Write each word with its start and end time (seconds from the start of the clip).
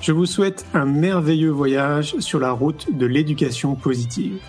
Je 0.00 0.12
vous 0.12 0.24
souhaite 0.24 0.64
un 0.72 0.86
merveilleux 0.86 1.50
voyage 1.50 2.18
sur 2.20 2.40
la 2.40 2.52
route 2.52 2.96
de 2.96 3.04
l'éducation 3.04 3.74
positive. 3.74 4.40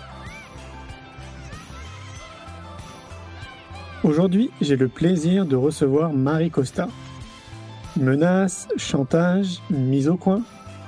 Aujourd'hui, 4.02 4.50
j'ai 4.62 4.76
le 4.76 4.88
plaisir 4.88 5.44
de 5.44 5.54
recevoir 5.54 6.14
Marie 6.14 6.50
Costa. 6.50 6.88
Menaces, 7.98 8.66
chantage, 8.78 9.60
mise 9.68 10.08
au 10.08 10.16
coin, 10.16 10.40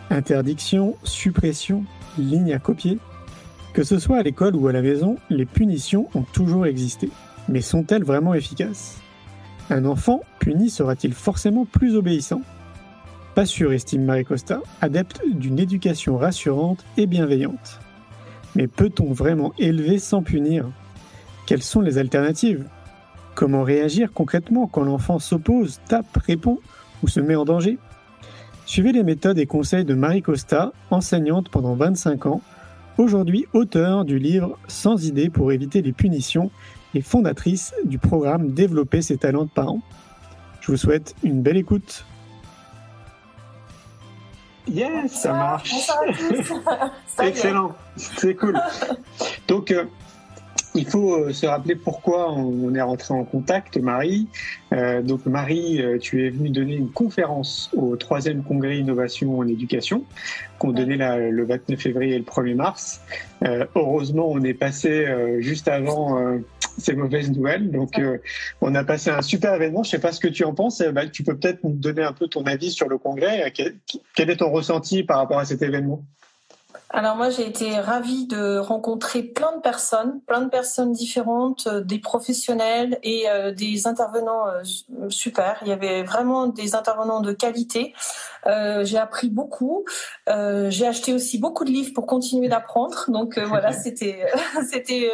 interdiction, 0.08 0.96
suppression, 1.04 1.84
ligne 2.16 2.54
à 2.54 2.58
copier. 2.58 2.98
Que 3.74 3.84
ce 3.84 3.98
soit 3.98 4.16
à 4.16 4.22
l'école 4.22 4.56
ou 4.56 4.66
à 4.66 4.72
la 4.72 4.80
maison, 4.80 5.18
les 5.28 5.44
punitions 5.44 6.08
ont 6.14 6.24
toujours 6.32 6.64
existé. 6.64 7.10
Mais 7.50 7.60
sont-elles 7.60 8.04
vraiment 8.04 8.32
efficaces? 8.32 8.96
Un 9.68 9.84
enfant 9.84 10.22
puni 10.38 10.70
sera-t-il 10.70 11.12
forcément 11.12 11.66
plus 11.66 11.96
obéissant? 11.96 12.40
Pas 13.34 13.46
sûr, 13.46 13.72
estime 13.72 14.04
Marie 14.04 14.24
Costa, 14.24 14.62
adepte 14.80 15.20
d'une 15.26 15.58
éducation 15.58 16.16
rassurante 16.16 16.84
et 16.96 17.06
bienveillante. 17.06 17.80
Mais 18.54 18.68
peut-on 18.68 19.12
vraiment 19.12 19.52
élever 19.58 19.98
sans 19.98 20.22
punir? 20.22 20.70
Quelles 21.46 21.62
sont 21.62 21.80
les 21.80 21.98
alternatives? 21.98 22.64
Comment 23.34 23.64
réagir 23.64 24.12
concrètement 24.12 24.68
quand 24.68 24.84
l'enfant 24.84 25.18
s'oppose, 25.18 25.80
tape, 25.88 26.16
répond 26.16 26.60
ou 27.02 27.08
se 27.08 27.18
met 27.18 27.34
en 27.34 27.44
danger? 27.44 27.78
Suivez 28.66 28.92
les 28.92 29.02
méthodes 29.02 29.38
et 29.38 29.46
conseils 29.46 29.84
de 29.84 29.94
Marie 29.94 30.22
Costa, 30.22 30.72
enseignante 30.90 31.48
pendant 31.48 31.74
25 31.74 32.26
ans, 32.26 32.40
aujourd'hui 32.98 33.46
auteure 33.52 34.04
du 34.04 34.20
livre 34.20 34.56
Sans 34.68 35.06
idées 35.06 35.28
pour 35.28 35.50
éviter 35.50 35.82
les 35.82 35.92
punitions 35.92 36.52
et 36.94 37.00
fondatrice 37.00 37.74
du 37.84 37.98
programme 37.98 38.52
Développer 38.52 39.02
ses 39.02 39.16
talents 39.16 39.44
de 39.44 39.50
parents. 39.50 39.82
Je 40.60 40.70
vous 40.70 40.78
souhaite 40.78 41.16
une 41.24 41.42
belle 41.42 41.56
écoute. 41.56 42.06
Yes, 44.66 45.12
ça 45.22 45.32
marche. 45.32 45.74
Excellent, 47.22 47.74
c'est 47.96 48.34
cool. 48.34 48.58
Donc, 49.46 49.70
euh, 49.70 49.84
il 50.74 50.86
faut 50.86 51.14
euh, 51.14 51.32
se 51.32 51.46
rappeler 51.46 51.76
pourquoi 51.76 52.32
on 52.32 52.74
est 52.74 52.80
rentré 52.80 53.14
en 53.14 53.24
contact, 53.24 53.76
Marie. 53.76 54.26
Euh, 54.72 55.02
donc 55.02 55.26
Marie, 55.26 55.80
tu 56.00 56.26
es 56.26 56.30
venue 56.30 56.50
donner 56.50 56.74
une 56.74 56.90
conférence 56.90 57.70
au 57.76 57.96
troisième 57.96 58.42
congrès 58.42 58.78
innovation 58.78 59.38
en 59.38 59.46
éducation 59.46 60.04
qu'on 60.58 60.72
donnait 60.72 60.96
le 61.30 61.44
29 61.44 61.78
février 61.78 62.14
et 62.14 62.18
le 62.18 62.24
1er 62.24 62.54
mars. 62.54 63.00
heureusement, 63.76 64.28
on 64.30 64.42
est 64.42 64.54
passé 64.54 65.06
juste 65.40 65.68
avant 65.68 66.38
ces 66.78 66.94
mauvaises 66.94 67.30
nouvelles. 67.30 67.70
Donc, 67.70 67.98
euh, 67.98 68.18
on 68.60 68.74
a 68.74 68.84
passé 68.84 69.10
un 69.10 69.22
super 69.22 69.54
événement. 69.54 69.82
Je 69.82 69.88
ne 69.88 69.90
sais 69.92 69.98
pas 69.98 70.12
ce 70.12 70.20
que 70.20 70.28
tu 70.28 70.44
en 70.44 70.54
penses. 70.54 70.80
Ben, 70.80 71.10
tu 71.10 71.22
peux 71.22 71.36
peut-être 71.36 71.64
nous 71.64 71.74
donner 71.74 72.02
un 72.02 72.12
peu 72.12 72.28
ton 72.28 72.44
avis 72.44 72.70
sur 72.70 72.88
le 72.88 72.98
congrès. 72.98 73.52
quel 73.52 74.30
est 74.30 74.36
ton 74.36 74.50
ressenti 74.50 75.02
par 75.02 75.18
rapport 75.18 75.38
à 75.38 75.44
cet 75.44 75.62
événement? 75.62 76.04
Alors 76.94 77.16
moi 77.16 77.28
j'ai 77.28 77.44
été 77.44 77.76
ravie 77.80 78.28
de 78.28 78.56
rencontrer 78.58 79.24
plein 79.24 79.56
de 79.56 79.60
personnes, 79.60 80.20
plein 80.28 80.42
de 80.42 80.48
personnes 80.48 80.92
différentes, 80.92 81.66
euh, 81.66 81.80
des 81.80 81.98
professionnels 81.98 83.00
et 83.02 83.28
euh, 83.28 83.50
des 83.50 83.88
intervenants 83.88 84.46
euh, 84.46 85.08
super. 85.08 85.58
Il 85.62 85.68
y 85.68 85.72
avait 85.72 86.04
vraiment 86.04 86.46
des 86.46 86.76
intervenants 86.76 87.20
de 87.20 87.32
qualité. 87.32 87.94
J'ai 88.46 88.98
appris 88.98 89.30
beaucoup. 89.30 89.84
j'ai 90.26 90.86
acheté 90.86 91.12
aussi 91.12 91.38
beaucoup 91.38 91.64
de 91.64 91.70
livres 91.70 91.92
pour 91.94 92.06
continuer 92.06 92.48
d'apprendre. 92.48 93.04
Donc 93.08 93.38
voilà, 93.38 93.72
c'était 93.84 94.26
c'était 94.70 95.10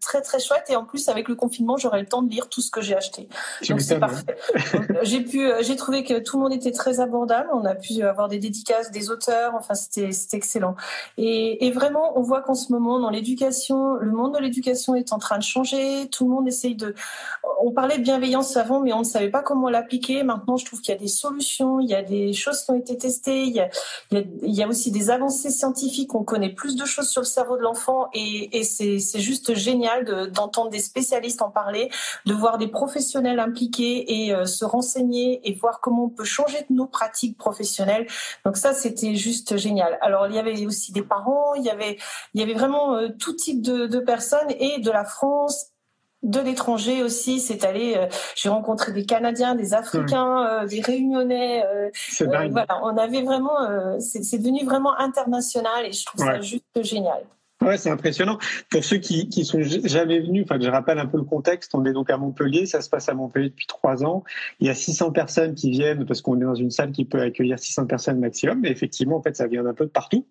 très 0.00 0.20
très 0.20 0.40
chouette 0.40 0.64
et 0.68 0.76
en 0.76 0.84
plus 0.84 1.08
avec 1.08 1.28
le 1.28 1.34
confinement 1.34 1.76
j'aurai 1.76 2.00
le 2.00 2.06
temps 2.06 2.22
de 2.22 2.30
lire 2.30 2.48
tout 2.48 2.60
ce 2.60 2.70
que 2.70 2.80
j'ai 2.80 2.96
acheté. 2.96 3.28
Donc 3.68 3.80
c'est 3.80 3.98
parfait. 3.98 4.36
j'ai 5.02 5.20
pu 5.20 5.50
j'ai 5.60 5.76
trouvé 5.76 6.04
que 6.04 6.18
tout 6.18 6.36
le 6.36 6.44
monde 6.44 6.52
était 6.52 6.72
très 6.72 7.00
abordable. 7.00 7.48
On 7.52 7.64
a 7.64 7.74
pu 7.74 8.02
avoir 8.02 8.28
des 8.28 8.38
dédicaces 8.38 8.90
des 8.90 9.10
auteurs. 9.10 9.54
Enfin 9.54 9.74
c'était 9.74 10.12
c'était 10.12 10.36
excellent. 10.36 10.76
Et, 11.16 11.70
vraiment, 11.70 12.18
on 12.18 12.22
voit 12.22 12.42
qu'en 12.42 12.54
ce 12.54 12.72
moment, 12.72 13.00
dans 13.00 13.10
l'éducation, 13.10 13.94
le 13.94 14.12
monde 14.12 14.34
de 14.34 14.38
l'éducation 14.38 14.94
est 14.94 15.12
en 15.12 15.18
train 15.18 15.38
de 15.38 15.42
changer. 15.42 16.08
Tout 16.10 16.24
le 16.24 16.30
monde 16.30 16.48
essaye 16.48 16.74
de. 16.74 16.94
On 17.62 17.72
parlait 17.72 17.98
de 17.98 18.02
bienveillance 18.02 18.56
avant, 18.56 18.80
mais 18.80 18.92
on 18.92 19.00
ne 19.00 19.04
savait 19.04 19.30
pas 19.30 19.42
comment 19.42 19.68
l'appliquer. 19.68 20.22
Maintenant, 20.22 20.56
je 20.56 20.64
trouve 20.64 20.80
qu'il 20.80 20.92
y 20.92 20.96
a 20.96 21.00
des 21.00 21.08
solutions, 21.08 21.80
il 21.80 21.88
y 21.88 21.94
a 21.94 22.02
des 22.02 22.32
choses 22.32 22.62
qui 22.62 22.72
ont 22.74 22.78
été 22.78 22.96
testées, 22.96 23.42
il 23.42 23.68
y 24.42 24.62
a, 24.62 24.68
aussi 24.68 24.90
des 24.90 25.10
avancées 25.10 25.50
scientifiques. 25.50 26.14
On 26.14 26.24
connaît 26.24 26.52
plus 26.52 26.76
de 26.76 26.84
choses 26.84 27.08
sur 27.08 27.22
le 27.22 27.26
cerveau 27.26 27.56
de 27.56 27.62
l'enfant, 27.62 28.08
et, 28.12 28.62
c'est 28.64 29.20
juste 29.20 29.54
génial 29.54 30.30
d'entendre 30.32 30.70
des 30.70 30.80
spécialistes 30.80 31.42
en 31.42 31.50
parler, 31.50 31.90
de 32.26 32.34
voir 32.34 32.58
des 32.58 32.68
professionnels 32.68 33.38
impliqués 33.38 34.24
et 34.24 34.34
euh, 34.34 34.46
se 34.46 34.64
renseigner 34.64 35.40
et 35.48 35.54
voir 35.54 35.80
comment 35.80 36.04
on 36.04 36.08
peut 36.08 36.24
changer 36.24 36.64
nos 36.70 36.86
pratiques 36.86 37.36
professionnelles. 37.36 38.06
Donc 38.44 38.56
ça, 38.56 38.72
c'était 38.72 39.14
juste 39.14 39.56
génial. 39.56 39.98
Alors, 40.00 40.26
il 40.26 40.34
y 40.34 40.38
avait 40.38 40.66
aussi 40.66 40.92
des 40.92 41.02
parents, 41.02 41.54
il 41.54 41.64
y 41.64 41.70
avait, 41.70 41.98
il 42.34 42.40
y 42.40 42.44
avait 42.44 42.54
vraiment 42.54 42.96
euh, 42.96 43.08
tout 43.18 43.34
type 43.34 43.62
de, 43.62 43.98
personnes 44.00 44.50
et 44.58 44.80
de 44.80 44.90
la 44.90 45.04
France 45.04 45.73
de 46.24 46.40
l'étranger 46.40 47.02
aussi. 47.02 47.40
C'est 47.40 47.64
allé. 47.64 47.94
Euh, 47.96 48.06
j'ai 48.34 48.48
rencontré 48.48 48.92
des 48.92 49.04
Canadiens, 49.04 49.54
des 49.54 49.74
Africains, 49.74 50.62
euh, 50.62 50.66
des 50.66 50.80
Réunionnais. 50.80 51.64
voilà, 52.20 52.80
on 52.82 52.96
avait 52.96 53.22
vraiment. 53.22 53.56
c'est 54.00 54.38
devenu 54.38 54.64
vraiment 54.64 54.98
international 54.98 55.86
et 55.86 55.92
je 55.92 56.04
trouve 56.04 56.24
ça 56.24 56.40
juste 56.40 56.64
génial. 56.82 57.24
Ouais, 57.64 57.78
c'est 57.78 57.90
impressionnant. 57.90 58.38
Pour 58.68 58.84
ceux 58.84 58.98
qui, 58.98 59.28
qui 59.28 59.44
sont 59.44 59.62
jamais 59.62 60.20
venus, 60.20 60.44
enfin, 60.44 60.60
je 60.60 60.68
rappelle 60.68 60.98
un 60.98 61.06
peu 61.06 61.16
le 61.16 61.24
contexte. 61.24 61.74
On 61.74 61.84
est 61.86 61.92
donc 61.92 62.10
à 62.10 62.16
Montpellier. 62.18 62.66
Ça 62.66 62.82
se 62.82 62.90
passe 62.90 63.08
à 63.08 63.14
Montpellier 63.14 63.48
depuis 63.48 63.66
trois 63.66 64.04
ans. 64.04 64.22
Il 64.60 64.66
y 64.66 64.70
a 64.70 64.74
600 64.74 65.12
personnes 65.12 65.54
qui 65.54 65.70
viennent 65.70 66.04
parce 66.04 66.20
qu'on 66.20 66.38
est 66.40 66.44
dans 66.44 66.54
une 66.54 66.70
salle 66.70 66.92
qui 66.92 67.04
peut 67.04 67.20
accueillir 67.20 67.58
600 67.58 67.86
personnes 67.86 68.18
maximum. 68.18 68.60
Mais 68.60 68.70
effectivement, 68.70 69.16
en 69.16 69.22
fait, 69.22 69.36
ça 69.36 69.46
vient 69.46 69.62
d'un 69.62 69.72
peu 69.72 69.86
de 69.86 69.90
partout. 69.90 70.26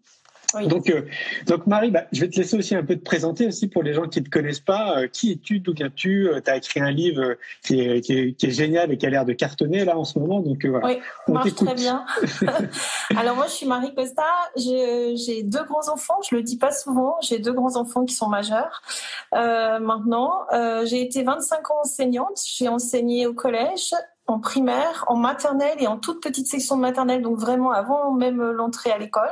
Donc, 0.62 0.90
euh, 0.90 1.04
donc 1.48 1.68
Marie, 1.68 1.92
bah, 1.92 2.06
je 2.12 2.22
vais 2.22 2.30
te 2.30 2.38
laisser 2.38 2.58
aussi 2.58 2.76
un 2.76 2.84
peu 2.84 2.96
te 2.96 3.04
présenter 3.04 3.48
aussi 3.48 3.68
pour 3.68 3.84
les 3.84 3.94
gens 3.94 4.08
qui 4.08 4.20
ne 4.20 4.26
te 4.26 4.30
connaissent 4.30 4.60
pas. 4.60 5.00
Euh, 5.00 5.08
qui 5.08 5.32
es-tu 5.32 5.60
D'où 5.60 5.74
viens-tu? 5.74 6.30
Euh, 6.30 6.42
Tu 6.44 6.52
as 6.52 6.58
écrit 6.58 6.80
un 6.80 6.92
livre 6.92 7.36
qui 7.64 7.80
est, 7.80 8.02
qui, 8.02 8.14
est, 8.14 8.34
qui 8.34 8.46
est, 8.48 8.52
génial 8.52 8.92
et 8.92 8.98
qui 8.98 9.06
a 9.06 9.10
l'air 9.10 9.26
de 9.26 9.34
cartonner 9.34 9.86
là 9.86 9.98
en 9.98 10.04
ce 10.04 10.20
moment. 10.20 10.40
Donc 10.40 10.66
voilà. 10.66 10.86
Oui, 10.88 11.00
marche 11.28 11.56
très 11.56 11.74
bien. 11.74 12.06
Alors 13.18 13.36
moi, 13.36 13.48
je 13.48 13.54
suis 13.54 13.66
Marie 13.66 13.94
Costa. 13.96 14.24
J'ai 14.56 15.44
deux 15.44 15.64
grands 15.64 15.92
enfants. 15.92 16.20
Je 16.30 16.36
le 16.36 16.44
dis 16.44 16.58
pas 16.58 16.72
souvent. 16.72 17.16
J'ai 17.22 17.40
deux 17.40 17.54
grands 17.54 17.76
enfants 17.76 18.06
qui 18.06 18.14
sont 18.14 18.30
majeurs 18.30 18.82
maintenant. 19.32 20.46
j'ai 20.86 21.02
été 21.02 21.24
25 21.24 21.72
ans 21.72 21.82
enseignante. 21.82 22.40
J'ai 22.46 22.68
enseigné 22.68 23.28
au 23.28 23.34
collège, 23.34 23.94
en 24.26 24.40
primaire, 24.40 25.04
en 25.08 25.16
maternelle 25.16 25.76
et 25.80 25.88
en 25.88 25.98
toute 25.98 26.24
petite 26.24 26.48
section 26.48 26.78
de 26.78 26.82
maternelle, 26.82 27.22
donc 27.22 27.38
vraiment 27.38 27.72
avant 27.72 28.12
même 28.12 28.42
l'entrée 28.42 28.92
à 28.92 28.98
l'école. 28.98 29.32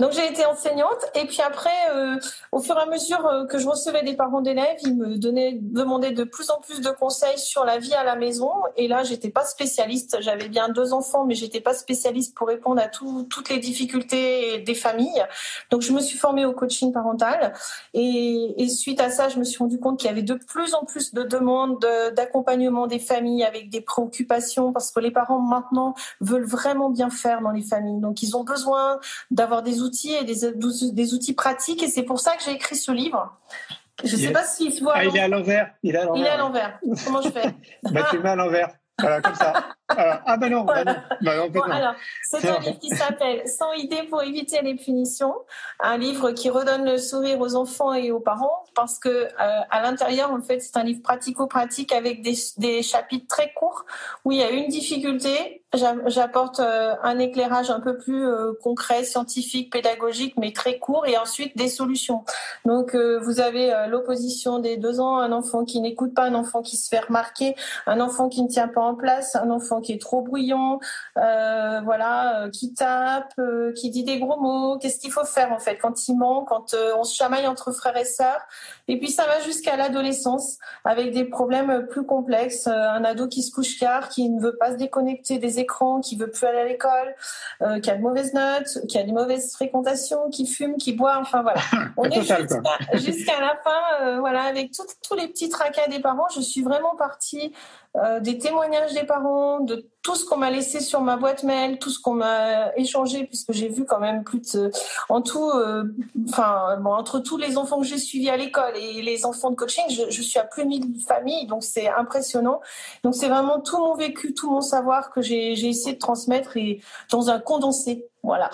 Donc 0.00 0.12
j'ai 0.12 0.26
été 0.26 0.44
enseignante 0.44 1.04
et 1.14 1.26
puis 1.26 1.40
après, 1.40 1.70
euh, 1.92 2.16
au 2.50 2.60
fur 2.60 2.76
et 2.76 2.80
à 2.80 2.86
mesure 2.86 3.24
euh, 3.26 3.46
que 3.46 3.58
je 3.58 3.68
recevais 3.68 4.02
des 4.02 4.16
parents 4.16 4.40
d'élèves, 4.40 4.78
ils 4.82 4.96
me 4.96 5.18
demandaient 5.18 6.10
de 6.10 6.24
plus 6.24 6.50
en 6.50 6.58
plus 6.60 6.80
de 6.80 6.90
conseils 6.90 7.38
sur 7.38 7.64
la 7.64 7.78
vie 7.78 7.94
à 7.94 8.02
la 8.02 8.16
maison. 8.16 8.50
Et 8.76 8.88
là, 8.88 9.04
j'étais 9.04 9.30
pas 9.30 9.44
spécialiste. 9.44 10.16
J'avais 10.20 10.48
bien 10.48 10.68
deux 10.68 10.92
enfants, 10.92 11.24
mais 11.24 11.34
j'étais 11.34 11.60
pas 11.60 11.74
spécialiste 11.74 12.34
pour 12.34 12.48
répondre 12.48 12.82
à 12.82 12.88
toutes 12.88 13.48
les 13.50 13.58
difficultés 13.58 14.60
des 14.60 14.74
familles. 14.74 15.24
Donc 15.70 15.82
je 15.82 15.92
me 15.92 16.00
suis 16.00 16.18
formée 16.18 16.46
au 16.46 16.52
coaching 16.52 16.92
parental 16.92 17.52
et, 17.92 18.54
et 18.56 18.68
suite 18.68 19.00
à 19.00 19.10
ça, 19.10 19.28
je 19.28 19.38
me 19.38 19.44
suis 19.44 19.58
rendu 19.58 19.78
compte 19.78 20.00
qu'il 20.00 20.08
y 20.08 20.12
avait 20.12 20.22
de 20.22 20.34
plus 20.34 20.74
en 20.74 20.84
plus 20.84 21.12
de 21.12 21.22
demandes 21.22 21.86
d'accompagnement 22.16 22.86
des 22.86 22.98
familles 22.98 23.44
avec 23.44 23.68
des 23.70 23.80
préoccupations 23.80 24.13
préoccupation 24.14 24.72
parce 24.72 24.90
que 24.90 25.00
les 25.00 25.10
parents 25.10 25.40
maintenant 25.40 25.94
veulent 26.20 26.46
vraiment 26.46 26.90
bien 26.90 27.10
faire 27.10 27.40
dans 27.40 27.50
les 27.50 27.62
familles. 27.62 28.00
Donc 28.00 28.22
ils 28.22 28.36
ont 28.36 28.44
besoin 28.44 29.00
d'avoir 29.30 29.62
des 29.62 29.82
outils 29.82 30.12
et 30.12 30.24
des, 30.24 30.52
des 30.92 31.14
outils 31.14 31.34
pratiques 31.34 31.82
et 31.82 31.88
c'est 31.88 32.02
pour 32.02 32.20
ça 32.20 32.36
que 32.36 32.42
j'ai 32.44 32.52
écrit 32.52 32.76
ce 32.76 32.92
livre. 32.92 33.36
Je 34.02 34.16
ne 34.16 34.20
sais 34.20 34.32
pas 34.32 34.44
s'il 34.44 34.72
se 34.72 34.82
voit. 34.82 34.94
Ah, 34.96 35.04
il 35.04 35.16
est 35.16 35.20
à 35.20 35.28
l'envers. 35.28 35.72
Il 35.82 35.94
est 35.94 35.98
à 35.98 36.36
l'envers. 36.36 36.80
Comment 37.04 37.22
je 37.22 37.30
fais 37.30 37.54
bah, 37.84 38.08
Tu 38.10 38.18
mets 38.18 38.30
à 38.30 38.36
l'envers. 38.36 38.68
Voilà, 39.00 39.20
comme 39.20 39.34
ça. 39.34 39.52
ah 39.88 40.36
ben 40.36 40.50
non, 40.50 40.62
bah 40.62 40.84
non. 40.84 40.94
Bah 41.20 41.48
non, 41.48 41.62
alors, 41.62 41.94
c'est 42.22 42.48
un 42.48 42.60
livre 42.60 42.78
qui 42.78 42.90
s'appelle 42.90 43.46
Sans 43.48 43.72
idées 43.72 44.04
pour 44.04 44.22
éviter 44.22 44.62
les 44.62 44.76
punitions, 44.76 45.34
un 45.80 45.98
livre 45.98 46.30
qui 46.30 46.48
redonne 46.48 46.84
le 46.84 46.98
sourire 46.98 47.40
aux 47.40 47.56
enfants 47.56 47.92
et 47.92 48.12
aux 48.12 48.20
parents, 48.20 48.64
parce 48.74 48.98
que 48.98 49.08
euh, 49.08 49.28
à 49.70 49.82
l'intérieur, 49.82 50.32
en 50.32 50.40
fait, 50.40 50.60
c'est 50.60 50.76
un 50.76 50.84
livre 50.84 51.02
pratico-pratique 51.02 51.92
avec 51.92 52.22
des, 52.22 52.34
des 52.58 52.82
chapitres 52.82 53.26
très 53.26 53.52
courts 53.54 53.84
où 54.24 54.32
il 54.32 54.38
y 54.38 54.42
a 54.42 54.50
une 54.50 54.68
difficulté, 54.68 55.63
j'apporte 55.76 56.60
euh, 56.60 56.94
un 57.02 57.18
éclairage 57.18 57.70
un 57.70 57.80
peu 57.80 57.96
plus 57.96 58.26
euh, 58.26 58.52
concret, 58.62 59.04
scientifique, 59.04 59.72
pédagogique, 59.72 60.34
mais 60.38 60.52
très 60.52 60.78
court, 60.78 61.06
et 61.06 61.16
ensuite 61.18 61.56
des 61.56 61.68
solutions. 61.68 62.24
Donc, 62.64 62.94
vous 62.94 63.40
avez 63.40 63.86
l'opposition 63.88 64.58
des 64.58 64.76
deux 64.76 65.00
ans, 65.00 65.18
un 65.18 65.32
enfant 65.32 65.64
qui 65.64 65.80
n'écoute 65.80 66.14
pas, 66.14 66.24
un 66.24 66.34
enfant 66.34 66.62
qui 66.62 66.76
se 66.76 66.88
fait 66.88 67.00
remarquer, 67.00 67.54
un 67.86 68.00
enfant 68.00 68.28
qui 68.28 68.42
ne 68.42 68.48
tient 68.48 68.68
pas 68.68 68.80
en 68.80 68.94
place, 68.94 69.36
un 69.36 69.50
enfant 69.50 69.80
qui 69.80 69.92
est 69.92 70.00
trop 70.00 70.22
bruyant, 70.22 70.80
euh, 71.18 71.80
voilà, 71.84 72.42
euh, 72.42 72.50
qui 72.50 72.74
tape, 72.74 73.32
euh, 73.38 73.72
qui 73.72 73.90
dit 73.90 74.04
des 74.04 74.18
gros 74.18 74.40
mots. 74.40 74.78
Qu'est-ce 74.78 74.98
qu'il 74.98 75.12
faut 75.12 75.24
faire 75.24 75.52
en 75.52 75.58
fait? 75.58 75.76
Quand 75.76 76.08
il 76.08 76.16
ment, 76.16 76.44
quand 76.44 76.74
on 76.96 77.04
se 77.04 77.14
chamaille 77.14 77.46
entre 77.46 77.72
frères 77.72 77.96
et 77.96 78.04
sœurs 78.04 78.40
Et 78.88 78.98
puis 78.98 79.10
ça 79.10 79.24
va 79.26 79.40
jusqu'à 79.40 79.76
l'adolescence 79.76 80.58
avec 80.84 81.12
des 81.12 81.24
problèmes 81.24 81.86
plus 81.88 82.04
complexes. 82.04 82.66
un 82.66 83.04
ado 83.04 83.28
qui 83.28 83.42
se 83.42 83.52
couche 83.52 83.78
tard, 83.78 84.08
qui 84.08 84.28
ne 84.28 84.40
veut 84.40 84.56
pas 84.56 84.72
se 84.72 84.76
déconnecter 84.76 85.38
des 85.38 85.58
écrans, 85.58 86.00
qui 86.00 86.16
veut 86.16 86.30
plus 86.30 86.46
aller 86.46 86.58
à 86.58 86.64
l'école, 86.64 87.14
qui 87.80 87.90
a 87.90 87.96
de 87.96 88.02
mauvaises 88.02 88.34
notes, 88.34 88.86
qui 88.88 88.98
a 88.98 89.02
des 89.02 89.12
mauvaises 89.12 89.52
fréquentations, 89.54 90.28
qui 90.30 90.46
fume, 90.46 90.76
qui 90.76 90.92
boit. 90.92 91.18
Enfin 91.18 91.42
voilà, 91.42 91.60
on 91.96 92.04
est 92.04 92.22
jusqu'à 92.94 93.40
la 93.40 93.56
fin, 93.64 94.20
voilà, 94.20 94.42
avec 94.42 94.72
tous 94.72 95.14
les 95.14 95.28
petits 95.28 95.48
tracas 95.48 95.88
des 95.88 96.00
parents. 96.00 96.28
Je 96.34 96.40
suis 96.40 96.62
vraiment 96.62 96.94
partie 96.96 97.52
euh, 97.96 98.18
des 98.18 98.38
témoignages 98.38 98.92
des 98.92 99.04
parents, 99.04 99.60
de 99.60 99.88
tout 100.02 100.16
ce 100.16 100.24
qu'on 100.24 100.36
m'a 100.36 100.50
laissé 100.50 100.80
sur 100.80 101.00
ma 101.00 101.16
boîte 101.16 101.44
mail, 101.44 101.78
tout 101.78 101.90
ce 101.90 102.00
qu'on 102.00 102.14
m'a 102.14 102.74
échangé, 102.76 103.24
puisque 103.24 103.52
j'ai 103.52 103.68
vu 103.68 103.84
quand 103.84 104.00
même 104.00 104.24
plus 104.24 104.40
de, 104.52 104.72
en 105.08 105.22
tout, 105.22 105.48
euh, 105.50 105.84
enfin, 106.28 106.76
bon, 106.80 106.92
entre 106.92 107.20
tous 107.20 107.36
les 107.36 107.56
enfants 107.56 107.80
que 107.80 107.86
j'ai 107.86 107.98
suivis 107.98 108.30
à 108.30 108.36
l'école 108.36 108.76
et 108.76 109.00
les 109.00 109.24
enfants 109.24 109.50
de 109.50 109.56
coaching, 109.56 109.84
je, 109.88 110.10
je 110.10 110.22
suis 110.22 110.40
à 110.40 110.44
plus 110.44 110.64
de 110.64 110.68
1000 110.68 111.00
familles, 111.06 111.46
donc 111.46 111.62
c'est 111.62 111.88
impressionnant. 111.88 112.60
Donc 113.04 113.14
c'est 113.14 113.28
vraiment 113.28 113.60
tout 113.60 113.78
mon 113.78 113.94
vécu, 113.94 114.34
tout 114.34 114.50
mon 114.50 114.60
savoir 114.60 115.10
que 115.10 115.22
j'ai 115.22 115.52
essayé 115.52 115.94
de 115.94 116.00
transmettre 116.00 116.56
et 116.56 116.80
dans 117.10 117.30
un 117.30 117.38
condensé. 117.38 118.06
Voilà. 118.24 118.50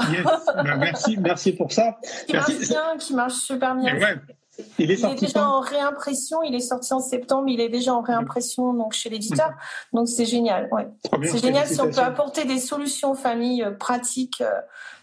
Ben, 0.56 0.76
merci, 0.76 1.16
merci 1.16 1.52
pour 1.52 1.72
ça. 1.72 1.96
Qui 2.26 2.34
marche 2.34 2.58
bien, 2.58 2.96
qui 2.98 3.14
marche 3.14 3.34
super 3.34 3.74
bien. 3.74 3.94
Il 4.78 4.90
est, 4.90 5.20
déjà 5.20 5.48
en 5.48 5.60
réimpression. 5.60 6.42
Il 6.42 6.54
est 6.54 6.60
sorti 6.60 6.92
en 6.92 7.00
septembre. 7.00 7.48
Il 7.48 7.60
est 7.60 7.68
déjà 7.68 7.94
en 7.94 8.00
réimpression 8.00 8.72
donc 8.74 8.92
chez 8.92 9.10
l'éditeur. 9.10 9.50
Donc 9.92 10.08
c'est 10.08 10.26
génial. 10.26 10.68
Ouais. 10.72 10.88
C'est 11.24 11.38
génial 11.38 11.66
si 11.66 11.80
on 11.80 11.90
peut 11.90 11.98
apporter 11.98 12.44
des 12.44 12.58
solutions 12.58 13.12
aux 13.12 13.16
familles 13.16 13.62
euh, 13.64 13.72
pratiques. 13.72 14.40
Euh, 14.40 14.50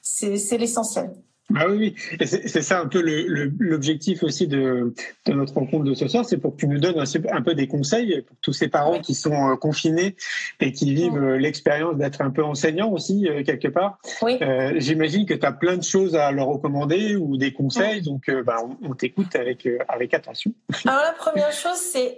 c'est 0.01 0.57
l'essentiel. 0.57 1.12
Ah 1.56 1.68
oui, 1.70 1.96
oui. 2.20 2.28
c'est 2.28 2.62
ça 2.62 2.82
un 2.82 2.88
peu 2.88 3.02
l'objectif 3.02 4.22
aussi 4.24 4.48
de, 4.48 4.94
de, 5.26 5.34
notre 5.34 5.54
rencontre 5.54 5.86
de 5.86 5.94
ce 5.94 6.08
soir, 6.10 6.26
c'est 6.26 6.38
pour 6.38 6.54
que 6.54 6.58
tu 6.58 6.68
nous 6.68 6.80
donnes 6.80 7.02
un, 7.32 7.42
peu 7.42 7.56
des 7.56 7.68
conseils 7.68 8.22
pour 8.22 8.36
tous 8.42 8.52
ces 8.52 8.68
parents 8.68 9.00
qui 9.00 9.16
sont 9.16 9.52
euh, 9.52 9.56
confinés 9.56 10.18
et 10.60 10.74
qui 10.74 10.94
vivent 10.94 11.18
euh, 11.18 11.38
l'expérience 11.38 11.96
d'être 11.96 12.22
un 12.22 12.32
peu 12.32 12.44
enseignants 12.44 12.92
aussi, 12.92 13.30
euh, 13.30 13.44
quelque 13.44 13.70
part. 13.70 13.98
Oui. 14.22 14.38
J'imagine 14.76 15.26
que 15.26 15.34
tu 15.34 15.46
as 15.46 15.54
plein 15.54 15.78
de 15.78 15.84
choses 15.84 16.16
à 16.16 16.32
leur 16.32 16.48
recommander 16.48 17.16
ou 17.16 17.38
des 17.38 17.54
conseils, 17.54 18.02
donc 18.02 18.30
bah, 18.46 18.58
on, 18.84 18.94
t'écoute 18.94 19.36
avec, 19.36 19.68
avec 19.88 20.14
attention. 20.14 20.52
Alors 20.86 21.02
la 21.02 21.14
première 21.14 21.52
chose, 21.52 21.78
c'est 21.78 22.18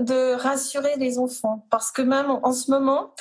de 0.00 0.34
rassurer 0.34 0.96
les 0.98 1.18
enfants, 1.18 1.66
parce 1.70 1.90
que 1.92 2.02
même 2.02 2.30
en 2.30 2.52
ce 2.52 2.70
moment, 2.70 3.14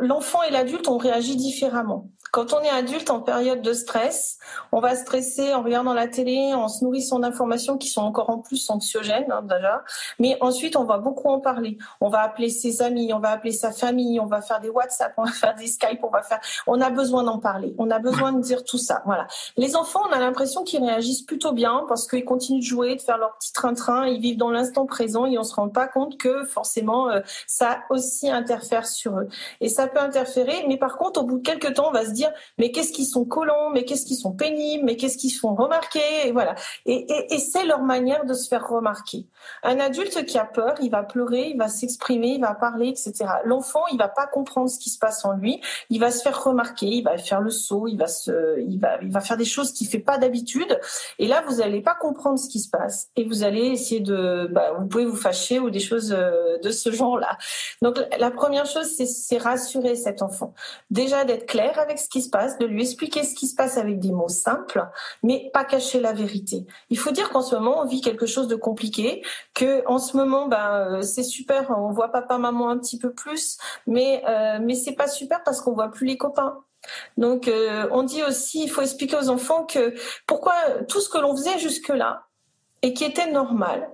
l'enfant 0.00 0.42
et 0.42 0.52
l'adulte 0.52 0.88
ont 0.88 0.98
réagi 0.98 1.36
différemment. 1.36 2.08
Quand 2.34 2.52
on 2.52 2.62
est 2.62 2.68
adulte 2.68 3.10
en 3.10 3.20
période 3.20 3.62
de 3.62 3.72
stress, 3.72 4.38
on 4.72 4.80
va 4.80 4.96
stresser 4.96 5.54
en 5.54 5.62
regardant 5.62 5.94
la 5.94 6.08
télé, 6.08 6.52
en 6.52 6.66
se 6.66 6.82
nourrissant 6.82 7.20
d'informations 7.20 7.78
qui 7.78 7.86
sont 7.86 8.00
encore 8.00 8.28
en 8.28 8.38
plus 8.38 8.68
anxiogènes 8.70 9.30
hein, 9.30 9.42
déjà. 9.42 9.84
Mais 10.18 10.36
ensuite, 10.40 10.74
on 10.74 10.82
va 10.82 10.98
beaucoup 10.98 11.28
en 11.28 11.38
parler. 11.38 11.78
On 12.00 12.08
va 12.08 12.22
appeler 12.22 12.48
ses 12.48 12.82
amis, 12.82 13.12
on 13.12 13.20
va 13.20 13.30
appeler 13.30 13.52
sa 13.52 13.70
famille, 13.70 14.18
on 14.18 14.26
va 14.26 14.42
faire 14.42 14.58
des 14.58 14.68
WhatsApp, 14.68 15.14
on 15.16 15.22
va 15.22 15.30
faire 15.30 15.54
des 15.54 15.68
Skype, 15.68 16.00
on 16.02 16.08
va 16.08 16.22
faire. 16.22 16.40
On 16.66 16.80
a 16.80 16.90
besoin 16.90 17.22
d'en 17.22 17.38
parler. 17.38 17.72
On 17.78 17.88
a 17.88 18.00
besoin 18.00 18.32
de 18.32 18.40
dire 18.40 18.64
tout 18.64 18.78
ça. 18.78 19.02
Voilà. 19.06 19.28
Les 19.56 19.76
enfants, 19.76 20.02
on 20.10 20.12
a 20.12 20.18
l'impression 20.18 20.64
qu'ils 20.64 20.82
réagissent 20.82 21.22
plutôt 21.22 21.52
bien 21.52 21.84
parce 21.86 22.08
qu'ils 22.08 22.24
continuent 22.24 22.58
de 22.58 22.64
jouer, 22.64 22.96
de 22.96 23.00
faire 23.00 23.18
leur 23.18 23.38
petit 23.38 23.52
train-train, 23.52 24.08
ils 24.08 24.20
vivent 24.20 24.38
dans 24.38 24.50
l'instant 24.50 24.86
présent 24.86 25.24
et 25.24 25.38
on 25.38 25.44
se 25.44 25.54
rend 25.54 25.68
pas 25.68 25.86
compte 25.86 26.18
que 26.18 26.44
forcément 26.46 27.10
euh, 27.10 27.20
ça 27.46 27.82
aussi 27.90 28.28
interfère 28.28 28.88
sur 28.88 29.20
eux. 29.20 29.28
Et 29.60 29.68
ça 29.68 29.86
peut 29.86 30.00
interférer, 30.00 30.64
mais 30.66 30.78
par 30.78 30.96
contre, 30.96 31.20
au 31.20 31.22
bout 31.22 31.38
de 31.38 31.44
quelques 31.44 31.74
temps, 31.74 31.90
on 31.90 31.92
va 31.92 32.04
se 32.04 32.10
dire 32.10 32.23
mais 32.58 32.70
qu'est-ce 32.70 32.92
qu'ils 32.92 33.06
sont 33.06 33.24
collants, 33.24 33.70
mais 33.70 33.84
qu'est-ce 33.84 34.06
qu'ils 34.06 34.16
sont 34.16 34.32
pénibles, 34.32 34.84
mais 34.84 34.96
qu'est-ce 34.96 35.18
qu'ils 35.18 35.32
font 35.32 35.54
remarquer, 35.54 36.26
et 36.26 36.32
voilà. 36.32 36.54
Et, 36.86 37.06
c'est 37.38 37.66
leur 37.66 37.82
manière 37.82 38.24
de 38.24 38.34
se 38.34 38.48
faire 38.48 38.66
remarquer. 38.66 39.26
Un 39.62 39.78
adulte 39.78 40.24
qui 40.24 40.38
a 40.38 40.44
peur, 40.44 40.74
il 40.80 40.90
va 40.90 41.02
pleurer, 41.02 41.48
il 41.48 41.58
va 41.58 41.68
s'exprimer, 41.68 42.28
il 42.28 42.40
va 42.40 42.54
parler, 42.54 42.88
etc. 42.88 43.12
L'enfant, 43.44 43.82
il 43.92 43.98
va 43.98 44.08
pas 44.08 44.26
comprendre 44.26 44.68
ce 44.68 44.78
qui 44.78 44.90
se 44.90 44.98
passe 44.98 45.24
en 45.24 45.32
lui, 45.32 45.60
il 45.90 46.00
va 46.00 46.10
se 46.10 46.22
faire 46.22 46.42
remarquer, 46.42 46.86
il 46.86 47.02
va 47.02 47.16
faire 47.18 47.40
le 47.40 47.50
saut, 47.50 47.86
il 47.86 47.96
va 47.96 48.06
il 48.66 49.10
va, 49.10 49.20
faire 49.20 49.36
des 49.36 49.44
choses 49.44 49.72
qu'il 49.72 49.86
fait 49.86 49.98
pas 49.98 50.18
d'habitude. 50.18 50.78
Et 51.18 51.26
là, 51.26 51.42
vous 51.46 51.60
allez 51.60 51.80
pas 51.80 51.94
comprendre 51.94 52.38
ce 52.38 52.48
qui 52.48 52.60
se 52.60 52.68
passe 52.68 53.08
et 53.16 53.24
vous 53.24 53.42
allez 53.42 53.66
essayer 53.66 54.00
de, 54.00 54.48
bah, 54.50 54.72
vous 54.78 54.86
pouvez 54.86 55.04
vous 55.04 55.16
fâcher 55.16 55.58
ou 55.58 55.70
des 55.70 55.80
choses 55.80 56.12
euh, 56.12 56.58
de 56.62 56.70
ce 56.70 56.90
genre-là. 56.90 57.36
Donc 57.82 57.98
la 58.18 58.30
première 58.30 58.66
chose, 58.66 58.86
c'est 58.86 59.38
rassurer 59.38 59.96
cet 59.96 60.22
enfant. 60.22 60.54
Déjà 60.90 61.24
d'être 61.24 61.46
clair 61.46 61.78
avec 61.78 61.98
ce 61.98 62.08
se 62.22 62.30
passe, 62.30 62.58
de 62.58 62.66
lui 62.66 62.82
expliquer 62.82 63.24
ce 63.24 63.34
qui 63.34 63.46
se 63.46 63.54
passe 63.54 63.76
avec 63.76 63.98
des 64.00 64.12
mots 64.12 64.28
simples, 64.28 64.86
mais 65.22 65.50
pas 65.52 65.64
cacher 65.64 66.00
la 66.00 66.12
vérité. 66.12 66.66
Il 66.90 66.98
faut 66.98 67.10
dire 67.10 67.30
qu'en 67.30 67.42
ce 67.42 67.54
moment, 67.54 67.80
on 67.80 67.86
vit 67.86 68.00
quelque 68.00 68.26
chose 68.26 68.48
de 68.48 68.56
compliqué, 68.56 69.22
que 69.54 69.86
en 69.86 69.98
ce 69.98 70.16
moment, 70.16 70.48
ben, 70.48 70.98
euh, 70.98 71.02
c'est 71.02 71.22
super, 71.22 71.70
on 71.70 71.90
voit 71.90 72.10
papa, 72.10 72.38
maman 72.38 72.70
un 72.70 72.78
petit 72.78 72.98
peu 72.98 73.12
plus, 73.12 73.58
mais, 73.86 74.22
euh, 74.28 74.58
mais 74.60 74.74
c'est 74.74 74.94
pas 74.94 75.08
super 75.08 75.42
parce 75.44 75.60
qu'on 75.60 75.72
voit 75.72 75.90
plus 75.90 76.06
les 76.06 76.16
copains. 76.16 76.58
Donc, 77.16 77.48
euh, 77.48 77.88
on 77.92 78.02
dit 78.02 78.22
aussi, 78.22 78.64
il 78.64 78.68
faut 78.68 78.82
expliquer 78.82 79.16
aux 79.16 79.30
enfants 79.30 79.64
que 79.64 79.94
pourquoi 80.26 80.54
tout 80.88 81.00
ce 81.00 81.08
que 81.08 81.18
l'on 81.18 81.34
faisait 81.36 81.58
jusque-là 81.58 82.26
et 82.82 82.92
qui 82.92 83.04
était 83.04 83.30
normal, 83.30 83.90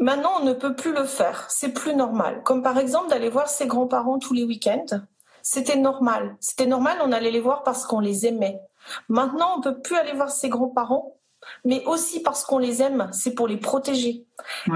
Maintenant, 0.00 0.34
on 0.40 0.44
ne 0.44 0.52
peut 0.52 0.76
plus 0.76 0.92
le 0.92 1.04
faire. 1.04 1.46
C'est 1.48 1.70
plus 1.70 1.94
normal. 1.94 2.42
Comme 2.44 2.62
par 2.62 2.78
exemple 2.78 3.10
d'aller 3.10 3.28
voir 3.28 3.48
ses 3.48 3.66
grands-parents 3.66 4.20
tous 4.20 4.32
les 4.32 4.44
week-ends 4.44 4.86
c'était 5.50 5.76
normal. 5.76 6.36
C'était 6.40 6.66
normal, 6.66 6.98
on 7.02 7.10
allait 7.10 7.30
les 7.30 7.40
voir 7.40 7.62
parce 7.62 7.86
qu'on 7.86 8.00
les 8.00 8.26
aimait. 8.26 8.60
Maintenant, 9.08 9.54
on 9.56 9.62
peut 9.62 9.80
plus 9.80 9.96
aller 9.96 10.12
voir 10.12 10.28
ses 10.28 10.50
grands-parents, 10.50 11.16
mais 11.64 11.82
aussi 11.86 12.20
parce 12.20 12.44
qu'on 12.44 12.58
les 12.58 12.82
aime, 12.82 13.08
c'est 13.12 13.34
pour 13.34 13.48
les 13.48 13.56
protéger. 13.56 14.26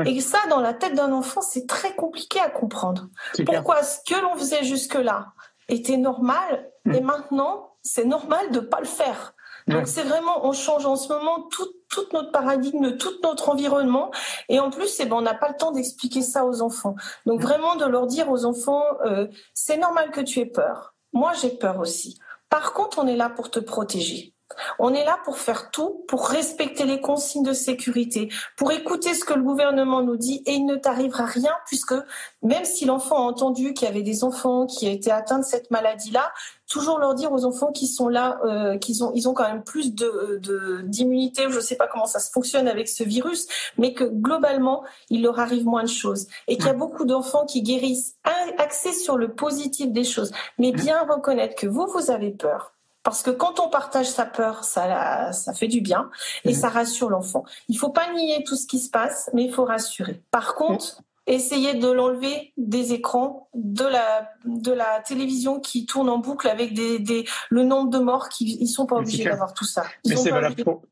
Et 0.06 0.18
ça, 0.22 0.38
dans 0.48 0.60
la 0.60 0.72
tête 0.72 0.94
d'un 0.94 1.12
enfant, 1.12 1.42
c'est 1.42 1.66
très 1.66 1.94
compliqué 1.94 2.40
à 2.40 2.48
comprendre. 2.48 3.10
Pourquoi 3.44 3.82
ce 3.82 3.98
que 4.06 4.18
l'on 4.18 4.34
faisait 4.34 4.64
jusque-là 4.64 5.34
était 5.68 5.98
normal 5.98 6.70
et 6.86 7.02
mm. 7.02 7.04
maintenant, 7.04 7.76
c'est 7.82 8.06
normal 8.06 8.50
de 8.50 8.60
pas 8.60 8.80
le 8.80 8.86
faire. 8.86 9.34
Donc 9.68 9.86
c'est 9.86 10.04
vraiment, 10.04 10.46
on 10.46 10.52
change 10.52 10.86
en 10.86 10.96
ce 10.96 11.12
moment 11.12 11.42
tout, 11.50 11.68
tout, 11.92 12.06
notre 12.12 12.32
paradigme, 12.32 12.96
tout 12.96 13.12
notre 13.22 13.50
environnement. 13.50 14.10
Et 14.48 14.58
en 14.58 14.70
plus, 14.70 14.98
eh 14.98 15.04
ben, 15.04 15.16
on 15.16 15.20
n'a 15.20 15.34
pas 15.34 15.48
le 15.48 15.56
temps 15.56 15.70
d'expliquer 15.70 16.22
ça 16.22 16.44
aux 16.44 16.62
enfants. 16.62 16.96
Donc 17.26 17.40
vraiment 17.40 17.76
de 17.76 17.84
leur 17.84 18.06
dire 18.06 18.28
aux 18.30 18.44
enfants, 18.44 18.82
euh, 19.04 19.28
c'est 19.54 19.76
normal 19.76 20.10
que 20.10 20.20
tu 20.20 20.40
aies 20.40 20.46
peur. 20.46 20.94
Moi, 21.12 21.32
j'ai 21.40 21.50
peur 21.50 21.78
aussi. 21.78 22.18
Par 22.48 22.72
contre, 22.72 22.98
on 22.98 23.06
est 23.06 23.16
là 23.16 23.28
pour 23.28 23.50
te 23.50 23.60
protéger. 23.60 24.34
On 24.78 24.94
est 24.94 25.04
là 25.04 25.18
pour 25.24 25.38
faire 25.38 25.70
tout, 25.70 26.04
pour 26.08 26.26
respecter 26.28 26.84
les 26.84 27.00
consignes 27.00 27.42
de 27.42 27.52
sécurité, 27.52 28.28
pour 28.56 28.72
écouter 28.72 29.14
ce 29.14 29.24
que 29.24 29.34
le 29.34 29.42
gouvernement 29.42 30.02
nous 30.02 30.16
dit 30.16 30.42
et 30.46 30.52
il 30.52 30.66
ne 30.66 30.76
t'arrivera 30.76 31.24
rien 31.24 31.52
puisque 31.66 31.94
même 32.42 32.64
si 32.64 32.84
l'enfant 32.84 33.16
a 33.16 33.20
entendu 33.20 33.72
qu'il 33.72 33.86
y 33.86 33.90
avait 33.90 34.02
des 34.02 34.24
enfants 34.24 34.66
qui 34.66 34.88
étaient 34.88 35.10
atteints 35.10 35.38
de 35.38 35.44
cette 35.44 35.70
maladie-là, 35.70 36.32
toujours 36.72 36.98
leur 36.98 37.14
dire 37.14 37.32
aux 37.32 37.44
enfants 37.44 37.70
qui 37.70 37.86
sont 37.86 38.08
là, 38.08 38.40
euh, 38.44 38.78
qu'ils 38.78 39.04
ont, 39.04 39.12
ils 39.14 39.28
ont 39.28 39.34
quand 39.34 39.46
même 39.46 39.62
plus 39.62 39.94
de, 39.94 40.80
d'immunité, 40.84 41.44
je 41.50 41.56
ne 41.56 41.60
sais 41.60 41.76
pas 41.76 41.86
comment 41.86 42.06
ça 42.06 42.18
se 42.18 42.30
fonctionne 42.30 42.66
avec 42.66 42.88
ce 42.88 43.04
virus, 43.04 43.46
mais 43.78 43.92
que 43.92 44.04
globalement, 44.04 44.82
il 45.10 45.22
leur 45.22 45.38
arrive 45.38 45.66
moins 45.66 45.82
de 45.82 45.88
choses. 45.88 46.26
Et 46.48 46.56
qu'il 46.56 46.66
y 46.66 46.70
a 46.70 46.74
beaucoup 46.74 47.04
d'enfants 47.04 47.44
qui 47.44 47.62
guérissent, 47.62 48.16
axés 48.58 48.92
sur 48.92 49.18
le 49.18 49.34
positif 49.34 49.92
des 49.92 50.04
choses, 50.04 50.32
mais 50.58 50.72
bien 50.72 51.02
reconnaître 51.02 51.54
que 51.54 51.66
vous, 51.66 51.86
vous 51.86 52.10
avez 52.10 52.30
peur 52.30 52.71
parce 53.02 53.22
que 53.22 53.30
quand 53.30 53.60
on 53.60 53.68
partage 53.68 54.10
sa 54.10 54.24
peur, 54.24 54.64
ça, 54.64 55.32
ça 55.32 55.52
fait 55.54 55.68
du 55.68 55.80
bien 55.80 56.10
et 56.44 56.50
mhm. 56.50 56.54
ça 56.54 56.68
rassure 56.68 57.10
l'enfant. 57.10 57.44
Il 57.68 57.78
faut 57.78 57.90
pas 57.90 58.12
nier 58.12 58.44
tout 58.44 58.56
ce 58.56 58.66
qui 58.66 58.78
se 58.78 58.90
passe, 58.90 59.30
mais 59.34 59.44
il 59.44 59.52
faut 59.52 59.64
rassurer. 59.64 60.22
Par 60.30 60.54
contre, 60.54 61.02
essayer 61.26 61.74
de 61.74 61.90
l'enlever 61.90 62.52
des 62.56 62.92
écrans, 62.92 63.48
de 63.54 63.84
la, 63.84 64.28
de 64.44 64.72
la 64.72 65.00
télévision 65.00 65.60
qui 65.60 65.86
tourne 65.86 66.08
en 66.08 66.18
boucle 66.18 66.48
avec 66.48 66.74
des, 66.74 66.98
des 66.98 67.24
le 67.50 67.62
nombre 67.62 67.90
de 67.90 67.98
morts 67.98 68.28
qui 68.28 68.56
ils 68.60 68.68
sont 68.68 68.86
pas 68.86 68.96
obligés 68.96 69.24
d'avoir 69.24 69.54
tout 69.54 69.64
ça. 69.64 69.84
Mais 70.06 70.16
c'est 70.16 70.30
valable 70.30 70.62
pour, 70.64 70.82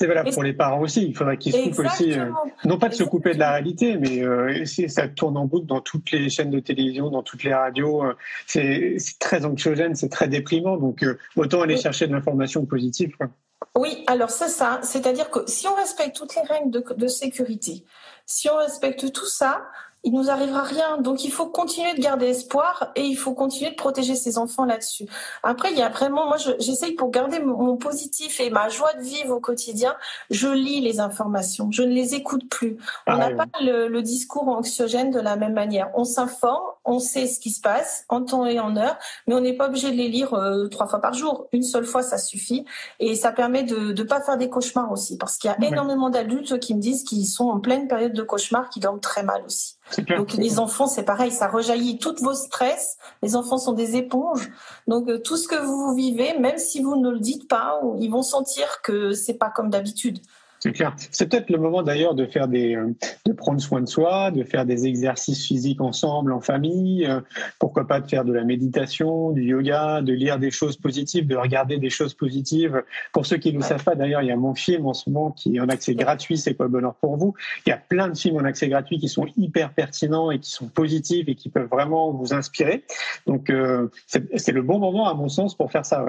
c'est 0.00 0.06
valable 0.06 0.30
pour 0.32 0.42
les 0.42 0.54
parents 0.54 0.80
aussi. 0.80 1.04
Il 1.04 1.14
faudrait 1.14 1.36
qu'ils 1.36 1.52
se 1.52 1.58
coupent 1.58 1.84
aussi, 1.84 2.18
euh, 2.18 2.30
non 2.64 2.78
pas 2.78 2.88
de 2.88 2.94
se 2.94 3.04
couper 3.04 3.34
de 3.34 3.38
la 3.38 3.52
réalité, 3.52 3.98
mais 3.98 4.22
euh, 4.22 4.64
ça 4.64 5.08
tourne 5.08 5.36
en 5.36 5.44
boucle 5.44 5.66
dans 5.66 5.82
toutes 5.82 6.10
les 6.10 6.30
chaînes 6.30 6.48
de 6.48 6.58
télévision, 6.58 7.10
dans 7.10 7.22
toutes 7.22 7.44
les 7.44 7.52
radios. 7.52 8.02
Euh, 8.02 8.16
c'est 8.46 8.96
très 9.18 9.44
anxiogène, 9.44 9.94
c'est 9.94 10.08
très 10.08 10.26
déprimant. 10.26 10.78
Donc 10.78 11.02
euh, 11.02 11.18
autant 11.36 11.60
aller 11.60 11.76
chercher 11.76 12.06
de 12.06 12.14
l'information 12.14 12.64
positive. 12.64 13.14
Quoi. 13.18 13.28
Oui, 13.76 14.02
alors 14.06 14.30
c'est 14.30 14.48
ça. 14.48 14.80
C'est-à-dire 14.82 15.28
que 15.28 15.40
si 15.46 15.68
on 15.68 15.74
respecte 15.74 16.16
toutes 16.16 16.34
les 16.34 16.42
règles 16.48 16.70
de, 16.70 16.82
de 16.96 17.06
sécurité, 17.06 17.84
si 18.24 18.48
on 18.48 18.56
respecte 18.56 19.12
tout 19.12 19.28
ça, 19.28 19.66
il 20.02 20.12
nous 20.12 20.30
arrivera 20.30 20.62
rien. 20.62 20.98
Donc 20.98 21.24
il 21.24 21.30
faut 21.30 21.46
continuer 21.46 21.94
de 21.94 22.00
garder 22.00 22.26
espoir 22.26 22.90
et 22.96 23.04
il 23.04 23.16
faut 23.16 23.34
continuer 23.34 23.70
de 23.70 23.76
protéger 23.76 24.14
ses 24.14 24.38
enfants 24.38 24.64
là-dessus. 24.64 25.06
Après, 25.42 25.70
il 25.72 25.78
y 25.78 25.82
a 25.82 25.88
vraiment, 25.88 26.26
moi, 26.26 26.36
j'essaye 26.58 26.92
pour 26.92 27.10
garder 27.10 27.40
mon 27.40 27.76
positif 27.76 28.40
et 28.40 28.50
ma 28.50 28.68
joie 28.68 28.92
de 28.94 29.02
vivre 29.02 29.34
au 29.34 29.40
quotidien, 29.40 29.94
je 30.30 30.48
lis 30.48 30.80
les 30.80 31.00
informations, 31.00 31.70
je 31.70 31.82
ne 31.82 31.92
les 31.92 32.14
écoute 32.14 32.48
plus. 32.48 32.78
On 33.06 33.16
n'a 33.16 33.30
pas 33.30 33.46
le, 33.60 33.88
le, 33.88 34.02
discours 34.02 34.48
anxiogène 34.48 35.10
de 35.10 35.20
la 35.20 35.36
même 35.36 35.52
manière. 35.52 35.90
On 35.94 36.04
s'informe, 36.04 36.64
on 36.84 36.98
sait 36.98 37.26
ce 37.26 37.38
qui 37.38 37.50
se 37.50 37.60
passe 37.60 38.04
en 38.08 38.22
temps 38.22 38.46
et 38.46 38.58
en 38.58 38.76
heure, 38.76 38.96
mais 39.26 39.34
on 39.34 39.40
n'est 39.40 39.52
pas 39.52 39.68
obligé 39.68 39.90
de 39.90 39.96
les 39.96 40.08
lire 40.08 40.34
euh, 40.34 40.68
trois 40.68 40.86
fois 40.86 41.00
par 41.00 41.14
jour. 41.14 41.48
Une 41.52 41.62
seule 41.62 41.84
fois, 41.84 42.02
ça 42.02 42.18
suffit 42.18 42.64
et 42.98 43.14
ça 43.14 43.32
permet 43.32 43.62
de 43.62 43.92
ne 43.92 44.02
pas 44.02 44.20
faire 44.20 44.36
des 44.36 44.48
cauchemars 44.48 44.90
aussi, 44.90 45.18
parce 45.18 45.36
qu'il 45.36 45.50
y 45.50 45.54
a 45.54 45.66
énormément 45.66 46.10
d'adultes 46.10 46.58
qui 46.58 46.74
me 46.74 46.80
disent 46.80 47.04
qu'ils 47.04 47.26
sont 47.26 47.48
en 47.48 47.60
pleine 47.60 47.88
période 47.88 48.12
de 48.12 48.22
cauchemar, 48.22 48.70
qui 48.70 48.80
dorment 48.80 49.00
très 49.00 49.22
mal 49.22 49.42
aussi. 49.44 49.76
Donc 50.16 50.34
les 50.34 50.58
enfants, 50.58 50.86
c'est 50.86 51.02
pareil, 51.02 51.30
ça 51.30 51.48
rejaillit 51.48 51.98
tous 51.98 52.22
vos 52.22 52.34
stress. 52.34 52.98
Les 53.22 53.36
enfants 53.36 53.58
sont 53.58 53.72
des 53.72 53.96
éponges. 53.96 54.50
Donc 54.86 55.08
euh, 55.08 55.18
tout 55.18 55.36
ce 55.36 55.48
que 55.48 55.56
vous 55.56 55.94
vivez, 55.94 56.38
même 56.38 56.58
si 56.58 56.82
vous 56.82 56.96
ne 56.96 57.10
le 57.10 57.18
dites 57.18 57.48
pas, 57.48 57.80
ils 57.98 58.10
vont 58.10 58.22
sentir 58.22 58.82
que 58.82 59.12
c'est 59.12 59.34
pas 59.34 59.50
comme 59.50 59.70
d'habitude. 59.70 60.18
C'est 60.62 60.72
clair. 60.72 60.94
C'est 61.10 61.26
peut-être 61.26 61.48
le 61.48 61.56
moment 61.56 61.82
d'ailleurs 61.82 62.14
de 62.14 62.26
faire 62.26 62.46
des, 62.46 62.76
euh, 62.76 62.94
de 63.24 63.32
prendre 63.32 63.58
soin 63.62 63.80
de 63.80 63.88
soi, 63.88 64.30
de 64.30 64.44
faire 64.44 64.66
des 64.66 64.86
exercices 64.86 65.46
physiques 65.46 65.80
ensemble 65.80 66.34
en 66.34 66.40
famille. 66.40 67.06
Euh, 67.06 67.22
pourquoi 67.58 67.86
pas 67.86 67.98
de 68.00 68.06
faire 68.06 68.26
de 68.26 68.32
la 68.34 68.44
méditation, 68.44 69.30
du 69.30 69.42
yoga, 69.42 70.02
de 70.02 70.12
lire 70.12 70.38
des 70.38 70.50
choses 70.50 70.76
positives, 70.76 71.26
de 71.26 71.34
regarder 71.34 71.78
des 71.78 71.88
choses 71.88 72.12
positives. 72.12 72.82
Pour 73.14 73.24
ceux 73.24 73.38
qui 73.38 73.54
ne 73.54 73.58
le 73.58 73.64
savent 73.64 73.84
pas, 73.84 73.94
d'ailleurs, 73.94 74.20
il 74.20 74.28
y 74.28 74.32
a 74.32 74.36
mon 74.36 74.54
film 74.54 74.86
en 74.86 74.92
ce 74.92 75.08
moment 75.08 75.30
qui 75.30 75.56
est 75.56 75.60
en 75.60 75.68
accès 75.70 75.94
gratuit. 75.94 76.36
C'est 76.36 76.54
quoi 76.54 76.66
le 76.66 76.72
bonheur 76.72 76.94
pour 76.96 77.16
vous? 77.16 77.34
Il 77.64 77.70
y 77.70 77.72
a 77.72 77.78
plein 77.78 78.08
de 78.08 78.16
films 78.16 78.36
en 78.36 78.44
accès 78.44 78.68
gratuit 78.68 78.98
qui 78.98 79.08
sont 79.08 79.26
hyper 79.38 79.72
pertinents 79.72 80.30
et 80.30 80.40
qui 80.40 80.50
sont 80.50 80.68
positifs 80.68 81.26
et 81.26 81.36
qui 81.36 81.48
peuvent 81.48 81.68
vraiment 81.68 82.12
vous 82.12 82.34
inspirer. 82.34 82.84
Donc 83.26 83.48
euh, 83.48 83.88
c'est 84.06 84.52
le 84.52 84.62
bon 84.62 84.78
moment 84.78 85.08
à 85.08 85.14
mon 85.14 85.30
sens 85.30 85.56
pour 85.56 85.72
faire 85.72 85.86
ça. 85.86 86.04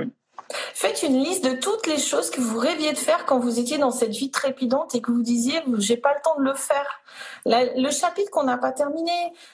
Faites 0.74 1.04
une 1.04 1.24
liste 1.24 1.44
de 1.44 1.54
toutes 1.54 1.88
les 1.88 1.98
choses 1.98 2.30
que 2.30 2.42
vous 2.42 2.60
rêviez 2.60 2.92
de 2.92 2.98
faire 2.98 3.26
quand 3.26 3.40
vous 3.40 3.60
étiez 3.60 3.78
dans 3.78 3.92
cette 3.92 4.12
vie 4.12 4.32
trépidante 4.32 4.96
et 4.96 5.02
que 5.02 5.12
vous 5.12 5.22
disiez 5.22 5.62
j'ai 5.78 5.98
pas 5.98 6.14
le 6.14 6.22
temps 6.22 6.36
de 6.38 6.44
le 6.44 6.54
faire. 6.54 7.02
le 7.46 7.90
chapitre 7.92 8.30
qu'on 8.32 8.44
n'a 8.44 8.58
pas 8.58 8.72
terminé, 8.72 9.12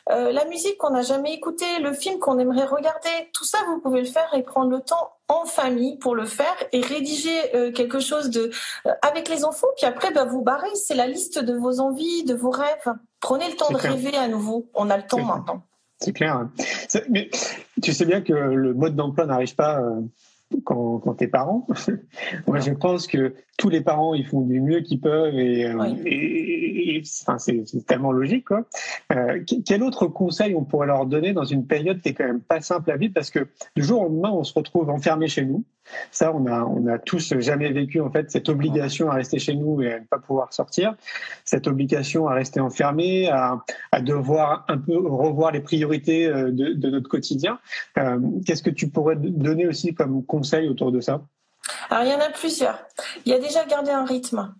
euh, 0.10 0.32
la 0.32 0.46
musique 0.46 0.78
qu'on 0.78 0.92
n'a 0.92 1.02
jamais 1.02 1.34
écoutée, 1.34 1.80
le 1.82 1.94
film 1.94 2.20
qu'on 2.20 2.40
aimerait 2.40 2.66
regarder, 2.66 3.10
tout 3.34 3.46
ça 3.46 3.60
vous 3.68 3.80
pouvez 3.80 4.02
le 4.02 4.08
faire 4.08 4.30
et 4.34 4.44
prendre 4.44 4.70
le 4.70 4.82
temps 4.82 5.12
en 5.30 5.46
famille 5.46 5.98
pour 5.98 6.16
le 6.16 6.26
faire 6.26 6.56
et 6.72 6.82
rédiger 6.82 7.56
euh, 7.56 7.72
quelque 7.72 8.00
chose 8.00 8.30
de 8.30 8.52
euh, 8.86 8.92
avec 9.02 9.28
les 9.28 9.44
enfants. 9.44 9.68
Puis 9.76 9.86
après, 9.86 10.12
bah, 10.12 10.24
vous 10.24 10.42
barrez. 10.42 10.74
C'est 10.76 10.96
la 10.96 11.08
liste 11.08 11.40
de 11.40 11.54
vos 11.54 11.80
envies, 11.80 12.24
de 12.24 12.34
vos 12.34 12.50
rêves. 12.50 12.94
Prenez 13.20 13.50
le 13.50 13.56
temps 13.56 13.70
de 13.70 13.78
rêver 13.78 14.16
à 14.16 14.28
nouveau. 14.28 14.70
On 14.74 14.90
a 14.90 14.98
le 14.98 15.04
temps 15.04 15.24
maintenant. 15.24 15.64
C'est 16.00 16.14
clair. 16.14 16.36
Hein. 16.36 16.52
Mais 17.10 17.30
tu 17.82 17.92
sais 17.92 18.06
bien 18.06 18.22
que 18.22 18.34
le 18.34 18.74
mode 18.74 18.96
d'emploi 18.96 19.26
n'arrive 19.26 19.56
pas 19.56 19.82
quand, 20.64 21.00
quand 21.00 21.16
t'es 21.16 21.28
parent. 21.28 21.68
Moi, 22.48 22.60
je 22.60 22.72
pense 22.72 23.08
que 23.08 23.36
tous 23.58 23.70
les 23.70 23.82
parents, 23.82 24.14
ils 24.14 24.26
font 24.26 24.42
du 24.42 24.62
mieux 24.62 24.82
qu'ils 24.82 25.00
peuvent 25.02 25.34
et, 25.36 25.66
euh, 25.66 25.96
et, 26.06 27.02
enfin, 27.22 27.38
c'est 27.40 27.86
tellement 27.86 28.12
logique. 28.12 28.46
Quoi. 28.46 28.66
Euh, 29.12 29.44
quel 29.66 29.84
autre 29.84 30.08
conseil 30.08 30.56
on 30.56 30.64
pourrait 30.64 30.88
leur 30.88 31.06
donner 31.08 31.34
dans 31.34 31.44
une 31.44 31.66
période 31.66 32.00
qui 32.02 32.10
est 32.10 32.14
quand 32.14 32.28
même 32.28 32.42
pas 32.42 32.62
simple 32.62 32.92
à 32.92 32.98
vivre? 32.98 33.14
Parce 33.14 33.32
que 33.32 33.48
du 33.76 33.84
jour 33.84 34.02
au 34.02 34.06
lendemain, 34.06 34.32
on 34.32 34.44
se 34.44 34.54
retrouve 34.54 34.90
enfermé 34.90 35.28
chez 35.28 35.44
nous. 35.44 35.64
Ça, 36.12 36.36
on 36.36 36.46
a, 36.48 36.64
on 36.66 36.86
a 36.88 37.00
tous 37.00 37.34
jamais 37.40 37.72
vécu 37.72 38.02
en 38.02 38.12
fait 38.12 38.30
cette 38.30 38.50
obligation 38.50 39.10
à 39.10 39.16
rester 39.16 39.40
chez 39.40 39.56
nous 39.56 39.82
et 39.82 39.94
à 39.94 40.00
ne 40.02 40.06
pas 40.06 40.20
pouvoir 40.20 40.52
sortir, 40.54 40.96
cette 41.46 41.66
obligation 41.66 42.28
à 42.28 42.34
rester 42.34 42.60
enfermé, 42.60 43.30
à, 43.30 43.64
à 43.92 44.02
devoir 44.02 44.66
un 44.68 44.78
peu 44.78 44.98
revoir 44.98 45.52
les 45.52 45.62
priorités 45.62 46.28
euh, 46.28 46.52
de, 46.52 46.74
de 46.74 46.90
notre 46.90 47.10
quotidien. 47.10 47.58
Euh, 47.98 48.20
Qu'est-ce 48.46 48.64
que 48.64 48.70
tu 48.70 48.90
pourrais 48.90 49.16
donner 49.16 49.66
aussi 49.66 49.94
comme 49.94 50.26
conseil 50.26 50.68
autour 50.68 50.92
de 50.92 51.00
ça? 51.00 51.22
Alors 51.90 52.04
il 52.04 52.12
y 52.12 52.14
en 52.14 52.20
a 52.20 52.30
plusieurs. 52.30 52.80
Il 53.26 53.32
y 53.32 53.36
a 53.36 53.40
déjà 53.40 53.66
garder 53.66 53.92
un 53.92 54.06
rythme. 54.06 54.54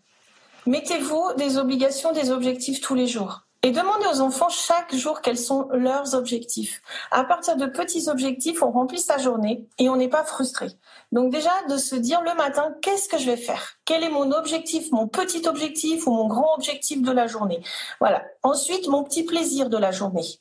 Mettez-vous 0.66 1.34
des 1.38 1.58
obligations, 1.58 2.12
des 2.12 2.32
objectifs 2.32 2.82
tous 2.82 2.96
les 2.96 3.08
jours. 3.08 3.44
Et 3.64 3.72
demandez 3.72 4.06
aux 4.14 4.22
enfants 4.22 4.50
chaque 4.50 4.96
jour 4.96 5.22
quels 5.22 5.38
sont 5.38 5.68
leurs 5.72 6.14
objectifs. 6.14 6.82
À 7.12 7.24
partir 7.24 7.58
de 7.58 7.66
petits 7.66 8.08
objectifs, 8.08 8.62
on 8.62 8.72
remplit 8.72 9.00
sa 9.00 9.18
journée 9.18 9.68
et 9.80 9.90
on 9.90 9.96
n'est 9.96 10.08
pas 10.10 10.24
frustré. 10.24 10.68
Donc 11.12 11.32
déjà, 11.32 11.52
de 11.68 11.78
se 11.78 11.96
dire 11.96 12.22
le 12.22 12.36
matin, 12.36 12.76
qu'est-ce 12.82 13.10
que 13.10 13.18
je 13.18 13.26
vais 13.26 13.38
faire? 13.38 13.78
Quel 13.84 14.04
est 14.04 14.10
mon 14.10 14.32
objectif, 14.32 14.92
mon 14.92 15.08
petit 15.08 15.48
objectif 15.48 16.06
ou 16.06 16.12
mon 16.12 16.28
grand 16.28 16.54
objectif 16.56 17.02
de 17.02 17.12
la 17.12 17.28
journée? 17.28 17.62
Voilà. 18.00 18.24
Ensuite, 18.44 18.88
mon 18.88 19.04
petit 19.04 19.24
plaisir 19.24 19.70
de 19.70 19.78
la 19.78 19.92
journée. 19.92 20.40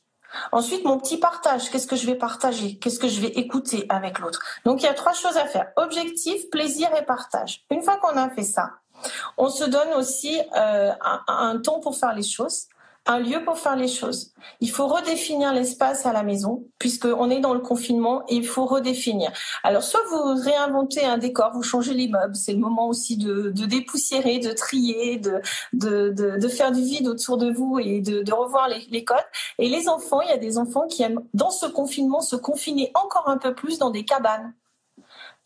Ensuite, 0.52 0.85
mon 0.85 0.99
petit 0.99 1.18
partage, 1.18 1.71
qu'est-ce 1.71 1.87
que 1.87 1.97
je 1.97 2.06
vais 2.06 2.14
partager? 2.14 2.78
Qu'est-ce 2.78 2.99
que 2.99 3.09
je 3.09 3.21
vais 3.21 3.28
écouter 3.28 3.87
avec 3.88 4.18
l'autre? 4.18 4.40
Donc, 4.64 4.83
il 4.83 4.85
y 4.85 4.88
a 4.88 4.95
trois 4.95 5.12
choses 5.12 5.37
à 5.37 5.47
faire. 5.47 5.68
Objectif, 5.76 6.50
plaisir 6.50 6.88
et 6.99 7.04
partage. 7.04 7.64
Une 7.71 7.83
fois 7.83 7.97
qu'on 7.97 8.16
a 8.16 8.28
fait 8.30 8.42
ça, 8.42 8.75
on 9.37 9.49
se 9.49 9.64
donne 9.64 9.92
aussi 9.95 10.40
euh, 10.56 10.92
un, 11.00 11.23
un 11.28 11.59
temps 11.59 11.80
pour 11.80 11.97
faire 11.97 12.14
les 12.14 12.23
choses 12.23 12.68
un 13.07 13.21
lieu 13.21 13.45
pour 13.45 13.59
faire 13.59 13.77
les 13.77 13.89
choses. 13.89 14.33
Il 14.61 14.71
faut 14.71 14.87
redéfinir 14.87 15.53
l'espace 15.53 16.07
à 16.07 16.13
la 16.13 16.23
maison, 16.23 16.65
puisqu'on 16.79 17.31
est 17.31 17.41
dans 17.41 17.55
le 17.55 17.61
confinement 17.61 18.25
et 18.29 18.37
il 18.37 18.47
faut 18.47 18.67
redéfinir. 18.67 19.33
Alors, 19.63 19.83
soit 19.83 20.01
vous 20.11 20.35
réinventez 20.43 21.05
un 21.05 21.19
décor, 21.19 21.53
vous 21.53 21.63
changez 21.63 21.95
les 21.95 22.09
meubles, 22.09 22.35
c'est 22.35 22.53
le 22.53 22.59
moment 22.59 22.89
aussi 22.89 23.17
de, 23.17 23.51
dépoussiérer, 23.51 24.39
de 24.39 24.53
trier, 24.53 25.19
de, 25.19 25.41
de, 25.73 26.11
de, 26.11 26.49
faire 26.49 26.73
du 26.73 26.83
vide 26.83 27.09
autour 27.09 27.37
de 27.37 27.51
vous 27.51 27.79
et 27.79 28.01
de, 28.01 28.23
de 28.23 28.33
revoir 28.33 28.69
les, 28.69 28.87
les 28.91 29.05
codes. 29.05 29.19
Et 29.59 29.69
les 29.69 29.89
enfants, 29.89 30.21
il 30.23 30.29
y 30.29 30.33
a 30.33 30.39
des 30.39 30.59
enfants 30.59 30.87
qui 30.87 31.03
aiment, 31.03 31.23
dans 31.35 31.51
ce 31.51 31.67
confinement, 31.67 32.21
se 32.21 32.37
confiner 32.37 32.91
encore 32.95 33.29
un 33.29 33.39
peu 33.39 33.55
plus 33.55 33.79
dans 33.79 33.91
des 33.91 34.05
cabanes. 34.05 34.53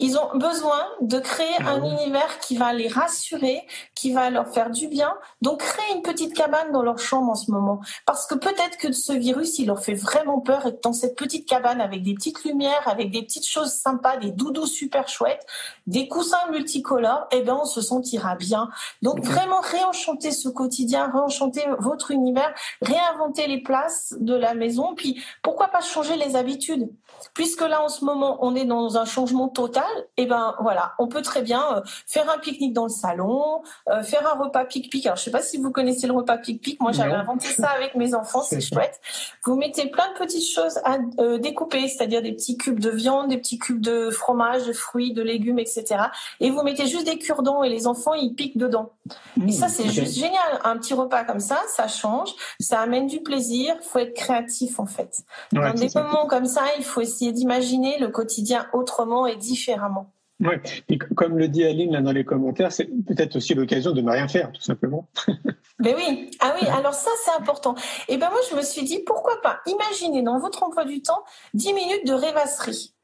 Ils 0.00 0.19
ont 0.19 0.30
besoin 0.35 0.80
de 1.02 1.19
créer 1.19 1.54
ah 1.61 1.73
un 1.73 1.85
univers 1.85 2.38
qui 2.40 2.57
va 2.57 2.73
les 2.73 2.88
rassurer, 2.88 3.66
qui 3.95 4.12
va 4.12 4.30
leur 4.30 4.49
faire 4.49 4.71
du 4.71 4.88
bien. 4.88 5.14
Donc, 5.42 5.61
créer 5.61 5.95
une 5.95 6.00
petite 6.00 6.35
cabane 6.35 6.73
dans 6.73 6.83
leur 6.83 6.99
chambre 6.99 7.30
en 7.30 7.35
ce 7.35 7.50
moment. 7.50 7.80
Parce 8.07 8.26
que 8.26 8.35
peut-être 8.35 8.78
que 8.78 8.92
ce 8.92 9.12
virus, 9.12 9.59
il 9.59 9.66
leur 9.66 9.83
fait 9.83 9.95
vraiment 9.95 10.40
peur 10.40 10.66
et 10.66 10.75
que 10.75 10.80
dans 10.83 10.95
cette 10.95 11.16
petite 11.16 11.47
cabane 11.47 11.83
avec 11.83 12.02
des 12.02 12.14
petites 12.14 12.42
lumières, 12.45 12.83
avec 12.87 13.11
des 13.11 13.23
petites 13.23 13.47
choses 13.47 13.73
sympas, 13.73 14.16
des 14.16 14.33
doudous 14.33 14.66
super 14.66 15.07
chouettes, 15.07 15.45
des 15.87 16.09
coussins 16.09 16.49
multicolores, 16.50 17.26
eh 17.30 17.42
ben, 17.42 17.59
on 17.61 17.66
se 17.66 17.83
sentira 17.83 18.37
bien. 18.37 18.71
Donc, 19.02 19.21
vraiment 19.21 19.61
réenchanter 19.61 20.33
ce 20.33 20.49
quotidien, 20.49 21.11
réenchanter 21.12 21.64
votre 21.78 22.11
univers, 22.11 22.54
réinventer 22.80 23.47
les 23.47 23.62
places 23.62 24.14
de 24.19 24.35
la 24.35 24.54
maison. 24.54 24.95
Puis, 24.95 25.23
pourquoi 25.42 25.69
pas 25.69 25.83
changer 25.83 26.16
les 26.16 26.37
habitudes? 26.37 26.88
Puisque 27.35 27.62
là, 27.62 27.83
en 27.83 27.89
ce 27.89 28.05
moment, 28.05 28.39
on 28.41 28.55
est 28.55 28.65
dans 28.65 28.97
un 28.97 29.05
changement 29.05 29.49
total, 29.49 29.85
et 30.17 30.23
eh 30.23 30.27
ben 30.27 30.55
voilà, 30.61 30.95
on 30.99 31.09
peut 31.09 31.23
très 31.23 31.43
bien 31.43 31.77
euh, 31.77 31.81
faire 32.07 32.29
un 32.31 32.39
pique-nique 32.39 32.73
dans 32.73 32.85
le 32.85 32.91
salon, 32.91 33.62
euh, 33.89 34.03
faire 34.03 34.27
un 34.33 34.39
repas 34.39 34.65
pique-pique. 34.65 35.07
Alors 35.07 35.17
je 35.17 35.25
sais 35.25 35.31
pas 35.31 35.43
si 35.43 35.59
vous 35.59 35.71
connaissez 35.71 36.07
le 36.07 36.12
repas 36.12 36.39
pique-pique. 36.39 36.81
Moi 36.81 36.93
j'avais 36.93 37.12
inventé 37.12 37.49
ça 37.49 37.69
avec 37.69 37.95
mes 37.95 38.15
enfants, 38.15 38.43
c'est 38.43 38.61
chouette. 38.61 39.00
Vous 39.45 39.57
mettez 39.57 39.89
plein 39.89 40.12
de 40.12 40.19
petites 40.19 40.49
choses 40.49 40.79
à 40.85 40.99
euh, 41.19 41.39
découper, 41.39 41.89
c'est-à-dire 41.89 42.23
des 42.23 42.33
petits 42.33 42.57
cubes 42.57 42.81
de 42.81 42.91
viande, 42.91 43.29
des 43.29 43.39
petits 43.39 43.59
cubes 43.59 43.81
de 43.81 44.11
fromage, 44.11 44.67
de 44.67 44.73
fruits, 44.73 45.12
de 45.12 45.23
légumes, 45.23 45.59
etc. 45.59 46.05
Et 46.41 46.50
vous 46.50 46.62
mettez 46.62 46.87
juste 46.87 47.07
des 47.07 47.19
cure-dents 47.19 47.62
et 47.62 47.69
les 47.69 47.87
enfants 47.87 48.15
ils 48.15 48.35
piquent 48.35 48.59
dedans. 48.59 48.93
et 49.37 49.41
mmh, 49.41 49.53
ça 49.53 49.69
c'est 49.69 49.89
juste 49.89 50.15
génial. 50.15 50.61
Un 50.65 50.77
petit 50.79 50.95
repas 50.95 51.25
comme 51.25 51.41
ça, 51.41 51.59
ça 51.69 51.89
change, 51.89 52.31
ça 52.61 52.81
amène 52.81 53.07
du 53.07 53.21
plaisir. 53.21 53.77
Faut 53.83 53.99
être 53.99 54.15
créatif 54.15 54.79
en 54.79 54.87
fait. 54.87 55.19
dans 55.53 55.73
des 55.75 55.89
moments 55.95 56.27
comme 56.27 56.47
ça, 56.47 56.62
il 56.79 56.85
faut 56.85 57.00
essayer 57.11 57.33
d'imaginer 57.33 57.99
le 57.99 58.09
quotidien 58.09 58.67
autrement 58.73 59.26
et 59.26 59.37
différemment 59.37 60.12
oui, 60.40 60.55
et 60.88 60.97
comme 60.99 61.37
le 61.37 61.49
dit 61.49 61.64
Aline 61.64 61.93
là 61.93 62.00
dans 62.00 62.12
les 62.12 62.25
commentaires, 62.25 62.73
c'est 62.73 62.87
peut-être 62.87 63.37
aussi 63.37 63.52
l'occasion 63.55 63.93
de 63.93 64.00
ne 64.00 64.11
rien 64.11 64.26
faire, 64.26 64.50
tout 64.52 64.62
simplement. 64.62 65.09
Ben 65.79 65.95
oui, 65.97 66.31
ah 66.40 66.55
oui, 66.61 66.69
alors 66.69 66.93
ça 66.93 67.09
c'est 67.25 67.31
important. 67.31 67.75
Et 68.09 68.19
ben 68.19 68.29
moi 68.29 68.38
je 68.50 68.55
me 68.55 68.61
suis 68.61 68.83
dit 68.83 68.99
pourquoi 68.99 69.40
pas 69.40 69.61
imaginez 69.64 70.21
dans 70.21 70.38
votre 70.38 70.62
emploi 70.62 70.85
du 70.85 71.00
temps 71.00 71.25
10 71.55 71.73
minutes 71.73 72.07
de 72.07 72.12
rêvasserie. 72.12 72.95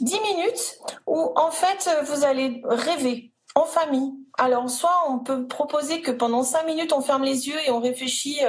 10 0.00 0.20
minutes 0.20 0.78
où 1.06 1.32
en 1.34 1.50
fait 1.50 1.88
vous 2.06 2.24
allez 2.24 2.60
rêver. 2.66 3.32
en 3.54 3.64
famille. 3.64 4.12
Alors, 4.38 4.68
soit 4.68 4.94
on 5.08 5.18
peut 5.18 5.46
proposer 5.46 6.00
que 6.00 6.10
pendant 6.10 6.42
cinq 6.42 6.64
minutes, 6.64 6.92
on 6.92 7.00
ferme 7.00 7.22
les 7.22 7.48
yeux 7.48 7.58
et 7.66 7.70
on 7.70 7.80
réfléchit, 7.80 8.40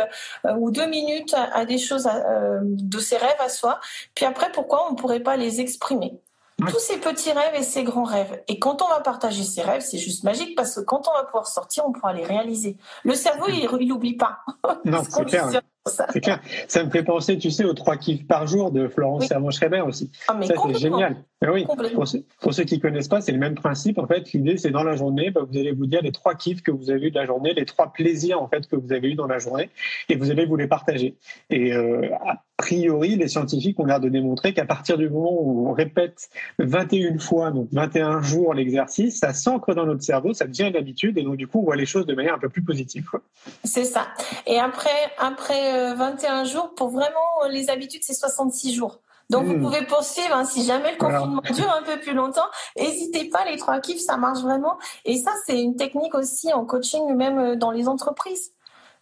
euh, 0.45 0.55
ou 0.57 0.71
deux 0.71 0.87
minutes 0.87 1.35
à, 1.35 1.65
des 1.65 1.77
choses 1.77 2.07
euh, 2.07 2.59
de 2.63 2.99
ses 2.99 3.17
rêves 3.17 3.39
à 3.39 3.49
soi. 3.49 3.79
Puis 4.15 4.25
après, 4.25 4.51
pourquoi 4.51 4.87
on 4.87 4.91
ne 4.93 4.95
pourrait 4.95 5.19
pas 5.19 5.37
les 5.37 5.61
exprimer? 5.61 6.19
Tous 6.57 6.79
ces 6.79 6.97
petits 6.97 7.33
rêves 7.33 7.53
et 7.55 7.63
ces 7.63 7.83
grands 7.83 8.05
rêves. 8.05 8.41
Et 8.47 8.59
quand 8.59 8.81
on 8.81 8.87
va 8.87 9.01
partager 9.01 9.43
ces 9.43 9.61
rêves, 9.61 9.81
c'est 9.81 9.97
juste 9.97 10.23
magique 10.23 10.55
parce 10.55 10.75
que 10.75 10.81
quand 10.81 11.07
on 11.09 11.13
va 11.13 11.25
pouvoir 11.25 11.47
sortir, 11.47 11.83
on 11.85 11.91
pourra 11.91 12.13
les 12.13 12.23
réaliser. 12.23 12.77
Le 13.03 13.13
cerveau, 13.13 13.47
il 13.49 13.87
n'oublie 13.87 14.15
pas. 14.15 14.39
Non, 14.85 15.03
c'est 15.09 15.25
clair. 15.25 15.49
C'est 15.87 16.21
clair. 16.21 16.41
Ça 16.67 16.83
me 16.83 16.89
fait 16.89 17.03
penser, 17.03 17.37
tu 17.37 17.51
sais, 17.51 17.63
aux 17.63 17.75
trois 17.75 17.95
kiffs 17.95 18.25
par 18.25 18.47
jour 18.47 18.71
de 18.71 18.87
Florence 18.87 19.21
oui. 19.21 19.27
Servan-Schreiber 19.27 19.81
aussi. 19.81 20.09
Ah, 20.27 20.39
ça, 20.41 20.55
c'est 20.65 20.79
génial. 20.79 21.17
oui, 21.47 21.65
pour 21.93 22.07
ceux, 22.07 22.23
pour 22.41 22.55
ceux, 22.55 22.63
qui 22.63 22.79
connaissent 22.79 23.07
pas, 23.07 23.21
c'est 23.21 23.31
le 23.31 23.37
même 23.37 23.53
principe. 23.53 23.99
En 23.99 24.07
fait, 24.07 24.33
l'idée, 24.33 24.57
c'est 24.57 24.71
dans 24.71 24.83
la 24.83 24.95
journée, 24.95 25.29
bah, 25.29 25.41
vous 25.47 25.55
allez 25.55 25.73
vous 25.73 25.85
dire 25.85 26.01
les 26.01 26.11
trois 26.11 26.33
kiffs 26.33 26.63
que 26.63 26.71
vous 26.71 26.89
avez 26.89 27.07
eu 27.07 27.11
de 27.11 27.19
la 27.19 27.27
journée, 27.27 27.53
les 27.53 27.65
trois 27.65 27.93
plaisirs 27.93 28.41
en 28.41 28.47
fait 28.47 28.67
que 28.67 28.75
vous 28.75 28.91
avez 28.93 29.09
eu 29.09 29.15
dans 29.15 29.27
la 29.27 29.37
journée, 29.37 29.69
et 30.09 30.15
vous 30.15 30.31
allez 30.31 30.47
vous 30.47 30.55
les 30.55 30.67
partager. 30.67 31.17
Et 31.51 31.71
euh, 31.73 32.09
a 32.25 32.41
priori, 32.57 33.15
les 33.15 33.27
scientifiques 33.27 33.79
ont 33.79 33.85
l'air 33.85 33.99
de 33.99 34.09
démontrer 34.09 34.55
qu'à 34.55 34.65
partir 34.65 34.97
du 34.97 35.07
moment 35.07 35.37
où 35.39 35.67
on 35.67 35.73
répète 35.73 36.29
21 36.57 37.19
fois, 37.19 37.51
donc 37.51 37.67
21 37.71 38.23
jours 38.23 38.55
l'exercice, 38.55 39.19
ça 39.19 39.33
s'ancre 39.33 39.75
dans 39.75 39.85
notre 39.85 40.01
cerveau, 40.01 40.33
ça 40.33 40.47
devient 40.47 40.69
une 40.69 40.77
habitude, 40.77 41.19
et 41.19 41.23
donc 41.23 41.37
du 41.37 41.45
coup, 41.45 41.59
on 41.59 41.63
voit 41.63 41.75
les 41.75 41.85
choses 41.85 42.07
de 42.07 42.15
manière 42.15 42.33
un 42.33 42.39
peu 42.39 42.49
plus 42.49 42.63
positive. 42.63 43.07
C'est 43.63 43.83
ça. 43.83 44.07
Et 44.47 44.57
après, 44.57 44.89
après 45.19 45.74
21 45.95 46.41
euh, 46.41 46.45
jours, 46.45 46.73
pour 46.75 46.89
vraiment 46.89 47.09
euh, 47.43 47.49
les 47.49 47.69
habitudes, 47.69 48.03
c'est 48.03 48.13
66 48.13 48.73
jours. 48.73 49.01
Donc 49.29 49.45
vous 49.45 49.55
hmm. 49.55 49.61
pouvez 49.61 49.85
poursuivre 49.85 50.35
hein, 50.35 50.45
si 50.45 50.63
jamais 50.63 50.91
le 50.91 50.97
confinement 50.97 51.41
dure 51.53 51.71
un 51.73 51.81
peu 51.81 51.99
plus 51.99 52.13
longtemps. 52.13 52.45
N'hésitez 52.77 53.29
pas, 53.29 53.43
les 53.45 53.57
trois 53.57 53.79
kiffs, 53.79 54.01
ça 54.01 54.17
marche 54.17 54.41
vraiment. 54.41 54.77
Et 55.03 55.17
ça, 55.17 55.31
c'est 55.45 55.59
une 55.59 55.75
technique 55.75 56.13
aussi 56.13 56.53
en 56.53 56.65
coaching, 56.65 57.13
même 57.15 57.39
euh, 57.39 57.55
dans 57.55 57.71
les 57.71 57.87
entreprises. 57.87 58.51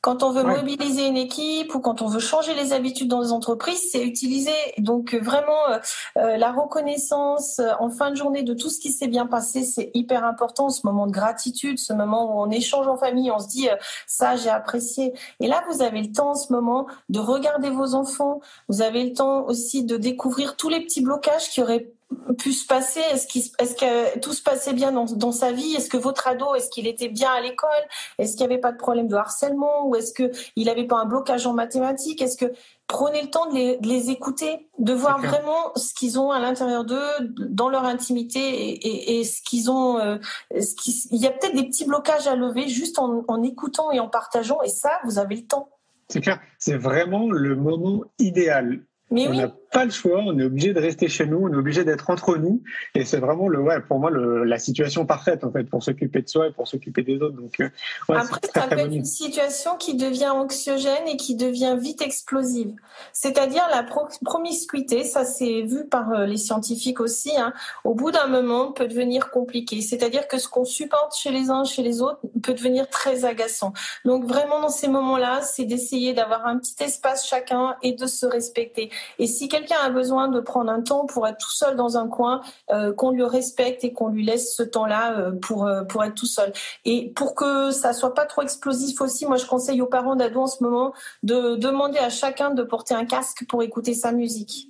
Quand 0.04 0.22
on 0.22 0.32
veut 0.32 0.44
mobiliser 0.44 1.08
une 1.08 1.16
équipe 1.16 1.74
ou 1.74 1.80
quand 1.80 2.02
on 2.02 2.08
veut 2.08 2.20
changer 2.20 2.54
les 2.56 2.74
habitudes 2.74 3.08
dans 3.08 3.22
les 3.22 3.32
entreprises, 3.32 3.88
c'est 3.90 4.04
utiliser 4.04 4.52
donc 4.78 5.14
vraiment 5.14 5.70
euh, 5.70 5.78
euh, 6.18 6.36
la 6.36 6.52
reconnaissance 6.52 7.60
euh, 7.60 7.72
en 7.80 7.90
fin 7.90 8.12
de 8.12 8.18
journée 8.18 8.44
de 8.44 8.54
tout 8.54 8.70
ce 8.70 8.82
qui 8.82 8.92
s'est 8.92 9.08
bien 9.08 9.28
passé, 9.28 9.64
c'est 9.64 9.92
hyper 9.94 10.26
important. 10.26 10.68
Ce 10.70 10.86
moment 10.86 11.08
de 11.08 11.14
gratitude, 11.14 11.80
ce 11.80 11.94
moment 11.94 12.26
où 12.26 12.42
on 12.42 12.52
échange 12.52 12.86
en 12.86 12.98
famille, 12.98 13.32
on 13.32 13.40
se 13.40 13.48
dit 13.48 13.70
ça 14.06 14.36
j'ai 14.36 14.50
apprécié. 14.50 15.14
Et 15.40 15.48
là, 15.48 15.64
vous 15.70 15.82
avez 15.82 16.02
le 16.02 16.12
temps 16.12 16.32
en 16.32 16.36
ce 16.36 16.52
moment 16.52 16.86
de 17.08 17.20
regarder 17.20 17.70
vos 17.70 17.96
enfants. 17.96 18.42
Vous 18.68 18.82
avez 18.82 19.06
le 19.06 19.14
temps 19.14 19.46
aussi 19.46 19.86
de 19.86 19.96
découvrir 19.96 20.58
tous 20.58 20.68
les 20.68 20.82
petits 20.82 21.02
blocages 21.02 21.50
qui 21.50 21.62
auraient 21.62 21.94
pu 22.38 22.52
se 22.54 22.66
passer? 22.66 23.02
Est-ce 23.12 23.26
est 23.38 23.80
que 23.80 24.20
tout 24.20 24.34
se 24.34 24.42
passait 24.42 24.74
bien 24.74 24.92
dans, 24.92 25.06
dans 25.06 25.32
sa 25.32 25.52
vie? 25.52 25.76
Est-ce 25.76 25.90
que 25.90 25.98
votre 25.98 26.28
ado, 26.28 26.56
est-ce 26.56 26.70
qu'il 26.70 26.88
était 26.88 27.10
bien 27.10 27.32
à 27.32 27.42
l'école? 27.42 27.70
Est-ce 28.18 28.32
qu'il 28.32 28.48
n'y 28.48 28.54
avait 28.54 28.62
pas 28.62 28.72
de 28.72 28.78
problème 28.78 29.08
de 29.08 29.16
harcèlement? 29.16 29.88
Ou 29.88 29.96
est-ce 29.96 30.14
qu'il 30.14 30.66
n'avait 30.66 30.86
pas 30.86 30.98
un 30.98 31.06
blocage 31.06 31.48
en 31.48 31.54
mathématiques? 31.54 32.22
Est-ce 32.22 32.38
que 32.38 32.52
prenez 32.88 33.22
le 33.22 33.30
temps 33.30 33.50
de 33.50 33.56
les, 33.56 33.78
de 33.78 33.88
les 33.88 34.10
écouter, 34.10 34.70
de 34.78 34.94
voir 34.94 35.20
vraiment 35.20 35.72
ce 35.76 35.94
qu'ils 35.94 36.20
ont 36.20 36.32
à 36.32 36.40
l'intérieur 36.40 36.86
d'eux, 36.86 37.10
dans 37.50 37.70
leur 37.70 37.86
intimité 37.86 38.40
et, 38.40 38.88
et, 38.88 39.20
et 39.20 39.24
ce 39.24 39.42
qu'ils 39.42 39.72
ont. 39.72 39.98
Euh, 39.98 40.18
ce 40.52 40.76
il 41.12 41.22
y 41.22 41.28
a 41.28 41.32
peut-être 41.32 41.56
des 41.56 41.66
petits 41.66 41.86
blocages 41.86 42.28
à 42.28 42.36
lever 42.36 42.68
juste 42.68 43.00
en, 43.00 43.24
en 43.28 43.44
écoutant 43.44 43.92
et 43.92 44.00
en 44.00 44.10
partageant. 44.10 44.62
Et 44.62 44.70
ça, 44.70 45.00
vous 45.06 45.18
avez 45.18 45.36
le 45.36 45.46
temps. 45.46 45.70
C'est 46.10 46.22
clair, 46.22 46.40
c'est 46.60 46.78
vraiment 46.78 47.30
le 47.32 47.56
moment 47.56 48.04
idéal. 48.20 48.84
Mais 49.10 49.28
on 49.28 49.32
oui 49.32 49.42
pas 49.74 49.86
le 49.86 49.92
choix, 49.92 50.22
on 50.24 50.38
est 50.38 50.44
obligé 50.44 50.72
de 50.72 50.80
rester 50.80 51.10
chez 51.10 51.26
nous, 51.26 51.40
on 51.42 51.52
est 51.52 51.58
obligé 51.58 51.84
d'être 51.84 52.10
entre 52.12 52.38
nous, 52.38 52.62
et 52.94 53.06
c'est 53.06 53.18
vraiment 53.18 53.48
le, 53.48 53.60
ouais, 53.60 53.82
pour 53.82 54.00
moi 54.00 54.12
le, 54.12 54.44
la 54.44 54.60
situation 54.60 55.06
parfaite 55.06 55.44
en 55.44 55.52
fait 55.52 55.64
pour 55.64 55.84
s'occuper 55.84 56.22
de 56.22 56.30
soi 56.30 56.48
et 56.48 56.52
pour 56.52 56.68
s'occuper 56.68 57.02
des 57.02 57.16
autres. 57.16 57.36
Donc 57.36 57.60
euh, 57.60 57.70
ouais, 58.08 58.18
après, 58.18 58.40
ça 58.54 58.68
peut 58.68 58.78
être 58.78 58.94
une 58.94 59.04
situation 59.04 59.76
qui 59.78 59.96
devient 59.96 60.30
anxiogène 60.30 61.08
et 61.08 61.18
qui 61.18 61.36
devient 61.36 61.76
vite 61.80 62.02
explosive. 62.02 62.74
C'est-à-dire 63.12 63.64
la 63.72 63.84
promiscuité, 64.24 65.04
ça 65.04 65.26
c'est 65.26 65.64
vu 65.64 65.88
par 65.88 66.12
euh, 66.12 66.26
les 66.28 66.38
scientifiques 66.38 67.00
aussi. 67.00 67.36
Hein, 67.36 67.52
au 67.84 67.96
bout 67.96 68.12
d'un 68.12 68.28
moment, 68.28 68.72
peut 68.72 68.88
devenir 68.88 69.32
compliqué. 69.32 69.82
C'est-à-dire 69.82 70.28
que 70.28 70.38
ce 70.38 70.48
qu'on 70.48 70.66
supporte 70.66 71.16
chez 71.16 71.32
les 71.32 71.50
uns, 71.50 71.64
chez 71.64 71.82
les 71.82 72.02
autres, 72.02 72.20
peut 72.44 72.54
devenir 72.54 72.88
très 72.90 73.26
agaçant. 73.26 73.74
Donc 74.06 74.26
vraiment 74.26 74.62
dans 74.62 74.70
ces 74.70 74.88
moments-là, 74.88 75.42
c'est 75.42 75.66
d'essayer 75.66 76.14
d'avoir 76.14 76.46
un 76.46 76.60
petit 76.60 76.76
espace 76.84 77.28
chacun 77.28 77.76
et 77.82 77.94
de 77.94 78.06
se 78.06 78.28
respecter. 78.28 78.92
Et 79.18 79.26
si 79.26 79.48
quelqu'un 79.48 79.63
quelqu'un 79.64 79.84
a 79.84 79.90
besoin 79.90 80.28
de 80.28 80.40
prendre 80.40 80.72
un 80.72 80.82
temps 80.82 81.06
pour 81.06 81.28
être 81.28 81.38
tout 81.38 81.52
seul 81.52 81.76
dans 81.76 81.98
un 81.98 82.08
coin, 82.08 82.42
euh, 82.72 82.94
qu'on 82.94 83.12
le 83.12 83.26
respecte 83.26 83.84
et 83.84 83.94
qu'on 83.94 84.10
lui 84.10 84.26
laisse 84.26 84.56
ce 84.56 84.64
temps-là 84.64 85.18
euh, 85.18 85.32
pour 85.32 85.66
euh, 85.66 85.84
pour 85.84 86.04
être 86.04 86.16
tout 86.16 86.26
seul. 86.26 86.52
Et 86.86 87.12
pour 87.16 87.36
que 87.36 87.72
ça 87.72 87.94
soit 87.94 88.14
pas 88.14 88.26
trop 88.26 88.42
explosif 88.42 89.00
aussi, 89.02 89.26
moi 89.26 89.38
je 89.38 89.46
conseille 89.46 89.82
aux 89.82 89.88
parents 89.88 90.16
d'ados 90.16 90.44
en 90.44 90.48
ce 90.48 90.64
moment 90.64 90.94
de 91.24 91.56
demander 91.56 92.00
à 92.00 92.10
chacun 92.10 92.52
de 92.52 92.64
porter 92.64 92.94
un 92.94 93.06
casque 93.06 93.46
pour 93.48 93.64
écouter 93.64 93.94
sa 93.94 94.12
musique 94.12 94.68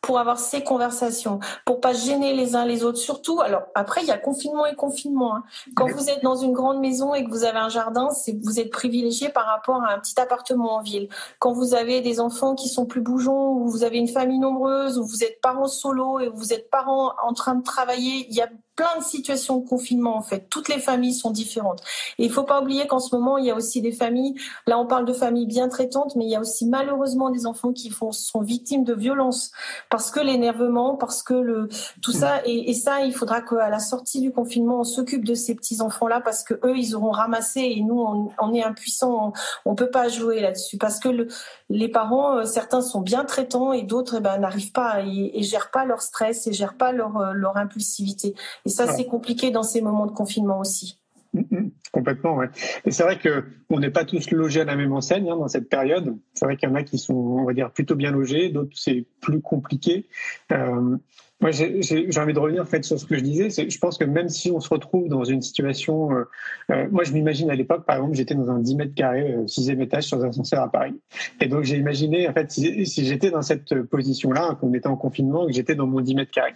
pour 0.00 0.18
avoir 0.18 0.38
ces 0.38 0.62
conversations, 0.62 1.40
pour 1.64 1.80
pas 1.80 1.92
gêner 1.92 2.32
les 2.32 2.54
uns 2.56 2.64
les 2.64 2.84
autres. 2.84 2.98
Surtout, 2.98 3.40
alors 3.40 3.62
après, 3.74 4.02
il 4.02 4.08
y 4.08 4.12
a 4.12 4.18
confinement 4.18 4.66
et 4.66 4.74
confinement. 4.74 5.36
Hein. 5.36 5.44
Quand 5.74 5.88
vous 5.88 6.08
êtes 6.08 6.22
dans 6.22 6.36
une 6.36 6.52
grande 6.52 6.80
maison 6.80 7.14
et 7.14 7.24
que 7.24 7.30
vous 7.30 7.44
avez 7.44 7.58
un 7.58 7.68
jardin, 7.68 8.08
vous 8.42 8.60
êtes 8.60 8.70
privilégié 8.70 9.28
par 9.28 9.46
rapport 9.46 9.82
à 9.82 9.92
un 9.92 9.98
petit 9.98 10.18
appartement 10.20 10.76
en 10.76 10.82
ville. 10.82 11.08
Quand 11.40 11.52
vous 11.52 11.74
avez 11.74 12.00
des 12.00 12.20
enfants 12.20 12.54
qui 12.54 12.68
sont 12.68 12.86
plus 12.86 13.00
bougeons, 13.00 13.52
ou 13.52 13.68
vous 13.68 13.84
avez 13.84 13.98
une 13.98 14.08
famille 14.08 14.38
nombreuse, 14.38 14.98
ou 14.98 15.04
vous 15.04 15.24
êtes 15.24 15.40
parents 15.40 15.66
solo 15.66 16.20
et 16.20 16.28
vous 16.28 16.52
êtes 16.52 16.70
parents 16.70 17.12
en 17.22 17.32
train 17.32 17.54
de 17.54 17.62
travailler, 17.62 18.26
il 18.28 18.34
y 18.34 18.40
a 18.40 18.48
plein 18.78 18.96
de 18.96 19.04
situations 19.04 19.58
de 19.58 19.68
confinement 19.68 20.16
en 20.16 20.22
fait. 20.22 20.46
Toutes 20.48 20.68
les 20.68 20.78
familles 20.78 21.12
sont 21.12 21.32
différentes. 21.32 21.82
Et 22.18 22.24
il 22.26 22.30
faut 22.30 22.44
pas 22.44 22.62
oublier 22.62 22.86
qu'en 22.86 23.00
ce 23.00 23.12
moment, 23.14 23.36
il 23.36 23.46
y 23.46 23.50
a 23.50 23.56
aussi 23.56 23.80
des 23.80 23.90
familles, 23.90 24.36
là 24.68 24.78
on 24.78 24.86
parle 24.86 25.04
de 25.04 25.12
familles 25.12 25.46
bien 25.46 25.68
traitantes, 25.68 26.14
mais 26.14 26.24
il 26.24 26.30
y 26.30 26.36
a 26.36 26.40
aussi 26.40 26.64
malheureusement 26.64 27.30
des 27.30 27.44
enfants 27.44 27.72
qui 27.72 27.90
font, 27.90 28.12
sont 28.12 28.40
victimes 28.40 28.84
de 28.84 28.94
violences 28.94 29.50
parce 29.90 30.12
que 30.12 30.20
l'énervement, 30.20 30.94
parce 30.94 31.24
que 31.24 31.34
le 31.34 31.68
tout 32.02 32.12
ça 32.12 32.40
et, 32.46 32.72
ça, 32.74 33.00
il 33.00 33.12
faudra 33.12 33.42
qu'à 33.42 33.68
la 33.68 33.80
sortie 33.80 34.20
du 34.20 34.30
confinement, 34.30 34.80
on 34.80 34.84
s'occupe 34.84 35.24
de 35.24 35.34
ces 35.34 35.56
petits 35.56 35.80
enfants-là 35.80 36.20
parce 36.20 36.44
que 36.44 36.54
eux, 36.64 36.76
ils 36.76 36.94
auront 36.94 37.10
ramassé 37.10 37.60
et 37.60 37.80
nous, 37.82 38.00
on, 38.38 38.54
est 38.54 38.62
impuissants, 38.62 39.32
on, 39.64 39.70
on 39.72 39.74
peut 39.74 39.90
pas 39.90 40.08
jouer 40.08 40.40
là-dessus 40.40 40.78
parce 40.78 41.00
que 41.00 41.08
le, 41.08 41.26
les 41.68 41.88
parents, 41.88 42.38
euh, 42.38 42.44
certains 42.44 42.80
sont 42.80 43.00
bien 43.00 43.24
traitants 43.24 43.72
et 43.72 43.82
d'autres 43.82 44.16
eh 44.18 44.20
ben, 44.20 44.38
n'arrivent 44.38 44.70
pas 44.70 45.02
et, 45.02 45.32
et 45.34 45.42
gèrent 45.42 45.72
pas 45.72 45.84
leur 45.84 46.00
stress 46.00 46.46
et 46.46 46.52
gèrent 46.52 46.76
pas 46.76 46.92
leur, 46.92 47.16
euh, 47.16 47.32
leur 47.32 47.56
impulsivité. 47.56 48.36
Et 48.68 48.70
ça, 48.70 48.86
c'est 48.92 49.06
compliqué 49.06 49.50
dans 49.50 49.62
ces 49.62 49.80
moments 49.80 50.04
de 50.04 50.12
confinement 50.12 50.60
aussi. 50.60 50.98
Mm, 51.32 51.40
mm, 51.50 51.70
complètement, 51.90 52.36
ouais. 52.36 52.48
Et 52.84 52.90
c'est 52.90 53.02
vrai 53.02 53.18
que 53.18 53.44
on 53.70 53.80
n'est 53.80 53.90
pas 53.90 54.04
tous 54.04 54.30
logés 54.30 54.60
à 54.60 54.64
la 54.64 54.76
même 54.76 54.92
enseigne 54.92 55.30
hein, 55.30 55.36
dans 55.36 55.48
cette 55.48 55.70
période. 55.70 56.18
C'est 56.34 56.44
vrai 56.44 56.58
qu'il 56.58 56.68
y 56.68 56.72
en 56.72 56.74
a 56.74 56.82
qui 56.82 56.98
sont, 56.98 57.14
on 57.14 57.44
va 57.44 57.54
dire, 57.54 57.70
plutôt 57.70 57.96
bien 57.96 58.10
logés, 58.10 58.50
d'autres 58.50 58.72
c'est 58.74 59.06
plus 59.22 59.40
compliqué. 59.40 60.06
Euh, 60.52 60.98
moi, 61.40 61.50
j'ai 61.50 62.18
envie 62.18 62.34
de 62.34 62.38
revenir 62.38 62.62
en 62.62 62.66
fait 62.66 62.84
sur 62.84 62.98
ce 62.98 63.06
que 63.06 63.16
je 63.16 63.22
disais. 63.22 63.48
Je 63.48 63.78
pense 63.78 63.96
que 63.96 64.04
même 64.04 64.28
si 64.28 64.50
on 64.50 64.60
se 64.60 64.68
retrouve 64.68 65.08
dans 65.08 65.24
une 65.24 65.40
situation, 65.40 66.12
euh, 66.12 66.24
euh, 66.72 66.88
moi 66.90 67.04
je 67.04 67.12
m'imagine 67.14 67.48
à 67.48 67.54
l'époque, 67.54 67.86
par 67.86 67.96
exemple, 67.96 68.16
j'étais 68.16 68.34
dans 68.34 68.50
un 68.50 68.58
10 68.58 68.76
mètres 68.76 68.94
carrés, 68.94 69.34
sixième 69.46 69.80
étage 69.80 70.04
sur 70.04 70.22
un 70.22 70.28
ascenseur 70.28 70.62
à 70.62 70.70
Paris. 70.70 71.00
Et 71.40 71.46
donc 71.46 71.62
j'ai 71.62 71.78
imaginé 71.78 72.28
en 72.28 72.34
fait 72.34 72.50
si, 72.50 72.84
si 72.84 73.06
j'étais 73.06 73.30
dans 73.30 73.40
cette 73.40 73.82
position-là, 73.82 74.58
qu'on 74.60 74.74
était 74.74 74.88
en 74.88 74.96
confinement, 74.96 75.46
que 75.46 75.52
j'étais 75.54 75.74
dans 75.74 75.86
mon 75.86 76.02
10 76.02 76.16
mètres 76.16 76.32
carrés. 76.32 76.54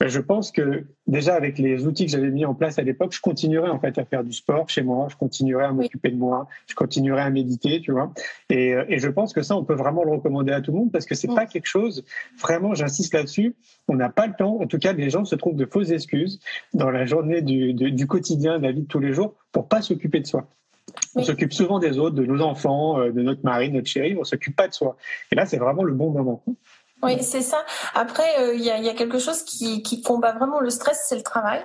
Ben, 0.00 0.08
je 0.08 0.18
pense 0.18 0.50
que 0.50 0.86
déjà 1.06 1.34
avec 1.34 1.58
les 1.58 1.86
outils 1.86 2.06
que 2.06 2.10
j'avais 2.10 2.30
mis 2.30 2.46
en 2.46 2.54
place 2.54 2.78
à 2.78 2.82
l'époque, 2.82 3.12
je 3.12 3.20
continuerais 3.20 3.68
en 3.68 3.78
fait 3.78 3.98
à 3.98 4.06
faire 4.06 4.24
du 4.24 4.32
sport 4.32 4.66
chez 4.70 4.82
moi, 4.82 5.08
je 5.10 5.16
continuerais 5.16 5.66
à 5.66 5.72
m'occuper 5.72 6.10
de 6.10 6.16
moi, 6.16 6.48
je 6.66 6.74
continuerais 6.74 7.20
à 7.20 7.28
méditer, 7.28 7.82
tu 7.82 7.92
vois. 7.92 8.10
Et, 8.48 8.74
et, 8.88 8.98
je 8.98 9.08
pense 9.08 9.34
que 9.34 9.42
ça, 9.42 9.54
on 9.56 9.62
peut 9.62 9.74
vraiment 9.74 10.02
le 10.02 10.12
recommander 10.12 10.52
à 10.52 10.62
tout 10.62 10.72
le 10.72 10.78
monde 10.78 10.90
parce 10.90 11.04
que 11.04 11.14
c'est 11.14 11.28
pas 11.28 11.44
quelque 11.44 11.66
chose, 11.66 12.02
vraiment, 12.40 12.72
j'insiste 12.72 13.12
là-dessus, 13.12 13.54
on 13.88 13.94
n'a 13.94 14.08
pas 14.08 14.26
le 14.26 14.32
temps. 14.32 14.58
En 14.62 14.66
tout 14.66 14.78
cas, 14.78 14.94
les 14.94 15.10
gens 15.10 15.26
se 15.26 15.34
trouvent 15.34 15.56
de 15.56 15.66
fausses 15.66 15.90
excuses 15.90 16.40
dans 16.72 16.90
la 16.90 17.04
journée 17.04 17.42
du, 17.42 17.74
du 17.74 18.06
quotidien, 18.06 18.58
de 18.58 18.62
la 18.62 18.72
vie 18.72 18.82
de 18.82 18.86
tous 18.86 19.00
les 19.00 19.12
jours, 19.12 19.34
pour 19.52 19.68
pas 19.68 19.82
s'occuper 19.82 20.20
de 20.20 20.26
soi. 20.26 20.48
On 21.14 21.22
s'occupe 21.22 21.52
souvent 21.52 21.78
des 21.78 21.98
autres, 21.98 22.16
de 22.16 22.24
nos 22.24 22.40
enfants, 22.40 23.00
euh, 23.00 23.12
de 23.12 23.22
notre 23.22 23.44
mari, 23.44 23.68
de 23.68 23.74
notre 23.74 23.88
chéri, 23.88 24.16
on 24.18 24.24
s'occupe 24.24 24.56
pas 24.56 24.68
de 24.68 24.72
soi. 24.72 24.96
Et 25.30 25.34
là, 25.34 25.46
c'est 25.46 25.58
vraiment 25.58 25.82
le 25.82 25.92
bon 25.92 26.10
moment. 26.10 26.42
Oui, 27.02 27.22
c'est 27.22 27.42
ça. 27.42 27.64
Après, 27.94 28.40
euh, 28.40 28.54
il 28.54 28.62
y, 28.62 28.70
a, 28.70 28.78
y, 28.78 28.88
a, 28.88 28.94
quelque 28.94 29.18
chose 29.18 29.42
qui 29.42 30.02
combat 30.02 30.32
vraiment 30.32 30.60
le 30.60 30.70
stress, 30.70 31.06
c'est 31.08 31.16
le 31.16 31.22
travail. 31.22 31.64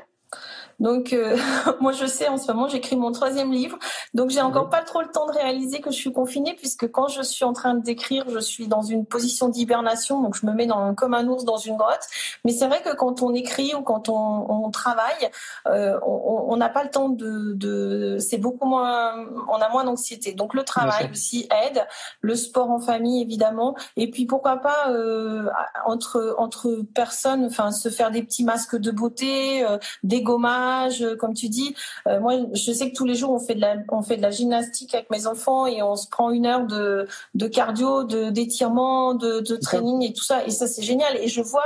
Donc, 0.79 1.13
euh, 1.13 1.37
moi, 1.79 1.91
je 1.91 2.05
sais, 2.05 2.27
en 2.27 2.37
ce 2.37 2.51
moment, 2.51 2.67
j'écris 2.67 2.95
mon 2.95 3.11
troisième 3.11 3.51
livre. 3.51 3.77
Donc, 4.13 4.29
j'ai 4.29 4.41
encore 4.41 4.69
pas 4.69 4.81
trop 4.81 5.01
le 5.01 5.07
temps 5.07 5.25
de 5.25 5.31
réaliser 5.31 5.81
que 5.81 5.91
je 5.91 5.95
suis 5.95 6.11
confinée, 6.11 6.53
puisque 6.53 6.89
quand 6.91 7.07
je 7.07 7.21
suis 7.21 7.45
en 7.45 7.53
train 7.53 7.75
d'écrire, 7.75 8.25
je 8.29 8.39
suis 8.39 8.67
dans 8.67 8.81
une 8.81 9.05
position 9.05 9.49
d'hibernation. 9.49 10.21
Donc, 10.21 10.35
je 10.35 10.45
me 10.45 10.53
mets 10.53 10.65
dans, 10.65 10.93
comme 10.95 11.13
un 11.13 11.27
ours 11.27 11.45
dans 11.45 11.57
une 11.57 11.77
grotte. 11.77 12.07
Mais 12.43 12.51
c'est 12.51 12.67
vrai 12.67 12.81
que 12.81 12.93
quand 12.95 13.21
on 13.21 13.33
écrit 13.33 13.73
ou 13.75 13.81
quand 13.81 14.09
on, 14.09 14.65
on 14.65 14.69
travaille, 14.71 15.29
euh, 15.67 15.99
on 16.05 16.55
n'a 16.57 16.69
pas 16.69 16.83
le 16.83 16.89
temps 16.89 17.09
de. 17.09 17.53
de 17.53 18.17
c'est 18.19 18.37
beaucoup 18.37 18.67
moins. 18.67 19.13
On 19.49 19.57
a 19.57 19.69
moins 19.69 19.83
d'anxiété. 19.83 20.33
Donc, 20.33 20.53
le 20.53 20.63
travail 20.63 21.09
aussi 21.11 21.47
aide. 21.65 21.85
Le 22.21 22.35
sport 22.35 22.69
en 22.69 22.79
famille, 22.79 23.21
évidemment. 23.21 23.75
Et 23.95 24.09
puis, 24.09 24.25
pourquoi 24.25 24.57
pas, 24.57 24.89
euh, 24.89 25.49
entre, 25.85 26.35
entre 26.37 26.81
personnes, 26.93 27.45
enfin, 27.45 27.71
se 27.71 27.89
faire 27.89 28.11
des 28.11 28.23
petits 28.23 28.43
masques 28.43 28.75
de 28.75 28.91
beauté, 28.91 29.65
des 30.03 30.21
gommages 30.21 30.64
terrage, 30.65 31.05
comme 31.19 31.33
tu 31.33 31.49
dis. 31.49 31.75
moi, 32.05 32.33
je 32.53 32.71
sais 32.71 32.89
que 32.89 32.95
tous 32.95 33.05
les 33.05 33.15
jours 33.15 33.31
on 33.31 33.39
fait 33.39 33.55
de 33.55 33.61
la, 33.61 33.77
on 33.89 34.01
fait 34.01 34.17
de 34.17 34.21
la 34.21 34.31
gymnastique 34.31 34.93
avec 34.93 35.09
mes 35.09 35.27
enfants 35.27 35.65
et 35.67 35.81
on 35.83 35.95
se 35.95 36.07
prend 36.07 36.31
une 36.31 36.45
heure 36.45 36.65
de, 36.65 37.07
de 37.33 37.47
cardio, 37.47 38.03
d'étirement, 38.03 39.13
de, 39.13 39.39
de 39.39 39.55
training 39.55 40.03
et 40.03 40.13
tout 40.13 40.23
ça. 40.23 40.45
Et 40.45 40.51
ça, 40.51 40.67
c'est 40.67 40.81
génial. 40.81 41.17
Et 41.17 41.27
je 41.27 41.41
vois, 41.41 41.63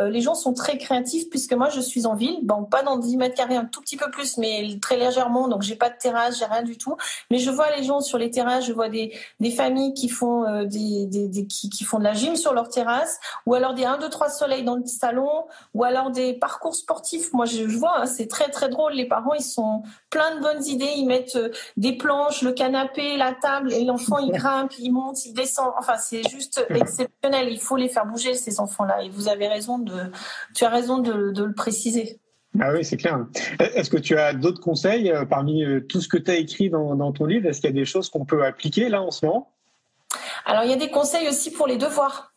les 0.00 0.20
gens 0.20 0.34
sont 0.34 0.52
très 0.52 0.78
créatifs 0.78 1.28
puisque 1.30 1.52
moi, 1.52 1.68
je 1.68 1.80
suis 1.80 2.06
en 2.06 2.14
ville, 2.14 2.38
bon, 2.42 2.64
pas 2.64 2.82
dans 2.82 2.96
10 2.96 3.16
mètres 3.16 3.34
carrés, 3.34 3.56
un 3.56 3.64
tout 3.64 3.80
petit 3.80 3.96
peu 3.96 4.10
plus, 4.10 4.36
mais 4.38 4.78
très 4.80 4.96
légèrement. 4.96 5.48
Donc, 5.48 5.62
j'ai 5.62 5.76
pas 5.76 5.90
de 5.90 5.96
terrasse, 5.96 6.38
j'ai 6.38 6.44
rien 6.44 6.62
du 6.62 6.76
tout. 6.76 6.96
Mais 7.30 7.38
je 7.38 7.50
vois 7.50 7.70
les 7.76 7.84
gens 7.84 8.00
sur 8.00 8.18
les 8.18 8.30
terrasses, 8.30 8.64
je 8.66 8.72
vois 8.72 8.88
des, 8.88 9.14
des 9.40 9.50
familles 9.50 9.94
qui 9.94 10.08
font 10.08 10.64
des, 10.64 11.06
des, 11.06 11.28
des 11.28 11.46
qui, 11.46 11.70
qui, 11.70 11.84
font 11.84 11.98
de 11.98 12.04
la 12.04 12.14
gym 12.14 12.36
sur 12.36 12.52
leur 12.52 12.68
terrasse, 12.68 13.18
ou 13.46 13.54
alors 13.54 13.74
des 13.74 13.84
1, 13.84 13.98
2, 13.98 14.08
3 14.08 14.28
soleils 14.30 14.64
dans 14.64 14.76
le 14.76 14.86
salon, 14.86 15.46
ou 15.74 15.84
alors 15.84 16.10
des 16.10 16.34
parcours 16.34 16.74
sportifs. 16.74 17.32
Moi, 17.32 17.46
je, 17.46 17.62
vois, 17.64 18.00
hein, 18.00 18.06
c'est 18.06 18.26
très, 18.26 18.39
très 18.48 18.68
drôle. 18.68 18.92
Les 18.92 19.06
parents, 19.06 19.34
ils 19.34 19.42
sont 19.42 19.82
plein 20.10 20.36
de 20.36 20.40
bonnes 20.40 20.64
idées. 20.66 20.92
Ils 20.96 21.06
mettent 21.06 21.36
euh, 21.36 21.50
des 21.76 21.96
planches, 21.96 22.42
le 22.42 22.52
canapé, 22.52 23.16
la 23.16 23.32
table, 23.32 23.72
et 23.72 23.84
l'enfant, 23.84 24.18
il 24.18 24.32
grimpe, 24.32 24.72
il 24.78 24.90
monte, 24.90 25.24
il 25.26 25.34
descend. 25.34 25.72
Enfin, 25.78 25.96
c'est 25.96 26.28
juste 26.28 26.64
exceptionnel. 26.70 27.48
Il 27.50 27.60
faut 27.60 27.76
les 27.76 27.88
faire 27.88 28.06
bouger, 28.06 28.34
ces 28.34 28.60
enfants-là. 28.60 29.04
Et 29.04 29.08
vous 29.10 29.28
avez 29.28 29.48
raison 29.48 29.78
de, 29.78 29.94
tu 30.54 30.64
as 30.64 30.70
raison 30.70 30.98
de, 30.98 31.30
de 31.30 31.44
le 31.44 31.54
préciser. 31.54 32.18
Ah 32.58 32.72
oui, 32.72 32.84
c'est 32.84 32.96
clair. 32.96 33.26
Est-ce 33.60 33.90
que 33.90 33.96
tu 33.96 34.18
as 34.18 34.32
d'autres 34.32 34.60
conseils 34.60 35.10
euh, 35.10 35.24
parmi 35.24 35.64
euh, 35.64 35.80
tout 35.80 36.00
ce 36.00 36.08
que 36.08 36.16
tu 36.16 36.30
as 36.30 36.36
écrit 36.36 36.68
dans, 36.68 36.96
dans 36.96 37.12
ton 37.12 37.26
livre? 37.26 37.48
Est-ce 37.48 37.60
qu'il 37.60 37.70
y 37.70 37.72
a 37.72 37.76
des 37.76 37.84
choses 37.84 38.08
qu'on 38.08 38.24
peut 38.24 38.44
appliquer 38.44 38.88
là 38.88 39.02
en 39.02 39.10
ce 39.10 39.24
moment? 39.24 39.52
Alors 40.44 40.64
il 40.64 40.70
y 40.70 40.72
a 40.72 40.76
des 40.76 40.90
conseils 40.90 41.28
aussi 41.28 41.52
pour 41.52 41.68
les 41.68 41.76
devoirs 41.76 42.29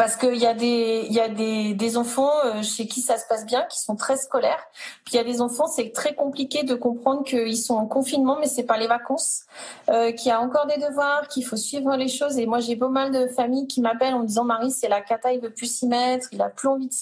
parce 0.00 0.16
qu'il 0.16 0.36
y 0.36 0.46
a 0.46 0.54
des 0.54 1.04
il 1.10 1.12
y 1.12 1.20
a 1.20 1.28
des, 1.28 1.74
des 1.74 1.98
enfants 1.98 2.32
euh, 2.46 2.62
chez 2.62 2.86
qui 2.86 3.02
ça 3.02 3.18
se 3.18 3.26
passe 3.28 3.44
bien, 3.44 3.66
qui 3.66 3.78
sont 3.78 3.96
très 3.96 4.16
scolaires. 4.16 4.64
Puis 5.04 5.12
il 5.12 5.16
y 5.18 5.20
a 5.20 5.24
des 5.24 5.42
enfants, 5.42 5.66
c'est 5.66 5.92
très 5.92 6.14
compliqué 6.14 6.62
de 6.62 6.74
comprendre 6.74 7.22
qu'ils 7.22 7.58
sont 7.58 7.74
en 7.74 7.84
confinement, 7.84 8.38
mais 8.40 8.46
c'est 8.46 8.64
pas 8.64 8.78
les 8.78 8.86
vacances, 8.86 9.42
euh, 9.90 10.10
qu'il 10.12 10.30
y 10.30 10.32
a 10.32 10.40
encore 10.40 10.64
des 10.64 10.78
devoirs, 10.78 11.28
qu'il 11.28 11.44
faut 11.44 11.56
suivre 11.56 11.94
les 11.96 12.08
choses. 12.08 12.38
Et 12.38 12.46
moi, 12.46 12.60
j'ai 12.60 12.76
pas 12.76 12.88
mal 12.88 13.10
de 13.10 13.26
familles 13.26 13.66
qui 13.66 13.82
m'appellent 13.82 14.14
en 14.14 14.20
me 14.20 14.26
disant 14.26 14.44
Marie, 14.44 14.70
c'est 14.70 14.88
la 14.88 15.02
cata, 15.02 15.34
il 15.34 15.40
veut 15.42 15.52
plus 15.52 15.70
s'y 15.70 15.86
mettre, 15.86 16.28
il 16.32 16.40
a 16.40 16.48
plus 16.48 16.68
envie 16.68 16.88
de 16.88 16.94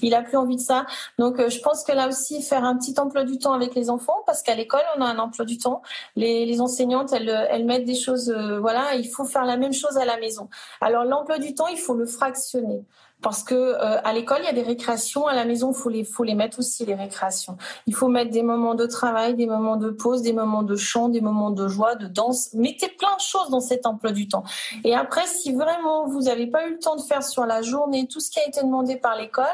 il 0.00 0.14
a 0.14 0.22
plus 0.22 0.36
envie 0.36 0.54
de 0.54 0.60
ça. 0.60 0.86
Donc 1.18 1.40
euh, 1.40 1.50
je 1.50 1.58
pense 1.58 1.82
que 1.82 1.90
là 1.90 2.06
aussi 2.06 2.42
faire 2.42 2.62
un 2.62 2.76
petit 2.76 2.94
emploi 3.00 3.24
du 3.24 3.38
temps 3.38 3.54
avec 3.54 3.74
les 3.74 3.90
enfants, 3.90 4.22
parce 4.24 4.44
qu'à 4.44 4.54
l'école 4.54 4.84
on 4.96 5.00
a 5.00 5.06
un 5.06 5.18
emploi 5.18 5.46
du 5.46 5.58
temps. 5.58 5.82
Les, 6.14 6.46
les 6.46 6.60
enseignantes 6.60 7.12
elles 7.12 7.28
elles 7.50 7.64
mettent 7.64 7.86
des 7.86 7.96
choses, 7.96 8.30
euh, 8.30 8.60
voilà, 8.60 8.94
il 8.94 9.08
faut 9.08 9.24
faire 9.24 9.44
la 9.44 9.56
même 9.56 9.72
chose 9.72 9.96
à 9.96 10.04
la 10.04 10.16
maison. 10.18 10.48
Alors 10.80 11.02
l'emploi 11.02 11.38
du 11.38 11.52
temps, 11.52 11.66
il 11.66 11.78
faut 11.78 11.94
le 11.94 12.06
fractionner 12.06 12.35
fractionner 12.36 12.84
parce 13.22 13.42
que 13.42 13.54
euh, 13.54 14.00
à 14.04 14.12
l'école 14.12 14.38
il 14.42 14.46
y 14.46 14.48
a 14.48 14.52
des 14.52 14.62
récréations, 14.62 15.26
à 15.26 15.34
la 15.34 15.44
maison 15.44 15.72
faut 15.72 15.88
les 15.88 16.04
faut 16.04 16.24
les 16.24 16.34
mettre 16.34 16.58
aussi 16.58 16.84
les 16.84 16.94
récréations. 16.94 17.56
Il 17.86 17.94
faut 17.94 18.08
mettre 18.08 18.30
des 18.30 18.42
moments 18.42 18.74
de 18.74 18.86
travail, 18.86 19.34
des 19.34 19.46
moments 19.46 19.76
de 19.76 19.90
pause, 19.90 20.22
des 20.22 20.32
moments 20.32 20.62
de 20.62 20.76
chant, 20.76 21.08
des 21.08 21.20
moments 21.20 21.50
de 21.50 21.66
joie, 21.68 21.94
de 21.94 22.06
danse. 22.06 22.52
Mettez 22.54 22.88
plein 22.88 23.14
de 23.16 23.20
choses 23.20 23.50
dans 23.50 23.60
cet 23.60 23.86
emploi 23.86 24.12
du 24.12 24.28
temps. 24.28 24.44
Et 24.84 24.94
après, 24.94 25.26
si 25.26 25.52
vraiment 25.52 26.06
vous 26.06 26.22
n'avez 26.22 26.46
pas 26.46 26.66
eu 26.66 26.72
le 26.72 26.78
temps 26.78 26.96
de 26.96 27.02
faire 27.02 27.22
sur 27.22 27.46
la 27.46 27.62
journée 27.62 28.06
tout 28.06 28.20
ce 28.20 28.30
qui 28.30 28.38
a 28.38 28.46
été 28.46 28.62
demandé 28.62 28.96
par 28.96 29.16
l'école, 29.16 29.46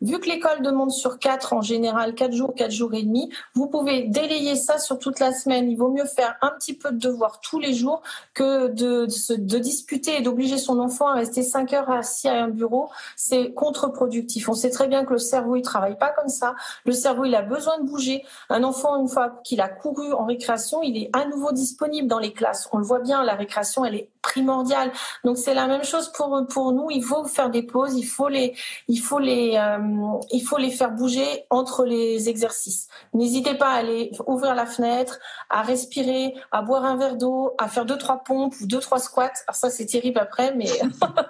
vu 0.00 0.18
que 0.18 0.28
l'école 0.28 0.62
demande 0.62 0.90
sur 0.90 1.18
quatre 1.18 1.52
en 1.52 1.62
général 1.62 2.14
quatre 2.14 2.32
jours, 2.32 2.54
quatre 2.54 2.72
jours 2.72 2.94
et 2.94 3.02
demi, 3.02 3.30
vous 3.54 3.68
pouvez 3.68 4.04
délayer 4.08 4.56
ça 4.56 4.78
sur 4.78 4.98
toute 4.98 5.20
la 5.20 5.32
semaine. 5.32 5.70
Il 5.70 5.76
vaut 5.76 5.90
mieux 5.90 6.06
faire 6.06 6.36
un 6.42 6.50
petit 6.50 6.74
peu 6.74 6.90
de 6.90 6.98
devoir 6.98 7.40
tous 7.40 7.58
les 7.58 7.74
jours 7.74 8.02
que 8.34 8.68
de, 8.68 9.06
de, 9.06 9.36
de 9.36 9.58
disputer 9.58 10.16
et 10.18 10.22
d'obliger 10.22 10.58
son 10.58 10.78
enfant 10.80 11.08
à 11.08 11.14
rester 11.14 11.42
cinq 11.42 11.72
heures 11.72 11.90
assis 11.90 12.28
à 12.28 12.44
un 12.44 12.48
bureau 12.48 12.88
c'est 13.22 13.52
contre-productif. 13.52 14.48
On 14.48 14.54
sait 14.54 14.70
très 14.70 14.88
bien 14.88 15.04
que 15.04 15.12
le 15.12 15.18
cerveau, 15.18 15.54
il 15.56 15.62
travaille 15.62 15.98
pas 15.98 16.08
comme 16.08 16.30
ça. 16.30 16.54
Le 16.86 16.92
cerveau, 16.92 17.26
il 17.26 17.34
a 17.34 17.42
besoin 17.42 17.78
de 17.78 17.84
bouger. 17.84 18.24
Un 18.48 18.64
enfant, 18.64 18.98
une 18.98 19.08
fois 19.08 19.42
qu'il 19.44 19.60
a 19.60 19.68
couru 19.68 20.14
en 20.14 20.24
récréation, 20.24 20.82
il 20.82 20.96
est 20.96 21.10
à 21.12 21.26
nouveau 21.26 21.52
disponible 21.52 22.08
dans 22.08 22.18
les 22.18 22.32
classes. 22.32 22.66
On 22.72 22.78
le 22.78 22.84
voit 22.84 23.00
bien, 23.00 23.22
la 23.22 23.34
récréation, 23.34 23.84
elle 23.84 23.94
est 23.94 24.08
primordiale. 24.22 24.90
Donc 25.24 25.36
c'est 25.36 25.52
la 25.52 25.66
même 25.66 25.84
chose 25.84 26.10
pour 26.12 26.46
pour 26.48 26.72
nous. 26.72 26.90
Il 26.90 27.04
faut 27.04 27.24
faire 27.24 27.50
des 27.50 27.62
pauses. 27.62 27.94
Il 27.94 28.04
faut 28.04 28.28
les 28.28 28.54
il 28.88 28.98
faut 28.98 29.18
les 29.18 29.56
euh, 29.56 30.18
il 30.30 30.40
faut 30.40 30.56
les 30.56 30.70
faire 30.70 30.92
bouger 30.92 31.44
entre 31.50 31.84
les 31.84 32.28
exercices. 32.30 32.88
N'hésitez 33.12 33.54
pas 33.54 33.68
à 33.68 33.74
aller 33.74 34.12
ouvrir 34.26 34.54
la 34.54 34.66
fenêtre, 34.66 35.18
à 35.50 35.60
respirer, 35.60 36.34
à 36.52 36.62
boire 36.62 36.84
un 36.84 36.96
verre 36.96 37.16
d'eau, 37.16 37.54
à 37.58 37.68
faire 37.68 37.84
deux 37.84 37.98
trois 37.98 38.22
pompes 38.24 38.54
ou 38.62 38.66
deux 38.66 38.80
trois 38.80 38.98
squats. 38.98 39.32
Alors 39.46 39.56
ça 39.56 39.68
c'est 39.68 39.86
terrible 39.86 40.18
après, 40.18 40.54
mais 40.54 40.70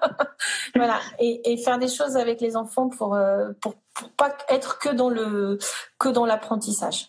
voilà 0.75 1.01
et, 1.19 1.53
et 1.53 1.57
faire 1.57 1.80
des 1.81 1.89
choses 1.89 2.17
avec 2.17 2.41
les 2.41 2.57
enfants 2.57 2.89
pour, 2.89 3.15
euh, 3.15 3.51
pour, 3.61 3.75
pour 3.95 4.11
pas 4.11 4.37
être 4.49 4.79
que 4.79 4.95
dans 4.95 5.11
le 5.11 5.59
que 5.99 6.09
dans 6.09 6.27
l'apprentissage. 6.27 7.09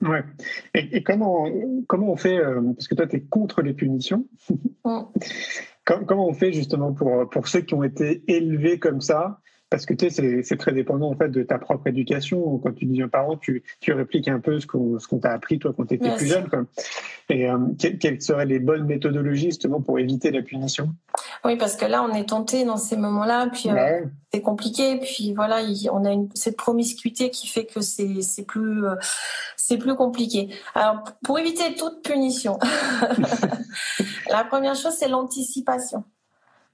Ouais. 0.00 0.24
Et, 0.74 1.02
comment 1.02 1.46
comment 1.88 2.12
on 2.12 2.16
fait 2.16 2.36
euh, 2.36 2.60
parce 2.74 2.88
que 2.88 2.94
toi 2.94 3.06
tu 3.06 3.16
es 3.16 3.20
contre 3.22 3.62
les 3.62 3.72
punitions. 3.72 4.26
Mm. 4.84 5.00
comment 6.06 6.28
on 6.28 6.34
fait 6.34 6.52
justement 6.52 6.92
pour 6.92 7.28
pour 7.30 7.48
ceux 7.48 7.62
qui 7.62 7.74
ont 7.74 7.82
été 7.82 8.22
élevés 8.28 8.78
comme 8.78 9.00
ça 9.00 9.40
parce 9.72 9.86
que 9.86 9.94
tu 9.94 10.10
sais, 10.10 10.42
c'est 10.42 10.56
très 10.58 10.72
dépendant 10.72 11.10
en 11.10 11.16
fait 11.16 11.30
de 11.30 11.42
ta 11.42 11.58
propre 11.58 11.86
éducation. 11.86 12.58
Quand 12.58 12.72
tu 12.72 12.84
dis 12.84 13.02
aux 13.02 13.08
parents, 13.08 13.38
tu, 13.38 13.62
tu 13.80 13.94
répliques 13.94 14.28
un 14.28 14.38
peu 14.38 14.60
ce 14.60 14.66
qu'on 14.66 15.18
t'a 15.18 15.32
appris 15.32 15.58
toi 15.58 15.72
quand 15.74 15.86
tu 15.86 15.94
étais 15.94 16.14
plus 16.14 16.26
jeune. 16.26 16.46
Quoi. 16.50 16.64
Et 17.30 17.48
euh, 17.48 17.56
quelles 17.78 18.20
seraient 18.20 18.44
les 18.44 18.58
bonnes 18.58 18.84
méthodologies 18.84 19.46
justement 19.46 19.80
pour 19.80 19.98
éviter 19.98 20.30
la 20.30 20.42
punition? 20.42 20.90
Oui, 21.46 21.56
parce 21.56 21.76
que 21.76 21.86
là, 21.86 22.02
on 22.02 22.14
est 22.14 22.28
tenté 22.28 22.66
dans 22.66 22.76
ces 22.76 22.98
moments-là, 22.98 23.48
puis 23.50 23.70
euh, 23.70 24.02
c'est 24.30 24.42
compliqué. 24.42 24.98
Puis 24.98 25.32
voilà, 25.32 25.62
on 25.90 26.04
a 26.04 26.12
une, 26.12 26.28
cette 26.34 26.58
promiscuité 26.58 27.30
qui 27.30 27.46
fait 27.46 27.64
que 27.64 27.80
c'est 27.80 28.44
plus 28.46 28.84
euh, 28.84 28.96
c'est 29.56 29.78
plus 29.78 29.94
compliqué. 29.94 30.50
Alors, 30.74 31.02
pour 31.24 31.38
éviter 31.38 31.74
toute 31.76 32.02
punition, 32.02 32.58
la 34.30 34.44
première 34.44 34.74
chose 34.74 34.92
c'est 34.98 35.08
l'anticipation 35.08 36.04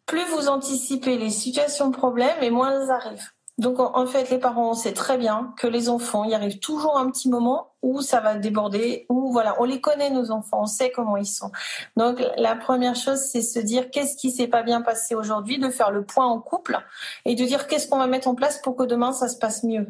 plus 0.08 0.24
vous 0.24 0.48
anticipez 0.48 1.16
les 1.16 1.30
situations 1.30 1.88
de 1.88 1.96
problème 1.96 2.42
et 2.42 2.50
moins 2.50 2.72
elles 2.72 2.90
arrivent. 2.90 3.30
Donc 3.58 3.80
en 3.80 4.06
fait, 4.06 4.30
les 4.30 4.38
parents, 4.38 4.70
on 4.70 4.74
sait 4.74 4.92
très 4.92 5.18
bien 5.18 5.52
que 5.56 5.66
les 5.66 5.88
enfants, 5.88 6.22
il 6.22 6.32
arrive 6.32 6.60
toujours 6.60 6.96
un 6.96 7.10
petit 7.10 7.28
moment 7.28 7.72
où 7.82 8.02
ça 8.02 8.20
va 8.20 8.36
déborder, 8.36 9.04
où 9.08 9.32
voilà, 9.32 9.56
on 9.60 9.64
les 9.64 9.80
connaît 9.80 10.10
nos 10.10 10.30
enfants, 10.30 10.62
on 10.62 10.66
sait 10.66 10.92
comment 10.92 11.16
ils 11.16 11.26
sont. 11.26 11.50
Donc 11.96 12.22
la 12.36 12.54
première 12.54 12.94
chose, 12.94 13.18
c'est 13.18 13.42
se 13.42 13.58
dire 13.58 13.90
qu'est-ce 13.90 14.16
qui 14.16 14.30
s'est 14.30 14.46
pas 14.46 14.62
bien 14.62 14.80
passé 14.80 15.16
aujourd'hui, 15.16 15.58
de 15.58 15.70
faire 15.70 15.90
le 15.90 16.04
point 16.04 16.26
en 16.26 16.40
couple 16.40 16.78
et 17.24 17.34
de 17.34 17.44
dire 17.44 17.66
qu'est-ce 17.66 17.88
qu'on 17.88 17.98
va 17.98 18.06
mettre 18.06 18.28
en 18.28 18.36
place 18.36 18.60
pour 18.62 18.76
que 18.76 18.84
demain 18.84 19.12
ça 19.12 19.28
se 19.28 19.36
passe 19.36 19.64
mieux. 19.64 19.88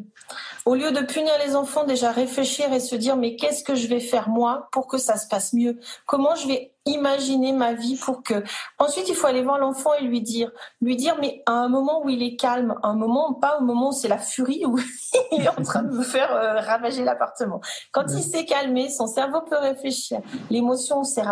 Au 0.65 0.73
lieu 0.73 0.91
de 0.91 1.01
punir 1.01 1.33
les 1.45 1.55
enfants, 1.55 1.83
déjà 1.83 2.11
réfléchir 2.11 2.73
et 2.73 2.79
se 2.79 2.95
dire 2.95 3.17
mais 3.17 3.35
qu'est-ce 3.35 3.63
que 3.63 3.75
je 3.75 3.87
vais 3.87 3.99
faire 3.99 4.29
moi 4.29 4.67
pour 4.71 4.87
que 4.87 4.97
ça 4.97 5.15
se 5.15 5.27
passe 5.27 5.53
mieux? 5.53 5.79
Comment 6.07 6.33
je 6.35 6.47
vais 6.47 6.73
imaginer 6.89 7.51
ma 7.51 7.73
vie 7.73 7.95
pour 7.95 8.23
que. 8.23 8.43
Ensuite, 8.77 9.09
il 9.09 9.15
faut 9.15 9.27
aller 9.27 9.43
voir 9.43 9.57
l'enfant 9.57 9.93
et 9.99 10.03
lui 10.03 10.21
dire, 10.21 10.51
lui 10.81 10.95
dire, 10.95 11.17
mais 11.19 11.43
à 11.45 11.53
un 11.53 11.69
moment 11.69 12.03
où 12.03 12.09
il 12.09 12.23
est 12.23 12.35
calme, 12.35 12.75
un 12.83 12.93
moment, 12.93 13.33
pas 13.33 13.59
au 13.59 13.63
moment 13.63 13.89
où 13.89 13.91
c'est 13.91 14.07
la 14.07 14.17
furie, 14.17 14.65
où 14.65 14.77
il 15.31 15.43
est 15.43 15.49
en 15.49 15.63
train 15.63 15.83
de 15.83 15.95
me 15.95 16.03
faire 16.03 16.31
euh, 16.33 16.59
ravager 16.59 17.03
l'appartement. 17.03 17.61
Quand 17.91 18.05
il 18.09 18.23
s'est 18.23 18.45
calmé, 18.45 18.89
son 18.89 19.07
cerveau 19.07 19.41
peut 19.41 19.57
réfléchir. 19.57 20.21
L'émotion 20.49 21.03
s'est 21.03 21.23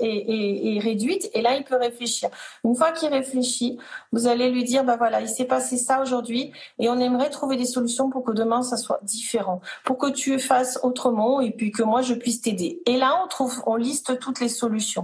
est, 0.00 0.78
réduite 0.80 1.30
et 1.34 1.42
là, 1.42 1.56
il 1.56 1.64
peut 1.64 1.76
réfléchir. 1.76 2.28
Une 2.64 2.74
fois 2.74 2.92
qu'il 2.92 3.08
réfléchit, 3.08 3.78
vous 4.12 4.26
allez 4.26 4.50
lui 4.50 4.64
dire, 4.64 4.84
bah 4.84 4.96
voilà, 4.96 5.20
il 5.20 5.28
s'est 5.28 5.44
passé 5.44 5.76
ça 5.76 6.00
aujourd'hui 6.00 6.52
et 6.78 6.88
on 6.88 6.98
aimerait 6.98 7.30
trouver 7.30 7.56
des 7.56 7.66
solutions 7.66 8.10
pour 8.10 8.24
que 8.24 8.32
demain, 8.32 8.62
ça 8.62 8.76
soit 8.76 9.00
différent, 9.02 9.60
pour 9.84 9.98
que 9.98 10.10
tu 10.10 10.38
fasses 10.38 10.78
autrement 10.82 11.40
et 11.40 11.50
puis 11.50 11.70
que 11.70 11.82
moi, 11.82 12.02
je 12.02 12.14
puisse 12.14 12.40
t'aider. 12.40 12.82
Et 12.86 12.96
là, 12.96 13.20
on 13.24 13.28
trouve, 13.28 13.62
on 13.66 13.76
liste 13.76 14.18
toutes 14.18 14.40
les 14.40 14.48
solutions. 14.48 14.97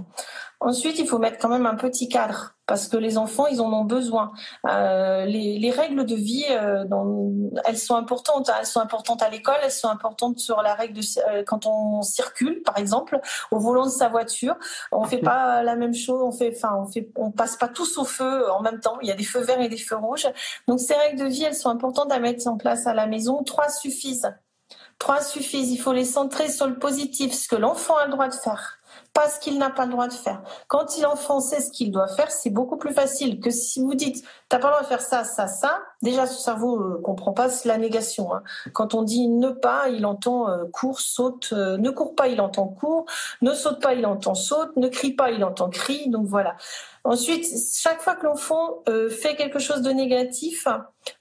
Ensuite, 0.59 0.97
il 0.99 1.07
faut 1.07 1.19
mettre 1.19 1.37
quand 1.37 1.49
même 1.49 1.65
un 1.65 1.75
petit 1.75 2.07
cadre 2.07 2.55
parce 2.65 2.87
que 2.87 2.97
les 2.97 3.17
enfants, 3.17 3.45
ils 3.45 3.61
en 3.61 3.71
ont 3.71 3.83
besoin. 3.83 4.31
Euh, 4.67 5.25
les, 5.25 5.59
les, 5.59 5.69
règles 5.69 6.05
de 6.05 6.15
vie, 6.15 6.45
euh, 6.49 6.85
dans, 6.85 7.29
elles 7.65 7.77
sont 7.77 7.95
importantes. 7.95 8.49
Hein. 8.49 8.55
Elles 8.59 8.65
sont 8.65 8.79
importantes 8.79 9.21
à 9.21 9.29
l'école, 9.29 9.57
elles 9.61 9.71
sont 9.71 9.89
importantes 9.89 10.39
sur 10.39 10.61
la 10.61 10.73
règle 10.73 10.95
de 10.95 11.01
euh, 11.29 11.43
quand 11.45 11.67
on 11.67 12.01
circule, 12.01 12.63
par 12.63 12.77
exemple, 12.77 13.19
au 13.51 13.59
volant 13.59 13.85
de 13.85 13.91
sa 13.91 14.09
voiture. 14.09 14.55
On 14.91 15.03
fait 15.03 15.19
pas 15.19 15.61
la 15.61 15.75
même 15.75 15.93
chose. 15.93 16.21
On 16.23 16.31
fait, 16.31 16.53
enfin, 16.55 16.75
on 16.79 16.87
fait, 16.87 17.11
on 17.15 17.31
passe 17.31 17.57
pas 17.57 17.67
tous 17.67 17.97
au 17.97 18.05
feu 18.05 18.49
en 18.51 18.61
même 18.61 18.79
temps. 18.79 18.97
Il 19.01 19.07
y 19.07 19.11
a 19.11 19.15
des 19.15 19.23
feux 19.23 19.41
verts 19.41 19.61
et 19.61 19.69
des 19.69 19.77
feux 19.77 19.97
rouges. 19.97 20.27
Donc 20.67 20.79
ces 20.79 20.95
règles 20.95 21.19
de 21.19 21.27
vie, 21.27 21.43
elles 21.43 21.55
sont 21.55 21.69
importantes 21.69 22.11
à 22.11 22.19
mettre 22.19 22.47
en 22.47 22.57
place 22.57 22.87
à 22.87 22.93
la 22.93 23.05
maison. 23.05 23.43
Trois 23.43 23.69
suffisent. 23.69 24.33
Trois 24.97 25.21
suffisent. 25.21 25.71
Il 25.71 25.77
faut 25.77 25.93
les 25.93 26.05
centrer 26.05 26.49
sur 26.49 26.65
le 26.65 26.79
positif, 26.79 27.33
ce 27.33 27.47
que 27.47 27.55
l'enfant 27.55 27.97
a 27.97 28.05
le 28.05 28.11
droit 28.11 28.27
de 28.27 28.33
faire 28.33 28.79
pas 29.15 29.29
ce 29.29 29.39
qu'il 29.39 29.57
n'a 29.57 29.69
pas 29.69 29.85
le 29.85 29.91
droit 29.91 30.09
de 30.09 30.13
faire. 30.13 30.43
Quand 30.67 30.85
l'enfant 31.01 31.39
sait 31.39 31.61
ce 31.61 31.71
qu'il 31.71 31.89
doit 31.89 32.09
faire, 32.09 32.29
c'est 32.29 32.49
beaucoup 32.49 32.75
plus 32.75 32.93
facile 32.93 33.39
que 33.39 33.49
si 33.49 33.79
vous 33.79 33.95
dites 33.95 34.25
t'as 34.49 34.59
pas 34.59 34.67
le 34.67 34.73
droit 34.73 34.83
de 34.83 34.87
faire 34.87 35.01
ça, 35.01 35.23
ça, 35.23 35.47
ça. 35.47 35.79
Déjà, 36.01 36.27
son 36.27 36.37
cerveau 36.37 36.77
ne 36.77 36.95
euh, 36.95 37.01
comprend 37.01 37.31
pas 37.31 37.47
la 37.63 37.77
négation. 37.77 38.35
Hein. 38.35 38.43
Quand 38.73 38.93
on 38.93 39.03
dit 39.03 39.29
ne 39.29 39.51
pas, 39.51 39.87
il 39.87 40.05
entend 40.05 40.49
euh, 40.49 40.65
court, 40.65 40.99
saute. 40.99 41.53
Euh, 41.53 41.77
ne 41.77 41.89
court 41.91 42.13
pas, 42.13 42.27
il 42.27 42.41
entend 42.41 42.67
court. 42.67 43.05
Ne 43.41 43.53
saute 43.53 43.81
pas, 43.81 43.93
il 43.93 44.05
entend 44.05 44.35
saute. 44.35 44.75
Ne 44.75 44.89
crie 44.89 45.13
pas, 45.13 45.31
il 45.31 45.45
entend 45.45 45.69
crie. 45.69 46.09
Donc 46.09 46.27
voilà. 46.27 46.57
Ensuite, 47.05 47.45
chaque 47.73 48.01
fois 48.01 48.15
que 48.15 48.25
l'enfant 48.25 48.83
fait 49.09 49.35
quelque 49.35 49.59
chose 49.59 49.81
de 49.81 49.91
négatif, 49.91 50.67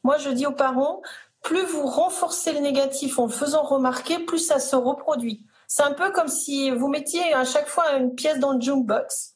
moi 0.02 0.16
je 0.16 0.30
dis 0.30 0.46
aux 0.46 0.52
parents 0.52 1.02
plus 1.42 1.62
vous 1.62 1.87
renforcez 1.87 2.54
le 2.54 2.61
négatif 2.61 3.18
en 3.18 3.26
le 3.26 3.33
faisant 3.33 3.62
remarquer, 3.62 4.18
plus 4.18 4.38
ça 4.38 4.59
se 4.59 4.74
reproduit. 4.74 5.44
C'est 5.66 5.83
un 5.83 5.92
peu 5.92 6.11
comme 6.12 6.29
si 6.29 6.70
vous 6.70 6.88
mettiez 6.88 7.35
à 7.35 7.44
chaque 7.44 7.68
fois 7.68 7.92
une 7.92 8.14
pièce 8.14 8.38
dans 8.38 8.53
le 8.53 8.61
jukebox 8.61 9.35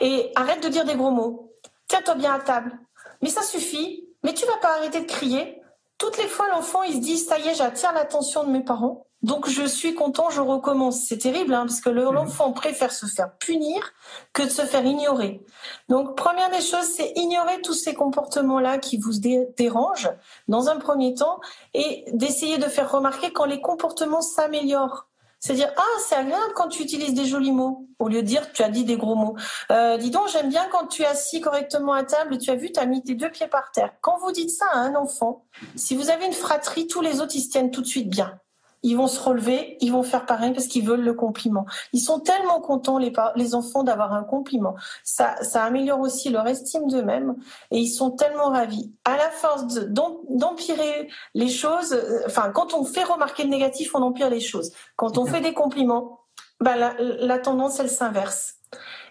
et 0.00 0.32
arrête 0.34 0.62
de 0.62 0.68
dire 0.68 0.84
des 0.84 0.94
gros 0.94 1.10
mots. 1.10 1.52
Tiens-toi 1.88 2.14
bien 2.14 2.34
à 2.34 2.38
table. 2.38 2.78
Mais 3.22 3.28
ça 3.30 3.42
suffit. 3.42 4.06
Mais 4.22 4.34
tu 4.34 4.46
vas 4.46 4.56
pas 4.58 4.76
arrêter 4.76 5.00
de 5.00 5.06
crier. 5.06 5.62
Toutes 5.98 6.18
les 6.18 6.28
fois, 6.28 6.48
l'enfant, 6.50 6.82
il 6.82 6.94
se 6.94 7.00
dit, 7.00 7.18
ça 7.18 7.38
y 7.38 7.48
est, 7.48 7.54
j'attire 7.54 7.92
l'attention 7.92 8.44
de 8.44 8.50
mes 8.50 8.64
parents. 8.64 9.06
Donc 9.22 9.50
je 9.50 9.66
suis 9.66 9.94
content, 9.94 10.30
je 10.30 10.40
recommence. 10.40 11.04
C'est 11.06 11.18
terrible, 11.18 11.52
hein, 11.52 11.66
parce 11.66 11.80
que 11.80 11.90
mhm. 11.90 12.12
l'enfant 12.12 12.52
préfère 12.52 12.90
se 12.90 13.04
faire 13.04 13.36
punir 13.36 13.92
que 14.32 14.42
de 14.42 14.48
se 14.48 14.62
faire 14.62 14.84
ignorer. 14.84 15.44
Donc 15.88 16.16
première 16.16 16.50
des 16.50 16.62
choses, 16.62 16.86
c'est 16.96 17.12
ignorer 17.16 17.60
tous 17.60 17.74
ces 17.74 17.92
comportements-là 17.92 18.78
qui 18.78 18.96
vous 18.96 19.18
dérangent 19.18 20.10
dans 20.48 20.68
un 20.68 20.76
premier 20.76 21.14
temps 21.14 21.38
et 21.74 22.06
d'essayer 22.12 22.56
de 22.56 22.64
faire 22.64 22.90
remarquer 22.90 23.30
quand 23.30 23.44
les 23.44 23.60
comportements 23.60 24.22
s'améliorent. 24.22 25.09
C'est 25.40 25.54
dire 25.54 25.72
ah 25.76 25.98
c'est 26.06 26.16
agréable 26.16 26.52
quand 26.54 26.68
tu 26.68 26.82
utilises 26.82 27.14
des 27.14 27.24
jolis 27.24 27.52
mots 27.52 27.86
au 27.98 28.08
lieu 28.08 28.22
de 28.22 28.26
dire 28.26 28.52
tu 28.52 28.62
as 28.62 28.68
dit 28.68 28.84
des 28.84 28.96
gros 28.96 29.14
mots. 29.14 29.36
Euh, 29.72 29.96
dis 29.96 30.10
donc 30.10 30.28
j'aime 30.28 30.50
bien 30.50 30.66
quand 30.70 30.86
tu 30.86 31.02
es 31.02 31.06
assis 31.06 31.40
correctement 31.40 31.92
à 31.92 32.04
table. 32.04 32.38
Tu 32.38 32.50
as 32.50 32.56
vu 32.56 32.70
tu 32.70 32.78
as 32.78 32.86
mis 32.86 33.02
tes 33.02 33.14
deux 33.14 33.30
pieds 33.30 33.48
par 33.48 33.70
terre. 33.72 33.92
Quand 34.02 34.18
vous 34.18 34.32
dites 34.32 34.50
ça 34.50 34.66
à 34.70 34.78
un 34.78 34.94
enfant, 34.94 35.44
si 35.76 35.96
vous 35.96 36.10
avez 36.10 36.26
une 36.26 36.32
fratrie, 36.32 36.86
tous 36.86 37.00
les 37.00 37.20
autres 37.20 37.34
ils 37.34 37.42
se 37.42 37.50
tiennent 37.50 37.70
tout 37.70 37.82
de 37.82 37.86
suite 37.86 38.08
bien 38.08 38.38
ils 38.82 38.96
vont 38.96 39.06
se 39.06 39.20
relever, 39.20 39.76
ils 39.80 39.92
vont 39.92 40.02
faire 40.02 40.26
pareil 40.26 40.52
parce 40.52 40.66
qu'ils 40.66 40.84
veulent 40.84 41.02
le 41.02 41.14
compliment. 41.14 41.66
Ils 41.92 42.00
sont 42.00 42.20
tellement 42.20 42.60
contents, 42.60 42.98
les, 42.98 43.12
les 43.36 43.54
enfants, 43.54 43.84
d'avoir 43.84 44.12
un 44.12 44.24
compliment. 44.24 44.74
Ça, 45.04 45.36
ça 45.42 45.64
améliore 45.64 46.00
aussi 46.00 46.30
leur 46.30 46.46
estime 46.46 46.86
d'eux-mêmes 46.88 47.36
et 47.70 47.78
ils 47.78 47.90
sont 47.90 48.10
tellement 48.10 48.50
ravis. 48.50 48.92
À 49.04 49.16
la 49.16 49.30
force 49.30 49.64
d'empirer 49.66 51.08
les 51.34 51.48
choses, 51.48 51.92
euh, 51.92 52.22
enfin, 52.26 52.50
quand 52.50 52.74
on 52.74 52.84
fait 52.84 53.04
remarquer 53.04 53.44
le 53.44 53.50
négatif, 53.50 53.94
on 53.94 54.02
empire 54.02 54.30
les 54.30 54.40
choses. 54.40 54.72
Quand 54.96 55.18
on 55.18 55.26
fait 55.26 55.40
des 55.40 55.52
compliments, 55.52 56.20
bah, 56.60 56.76
la, 56.76 56.94
la 56.98 57.38
tendance, 57.38 57.80
elle 57.80 57.90
s'inverse. 57.90 58.54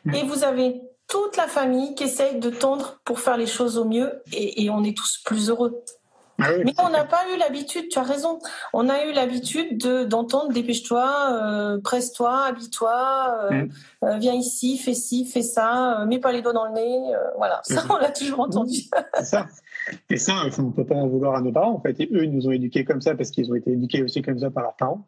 Mmh. 0.05 0.15
Et 0.15 0.23
vous 0.23 0.43
avez 0.43 0.81
toute 1.07 1.37
la 1.37 1.47
famille 1.47 1.95
qui 1.95 2.03
essaye 2.03 2.39
de 2.39 2.49
tendre 2.49 2.99
pour 3.03 3.19
faire 3.19 3.35
les 3.35 3.47
choses 3.47 3.77
au 3.77 3.85
mieux 3.85 4.21
et, 4.31 4.63
et 4.63 4.69
on 4.69 4.83
est 4.83 4.95
tous 4.95 5.19
plus 5.25 5.49
heureux. 5.49 5.83
Ah 6.39 6.51
Mais 6.63 6.73
on 6.83 6.89
n'a 6.89 7.05
pas 7.05 7.21
eu 7.33 7.37
l'habitude, 7.37 7.89
tu 7.89 7.99
as 7.99 8.03
raison, 8.03 8.39
on 8.73 8.87
a 8.89 9.05
eu 9.05 9.13
l'habitude 9.13 9.77
d'entendre 10.07 10.53
dépêche-toi, 10.53 11.29
euh, 11.31 11.81
presse-toi, 11.81 12.45
habille-toi, 12.45 13.49
euh, 13.51 13.51
mm. 13.51 13.69
euh, 14.03 14.17
viens 14.17 14.33
ici, 14.33 14.77
fais 14.77 14.93
ci, 14.93 15.25
fais 15.25 15.41
ça, 15.41 16.05
mets 16.07 16.19
pas 16.19 16.31
les 16.31 16.41
doigts 16.41 16.53
dans 16.53 16.65
le 16.65 16.73
nez. 16.73 16.99
voilà, 17.37 17.61
ça 17.63 17.83
mm. 17.83 17.91
on 17.91 17.97
l'a 17.97 18.11
toujours 18.11 18.39
entendu. 18.41 18.81
C'est 19.15 19.25
ça. 19.25 19.47
Et 20.09 20.17
ça, 20.17 20.33
on 20.57 20.63
ne 20.63 20.71
peut 20.71 20.85
pas 20.85 20.95
en 20.95 21.07
vouloir 21.07 21.35
à 21.35 21.41
nos 21.41 21.51
parents, 21.51 21.73
en 21.73 21.81
fait. 21.81 21.99
Et 21.99 22.09
eux, 22.13 22.23
ils 22.23 22.31
nous 22.31 22.47
ont 22.47 22.51
éduqués 22.51 22.85
comme 22.85 23.01
ça 23.01 23.15
parce 23.15 23.31
qu'ils 23.31 23.51
ont 23.51 23.55
été 23.55 23.71
éduqués 23.71 24.03
aussi 24.03 24.21
comme 24.21 24.39
ça 24.39 24.51
par 24.51 24.63
leurs 24.63 24.75
parents. 24.75 25.05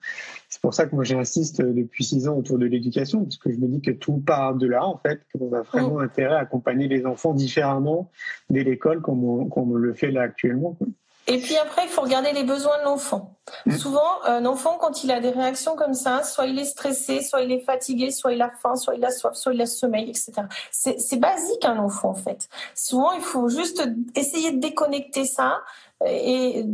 C'est 0.50 0.62
pour 0.62 0.74
ça 0.74 0.86
que 0.86 0.96
moi, 0.96 1.04
j'insiste 1.04 1.62
depuis 1.62 2.04
six 2.04 2.28
ans 2.28 2.36
autour 2.36 2.58
de 2.58 2.65
l'éducation, 2.65 3.24
parce 3.24 3.38
que 3.38 3.52
je 3.52 3.58
me 3.58 3.67
dis 3.67 3.82
que 3.82 3.91
tout 3.91 4.17
part 4.17 4.56
de 4.56 4.67
là, 4.67 4.86
en 4.86 4.98
fait, 4.98 5.22
qu'on 5.34 5.54
a 5.54 5.62
vraiment 5.62 6.00
mm. 6.00 6.04
intérêt 6.04 6.36
à 6.36 6.39
accompagner 6.39 6.88
les 6.88 7.06
enfants 7.06 7.34
différemment 7.34 8.12
dès 8.50 8.63
l'école, 8.63 9.02
comme 9.02 9.24
on 9.24 9.76
le 9.76 9.94
fait 9.94 10.12
là 10.12 10.22
actuellement. 10.22 10.78
Et 11.27 11.38
puis 11.38 11.55
après, 11.57 11.84
il 11.86 11.89
faut 11.89 12.01
regarder 12.01 12.31
les 12.34 12.43
besoins 12.43 12.79
de 12.79 12.86
l'enfant. 12.86 13.38
Mmh. 13.65 13.77
Souvent, 13.77 14.23
un 14.25 14.45
enfant, 14.45 14.77
quand 14.79 15.03
il 15.03 15.12
a 15.12 15.19
des 15.19 15.29
réactions 15.29 15.75
comme 15.75 15.93
ça, 15.93 16.23
soit 16.23 16.47
il 16.47 16.57
est 16.57 16.65
stressé, 16.65 17.21
soit 17.21 17.41
il 17.41 17.51
est 17.51 17.63
fatigué, 17.63 18.12
soit 18.12 18.34
il 18.34 18.41
a 18.41 18.49
faim, 18.49 18.75
soit 18.75 18.95
il 18.95 19.05
a 19.05 19.12
soif, 19.12 19.36
soit 19.36 19.53
il 19.53 19.62
a 19.62 19.65
sommeil, 19.65 20.10
etc. 20.10 20.31
C'est 20.71 21.19
basique 21.19 21.63
un 21.63 21.77
enfant 21.77 22.10
en 22.10 22.15
fait. 22.15 22.49
Souvent, 22.75 23.12
il 23.13 23.21
faut 23.21 23.49
juste 23.49 23.88
essayer 24.15 24.51
de 24.51 24.60
déconnecter 24.60 25.25
ça 25.25 25.62
et, 26.05 26.65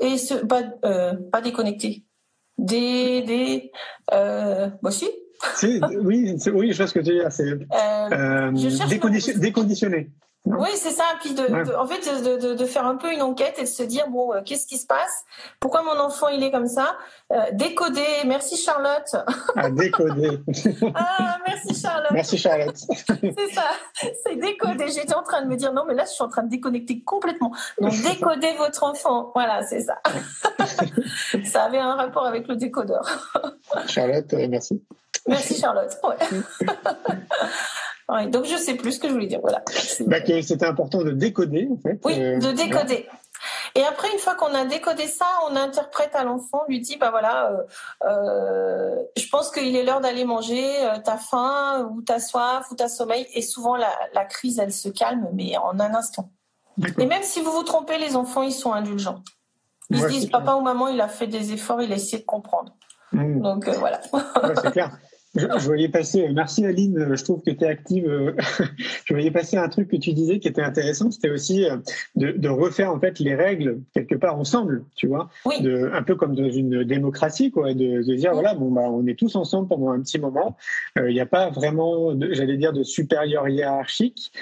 et 0.00 0.18
se, 0.18 0.34
pas, 0.34 0.62
euh, 0.84 1.14
pas 1.32 1.40
déconnecter. 1.40 2.04
Des, 2.56 3.22
des, 3.22 3.72
euh, 4.12 4.68
bah 4.82 4.90
si. 4.90 5.08
oui, 5.62 6.36
oui, 6.52 6.72
je 6.72 6.76
vois 6.76 6.86
ce 6.86 6.94
que 6.94 6.98
tu 7.00 7.12
veux 7.12 7.20
dire. 7.20 7.30
C'est 7.30 7.50
euh, 7.50 7.58
euh 7.72 8.50
déconditionner. 9.38 10.10
Oui, 10.44 10.68
c'est 10.76 10.90
ça. 10.90 11.04
Puis 11.20 11.34
de, 11.34 11.76
en 11.76 11.86
fait, 11.86 12.22
de, 12.22 12.54
de, 12.54 12.64
faire 12.64 12.86
un 12.86 12.96
peu 12.96 13.12
une 13.12 13.22
enquête 13.22 13.56
et 13.58 13.62
de 13.62 13.66
se 13.66 13.82
dire 13.82 14.08
bon, 14.08 14.32
euh, 14.32 14.40
qu'est-ce 14.44 14.66
qui 14.66 14.78
se 14.78 14.86
passe? 14.86 15.24
Pourquoi 15.60 15.82
mon 15.82 15.98
enfant 16.00 16.28
il 16.28 16.42
est 16.42 16.50
comme 16.50 16.68
ça? 16.68 16.96
Euh, 17.32 17.42
Décoder. 17.52 18.24
Merci 18.24 18.56
Charlotte. 18.56 19.16
Ah, 19.56 19.70
décoder. 19.70 20.38
ah, 20.94 21.38
merci 21.46 21.80
Charlotte. 21.80 22.10
Merci 22.12 22.38
Charlotte. 22.38 22.76
c'est 22.76 23.52
ça. 23.52 23.64
C'est 23.94 24.36
décoder. 24.36 24.88
J'étais 24.88 25.14
en 25.14 25.22
train 25.22 25.42
de 25.42 25.48
me 25.48 25.56
dire 25.56 25.72
non, 25.72 25.84
mais 25.86 25.94
là, 25.94 26.04
je 26.04 26.12
suis 26.12 26.24
en 26.24 26.28
train 26.28 26.44
de 26.44 26.50
déconnecter 26.50 27.02
complètement. 27.02 27.52
Donc 27.80 27.92
décoder 28.00 28.54
votre 28.56 28.84
enfant. 28.84 29.32
Voilà, 29.34 29.62
c'est 29.66 29.82
ça. 29.82 29.98
ça 31.44 31.64
avait 31.64 31.78
un 31.78 31.94
rapport 31.94 32.26
avec 32.26 32.48
le 32.48 32.56
décodeur. 32.56 33.02
Charlotte, 33.86 34.32
euh, 34.32 34.46
merci. 34.48 34.82
Merci 35.26 35.60
Charlotte. 35.60 35.94
Ouais. 36.04 36.66
donc 38.30 38.46
je 38.46 38.56
sais 38.56 38.74
plus 38.74 38.92
ce 38.92 39.00
que 39.00 39.08
je 39.08 39.12
voulais 39.12 39.26
dire. 39.26 39.40
Voilà. 39.40 39.62
Bah, 40.06 40.16
c'était 40.42 40.66
important 40.66 41.02
de 41.02 41.10
décoder 41.10 41.68
en 41.70 41.76
fait. 41.76 42.00
Oui, 42.04 42.14
euh, 42.18 42.38
de 42.38 42.52
décoder. 42.52 43.06
Et 43.74 43.84
après, 43.84 44.10
une 44.12 44.18
fois 44.18 44.34
qu'on 44.34 44.52
a 44.54 44.64
décodé 44.64 45.06
ça, 45.06 45.26
on 45.48 45.54
interprète 45.54 46.14
à 46.14 46.24
l'enfant, 46.24 46.62
lui 46.68 46.80
dit, 46.80 46.96
bah 46.96 47.10
voilà, 47.10 47.52
euh, 47.52 47.62
euh, 48.04 48.96
je 49.16 49.28
pense 49.28 49.50
qu'il 49.50 49.76
est 49.76 49.84
l'heure 49.84 50.00
d'aller 50.00 50.24
manger, 50.24 50.66
t'as 51.04 51.18
faim, 51.18 51.88
ou 51.92 52.02
t'as 52.02 52.18
soif, 52.18 52.66
ou 52.72 52.74
t'as 52.74 52.88
sommeil. 52.88 53.26
Et 53.34 53.42
souvent, 53.42 53.76
la, 53.76 53.90
la, 54.14 54.24
crise, 54.24 54.58
elle 54.58 54.72
se 54.72 54.88
calme, 54.88 55.28
mais 55.34 55.56
en 55.58 55.78
un 55.78 55.94
instant. 55.94 56.30
Et 56.98 57.06
même 57.06 57.22
si 57.22 57.40
vous 57.40 57.52
vous 57.52 57.62
trompez, 57.62 57.98
les 57.98 58.16
enfants, 58.16 58.42
ils 58.42 58.52
sont 58.52 58.72
indulgents. 58.72 59.22
Ils 59.90 60.00
se 60.00 60.08
disent, 60.08 60.30
papa 60.30 60.54
ou 60.54 60.60
maman, 60.60 60.88
il 60.88 61.00
a 61.00 61.08
fait 61.08 61.28
des 61.28 61.52
efforts, 61.52 61.80
il 61.80 61.92
a 61.92 61.96
essayé 61.96 62.18
de 62.18 62.26
comprendre. 62.26 62.74
Mmh. 63.12 63.40
Donc 63.40 63.68
voilà. 63.68 64.00
c'est 64.62 64.72
clair. 64.72 64.98
Je, 65.38 65.66
voyais 65.66 65.88
passer, 65.88 66.26
euh, 66.26 66.32
merci 66.32 66.64
Aline, 66.64 66.98
euh, 66.98 67.16
je 67.16 67.24
trouve 67.24 67.42
que 67.42 67.50
tu 67.50 67.64
es 67.64 67.68
active. 67.68 68.08
Euh, 68.08 68.32
je 69.04 69.14
voyais 69.14 69.30
passer 69.30 69.56
un 69.56 69.68
truc 69.68 69.88
que 69.88 69.96
tu 69.96 70.12
disais 70.12 70.38
qui 70.38 70.48
était 70.48 70.62
intéressant, 70.62 71.10
c'était 71.10 71.30
aussi 71.30 71.66
de, 72.16 72.48
refaire 72.48 72.92
en 72.92 72.98
fait 72.98 73.18
les 73.20 73.34
règles 73.34 73.80
quelque 73.94 74.14
part 74.14 74.38
ensemble, 74.38 74.84
tu 74.96 75.06
vois, 75.06 75.28
de, 75.60 75.90
un 75.92 76.02
peu 76.02 76.16
comme 76.16 76.34
dans 76.34 76.50
une 76.50 76.82
démocratie, 76.82 77.50
quoi, 77.50 77.74
de, 77.74 78.02
dire 78.14 78.32
voilà, 78.32 78.54
bon 78.54 78.70
bah 78.70 78.82
on 78.90 79.06
est 79.06 79.18
tous 79.18 79.36
ensemble 79.36 79.68
pendant 79.68 79.90
un 79.90 80.00
petit 80.00 80.18
moment. 80.18 80.56
Il 80.96 81.12
n'y 81.12 81.20
a 81.20 81.26
pas 81.26 81.50
vraiment, 81.50 82.14
j'allais 82.32 82.56
dire, 82.56 82.72
de 82.72 82.82
supérieur 82.82 83.48
hiérarchique. 83.48 84.32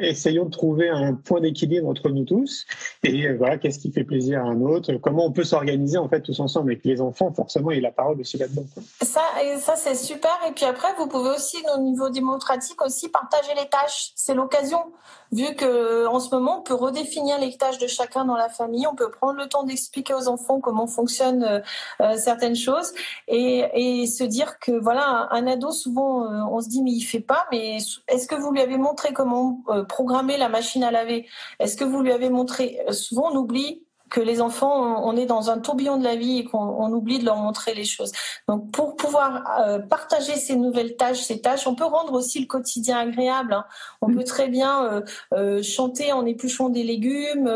essayons 0.00 0.46
de 0.46 0.50
trouver 0.50 0.88
un 0.88 1.14
point 1.14 1.40
d'équilibre 1.40 1.88
entre 1.88 2.08
nous 2.10 2.24
tous. 2.24 2.64
Et 3.02 3.32
voilà, 3.32 3.58
qu'est-ce 3.58 3.78
qui 3.78 3.92
fait 3.92 4.04
plaisir 4.04 4.40
à 4.40 4.48
un 4.48 4.60
autre? 4.60 4.94
Comment 4.94 5.26
on 5.26 5.32
peut 5.32 5.44
s'organiser 5.44 5.98
en 5.98 6.08
fait 6.08 6.20
tous 6.20 6.40
ensemble 6.40 6.70
avec 6.70 6.84
les 6.84 7.00
enfants? 7.00 7.32
Forcément, 7.32 7.70
il 7.70 7.84
a 7.84 7.88
la 7.88 7.92
parole 7.92 8.20
aussi 8.20 8.38
là-dedans. 8.38 8.64
Ça, 9.02 9.22
ça 9.58 9.74
c'est 9.76 9.94
super 9.94 10.37
et 10.46 10.52
puis 10.52 10.64
après, 10.64 10.92
vous 10.96 11.06
pouvez 11.06 11.30
aussi, 11.30 11.56
au 11.74 11.80
niveau 11.80 12.10
démocratique, 12.10 12.80
aussi 12.82 13.08
partager 13.08 13.54
les 13.54 13.68
tâches. 13.68 14.12
C'est 14.14 14.34
l'occasion. 14.34 14.92
Vu 15.32 15.54
que 15.54 16.06
en 16.06 16.20
ce 16.20 16.34
moment, 16.34 16.60
on 16.60 16.62
peut 16.62 16.74
redéfinir 16.74 17.38
les 17.38 17.56
tâches 17.56 17.78
de 17.78 17.86
chacun 17.86 18.24
dans 18.24 18.36
la 18.36 18.48
famille. 18.48 18.86
On 18.86 18.94
peut 18.94 19.10
prendre 19.10 19.38
le 19.38 19.48
temps 19.48 19.62
d'expliquer 19.62 20.14
aux 20.14 20.28
enfants 20.28 20.60
comment 20.60 20.86
fonctionnent 20.86 21.44
euh, 21.44 21.60
euh, 22.00 22.16
certaines 22.16 22.56
choses 22.56 22.92
et, 23.26 24.06
se 24.06 24.24
dire 24.24 24.58
que 24.58 24.72
voilà, 24.72 25.28
un, 25.30 25.46
ado, 25.46 25.70
souvent, 25.70 26.24
euh, 26.24 26.42
on 26.50 26.60
se 26.60 26.68
dit 26.68 26.82
mais 26.82 26.92
il 26.92 27.02
fait 27.02 27.20
pas. 27.20 27.46
Mais 27.50 27.78
est-ce 28.08 28.26
que 28.26 28.34
vous 28.34 28.52
lui 28.52 28.60
avez 28.60 28.78
montré 28.78 29.12
comment 29.12 29.62
programmer 29.88 30.36
la 30.36 30.48
machine 30.48 30.84
à 30.84 30.90
laver? 30.90 31.26
Est-ce 31.58 31.76
que 31.76 31.84
vous 31.84 32.00
lui 32.00 32.12
avez 32.12 32.30
montré? 32.30 32.80
Souvent, 32.90 33.30
on 33.32 33.36
oublie 33.36 33.84
que 34.10 34.20
les 34.20 34.40
enfants, 34.40 35.04
on 35.04 35.16
est 35.16 35.26
dans 35.26 35.50
un 35.50 35.58
tourbillon 35.58 35.96
de 35.96 36.04
la 36.04 36.16
vie 36.16 36.38
et 36.38 36.44
qu'on 36.44 36.92
oublie 36.92 37.18
de 37.18 37.24
leur 37.24 37.36
montrer 37.36 37.74
les 37.74 37.84
choses. 37.84 38.12
Donc, 38.48 38.70
pour 38.70 38.96
pouvoir 38.96 39.60
euh, 39.60 39.78
partager 39.78 40.34
ces 40.34 40.56
nouvelles 40.56 40.96
tâches, 40.96 41.22
ces 41.22 41.40
tâches, 41.40 41.66
on 41.66 41.74
peut 41.74 41.84
rendre 41.84 42.12
aussi 42.14 42.40
le 42.40 42.46
quotidien 42.46 42.98
agréable. 42.98 43.52
Hein. 43.52 43.64
On 44.00 44.12
peut 44.12 44.24
très 44.24 44.48
bien 44.48 44.84
euh, 44.84 45.00
euh, 45.34 45.62
chanter 45.62 46.12
en 46.12 46.24
épluchant 46.24 46.68
des 46.68 46.82
légumes. 46.82 47.50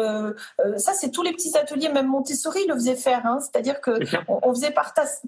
ça, 0.77 0.93
c'est 0.93 1.11
tous 1.11 1.23
les 1.23 1.33
petits 1.33 1.57
ateliers, 1.57 1.89
même 1.89 2.07
Montessori 2.07 2.67
le 2.67 2.75
faisait 2.75 2.97
faire. 2.97 3.25
Hein. 3.27 3.39
C'est-à-dire 3.41 3.81
que 3.81 3.93
on, 4.29 4.53
faisait 4.53 4.75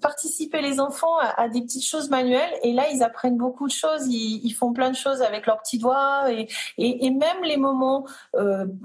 participer 0.00 0.60
les 0.60 0.80
enfants 0.80 1.16
à, 1.37 1.48
des 1.48 1.62
petites 1.62 1.84
choses 1.84 2.10
manuelles, 2.10 2.52
et 2.62 2.72
là, 2.72 2.84
ils 2.92 3.02
apprennent 3.02 3.37
beaucoup 3.37 3.66
de 3.66 3.72
choses. 3.72 4.06
Ils, 4.06 4.54
font 4.54 4.72
plein 4.72 4.90
de 4.90 4.96
choses 4.96 5.20
avec 5.20 5.46
leurs 5.46 5.60
petits 5.60 5.78
doigts, 5.78 6.30
et, 6.30 6.46
et, 6.78 7.06
et 7.06 7.10
même 7.10 7.42
les 7.42 7.56
moments 7.56 8.06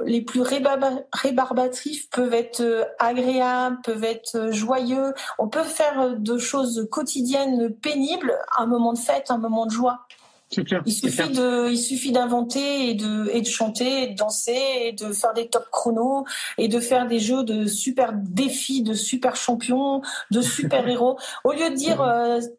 les 0.05 0.21
plus 0.21 0.41
rébarbatifs 0.41 2.09
peuvent 2.09 2.28
peuvent 2.29 2.39
être 2.39 2.61
euh, 2.61 2.83
agréables, 2.99 3.77
peuvent 3.83 4.03
être 4.03 4.35
euh, 4.35 4.51
joyeux. 4.51 5.13
On 5.37 5.47
peut 5.47 5.63
faire 5.63 5.99
euh, 5.99 6.15
de 6.15 6.37
choses 6.37 6.87
quotidiennes 6.91 7.73
pénibles 7.73 8.33
un 8.57 8.65
moment 8.65 8.93
de 8.93 8.99
fête, 8.99 9.31
un 9.31 9.37
moment 9.37 9.65
de 9.65 9.71
joie. 9.71 10.05
il 10.51 10.93
suffit 10.93 11.29
de, 11.29 11.69
il 11.69 11.77
suffit 11.77 12.11
d'inventer 12.11 12.89
et 12.89 12.93
de, 12.93 13.29
et 13.31 13.41
de 13.41 13.47
chanter, 13.47 14.03
et 14.03 14.07
de 14.07 14.15
danser, 14.15 14.59
et 14.81 14.91
de 14.93 15.11
faire 15.11 15.33
des 15.33 15.47
top 15.47 15.67
chronos, 15.71 16.25
et 16.57 16.67
de 16.67 16.79
faire 16.79 17.07
des 17.07 17.19
jeux 17.19 17.43
de 17.43 17.65
super 17.65 18.13
défis, 18.13 18.83
de 18.83 18.93
super 18.93 19.35
champions, 19.35 20.01
de 20.31 20.41
super 20.41 20.87
héros. 20.87 21.17
Au 21.43 21.51
lieu 21.51 21.69
de 21.69 21.75
dire, 21.75 22.03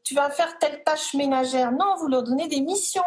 tu 0.04 0.14
vas 0.14 0.30
faire 0.30 0.58
telle 0.58 0.82
tâche 0.84 1.14
ménagère, 1.14 1.72
non, 1.72 1.96
vous 2.00 2.08
leur 2.08 2.22
donnez 2.22 2.48
des 2.48 2.60
missions 2.60 3.02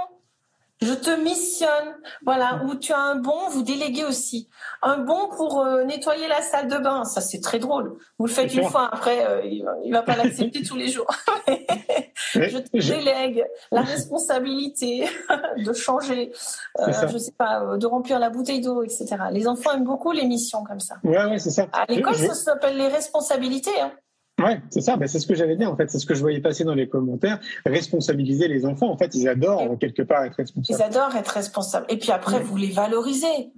je 0.83 0.93
te 0.93 1.11
missionne, 1.21 1.95
voilà, 2.25 2.61
où 2.65 2.75
tu 2.75 2.93
as 2.93 2.99
un 2.99 3.15
bon, 3.15 3.49
vous 3.49 3.63
déléguez 3.63 4.05
aussi. 4.05 4.49
Un 4.81 4.97
bon 4.97 5.29
pour 5.35 5.61
euh, 5.61 5.83
nettoyer 5.83 6.27
la 6.27 6.41
salle 6.41 6.67
de 6.67 6.77
bain, 6.77 7.03
ça 7.05 7.21
c'est 7.21 7.41
très 7.41 7.59
drôle. 7.59 7.97
Vous 8.17 8.25
le 8.25 8.31
faites 8.31 8.53
une 8.53 8.65
fois, 8.65 8.89
après, 8.91 9.25
euh, 9.25 9.41
il, 9.45 9.63
va, 9.63 9.99
va 9.99 10.01
pas 10.03 10.15
l'accepter 10.15 10.63
tous 10.63 10.75
les 10.75 10.87
jours. 10.89 11.07
je 12.33 12.57
te 12.57 12.77
délègue 12.77 13.45
la 13.71 13.81
responsabilité 13.93 15.07
de 15.57 15.73
changer, 15.73 16.31
euh, 16.79 16.91
je 17.11 17.17
sais 17.17 17.33
pas, 17.37 17.77
de 17.77 17.85
remplir 17.85 18.19
la 18.19 18.29
bouteille 18.29 18.61
d'eau, 18.61 18.83
etc. 18.83 19.15
Les 19.31 19.47
enfants 19.47 19.71
aiment 19.73 19.83
beaucoup 19.83 20.11
les 20.11 20.25
missions 20.25 20.63
comme 20.63 20.79
ça. 20.79 20.95
Ouais, 21.03 21.23
ouais, 21.25 21.39
c'est 21.39 21.51
ça. 21.51 21.67
À 21.73 21.85
l'école, 21.89 22.15
ça 22.15 22.33
s'appelle 22.33 22.77
les 22.77 22.87
responsabilités. 22.87 23.79
Hein. 23.79 23.91
Ouais, 24.41 24.61
c'est 24.69 24.81
ça. 24.81 24.97
Ben, 24.97 25.07
c'est 25.07 25.19
ce 25.19 25.27
que 25.27 25.35
j'avais 25.35 25.55
dit 25.55 25.65
en 25.65 25.75
fait. 25.75 25.89
C'est 25.89 25.99
ce 25.99 26.05
que 26.05 26.15
je 26.15 26.21
voyais 26.21 26.41
passer 26.41 26.63
dans 26.63 26.73
les 26.73 26.89
commentaires. 26.89 27.39
Responsabiliser 27.65 28.47
les 28.47 28.65
enfants. 28.65 28.89
En 28.89 28.97
fait, 28.97 29.13
ils 29.15 29.27
adorent 29.27 29.77
quelque 29.79 30.01
part 30.01 30.23
être 30.23 30.35
responsables. 30.35 30.79
Ils 30.79 30.83
adorent 30.83 31.15
être 31.15 31.29
responsables. 31.29 31.85
Et 31.89 31.97
puis 31.97 32.11
après, 32.11 32.39
vous 32.39 32.57
les 32.57 32.71
valorisez. 32.71 33.51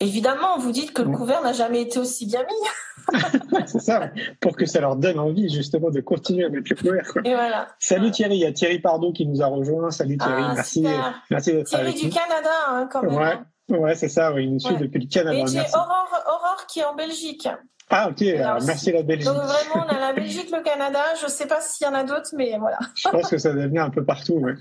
Évidemment, 0.00 0.58
vous 0.58 0.72
dites 0.72 0.92
que 0.92 1.02
le 1.02 1.10
couvert 1.10 1.40
n'a 1.42 1.52
jamais 1.52 1.82
été 1.82 2.00
aussi 2.00 2.26
bien 2.26 2.42
mis. 2.42 3.18
c'est 3.66 3.80
ça, 3.80 4.10
pour 4.40 4.56
que 4.56 4.66
ça 4.66 4.80
leur 4.80 4.96
donne 4.96 5.18
envie 5.18 5.48
justement 5.48 5.90
de 5.90 6.00
continuer 6.00 6.44
à 6.44 6.48
mettre 6.48 6.68
le 6.70 6.76
couvert. 6.76 7.12
Et 7.24 7.34
voilà. 7.34 7.68
Salut 7.78 8.10
Thierry, 8.10 8.34
il 8.36 8.40
y 8.40 8.46
a 8.46 8.52
Thierry 8.52 8.80
Pardon 8.80 9.12
qui 9.12 9.24
nous 9.24 9.40
a 9.40 9.46
rejoint. 9.46 9.90
Salut 9.90 10.18
Thierry, 10.18 10.42
ah, 10.44 10.52
merci, 10.54 10.84
merci 11.30 11.52
d'être 11.52 11.66
Thierry 11.66 11.94
du 11.94 12.10
Canada, 12.10 12.50
hein, 12.68 12.88
quand 12.90 13.02
même. 13.02 13.14
Ouais, 13.14 13.78
ouais 13.78 13.94
c'est 13.94 14.08
ça, 14.08 14.32
oui, 14.32 14.44
il 14.44 14.54
nous 14.54 14.58
suit 14.58 14.76
depuis 14.76 15.00
le 15.00 15.08
Canada. 15.08 15.38
Et 15.38 15.46
j'ai 15.46 15.60
Aurore, 15.60 16.22
Aurore 16.26 16.66
qui 16.66 16.80
est 16.80 16.84
en 16.84 16.94
Belgique. 16.94 17.48
Ah 17.90 18.08
ok, 18.08 18.24
merci 18.66 18.92
la 18.92 19.02
Belgique. 19.02 19.26
Donc 19.26 19.36
vraiment, 19.36 19.86
on 19.86 19.94
a 19.94 20.00
la 20.00 20.12
Belgique, 20.14 20.50
le 20.50 20.62
Canada. 20.62 21.00
Je 21.20 21.26
ne 21.26 21.30
sais 21.30 21.46
pas 21.46 21.60
s'il 21.60 21.86
y 21.86 21.90
en 21.90 21.92
a 21.92 22.02
d'autres, 22.02 22.30
mais 22.36 22.56
voilà. 22.58 22.78
Je 22.96 23.08
pense 23.08 23.28
que 23.28 23.36
ça 23.36 23.52
doit 23.52 23.66
venir 23.66 23.82
un 23.82 23.90
peu 23.90 24.02
partout. 24.02 24.34
Ouais. 24.34 24.54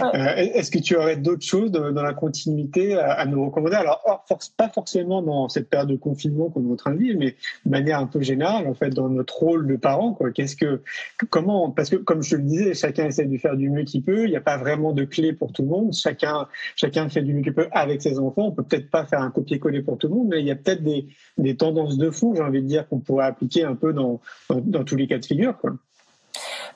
Euh, 0.00 0.34
Est-ce 0.36 0.70
que 0.70 0.78
tu 0.78 0.96
aurais 0.96 1.16
d'autres 1.16 1.44
choses 1.44 1.70
dans, 1.70 1.90
la 1.90 2.14
continuité 2.14 2.96
à, 2.96 3.24
nous 3.26 3.44
recommander? 3.44 3.76
Alors, 3.76 4.24
force, 4.26 4.48
pas 4.48 4.70
forcément 4.70 5.22
dans 5.22 5.48
cette 5.50 5.68
période 5.68 5.90
de 5.90 5.96
confinement 5.96 6.48
qu'on 6.48 6.68
est 6.68 6.72
en 6.72 6.76
train 6.76 6.92
de 6.92 6.98
vivre, 6.98 7.18
mais 7.18 7.36
de 7.66 7.70
manière 7.70 7.98
un 7.98 8.06
peu 8.06 8.22
générale, 8.22 8.66
en 8.66 8.74
fait, 8.74 8.90
dans 8.90 9.10
notre 9.10 9.36
rôle 9.38 9.66
de 9.66 9.76
parents. 9.76 10.18
Qu'est-ce 10.34 10.56
que, 10.56 10.82
comment 11.28 11.70
Parce 11.70 11.90
que 11.90 11.96
comme 11.96 12.22
je 12.22 12.36
le 12.36 12.42
disais, 12.42 12.72
chacun 12.72 13.06
essaie 13.06 13.26
de 13.26 13.36
faire 13.36 13.56
du 13.56 13.68
mieux 13.68 13.84
qu'il 13.84 14.02
peut. 14.02 14.24
Il 14.24 14.30
n'y 14.30 14.36
a 14.36 14.40
pas 14.40 14.56
vraiment 14.56 14.92
de 14.92 15.04
clé 15.04 15.34
pour 15.34 15.52
tout 15.52 15.62
le 15.62 15.68
monde. 15.68 15.92
Chacun, 15.92 16.48
chacun 16.76 17.10
fait 17.10 17.22
du 17.22 17.34
mieux 17.34 17.42
qu'il 17.42 17.54
peut 17.54 17.68
avec 17.72 18.00
ses 18.00 18.18
enfants. 18.18 18.46
On 18.46 18.52
peut 18.52 18.64
peut-être 18.64 18.90
pas 18.90 19.04
faire 19.04 19.20
un 19.20 19.30
copier-coller 19.30 19.82
pour 19.82 19.98
tout 19.98 20.08
le 20.08 20.14
monde, 20.14 20.28
mais 20.30 20.40
il 20.40 20.46
y 20.46 20.50
a 20.50 20.56
peut-être 20.56 20.82
des, 20.82 21.08
des 21.36 21.56
tendances 21.56 21.98
de 21.98 22.10
fond, 22.10 22.34
j'ai 22.34 22.42
envie 22.42 22.62
de 22.62 22.66
dire, 22.66 22.79
qu'on 22.88 23.00
pourrait 23.00 23.26
appliquer 23.26 23.64
un 23.64 23.74
peu 23.74 23.92
dans, 23.92 24.20
dans, 24.48 24.84
tous 24.84 24.96
les 24.96 25.06
cas 25.06 25.18
de 25.18 25.24
figure. 25.24 25.56
Quoi. 25.58 25.72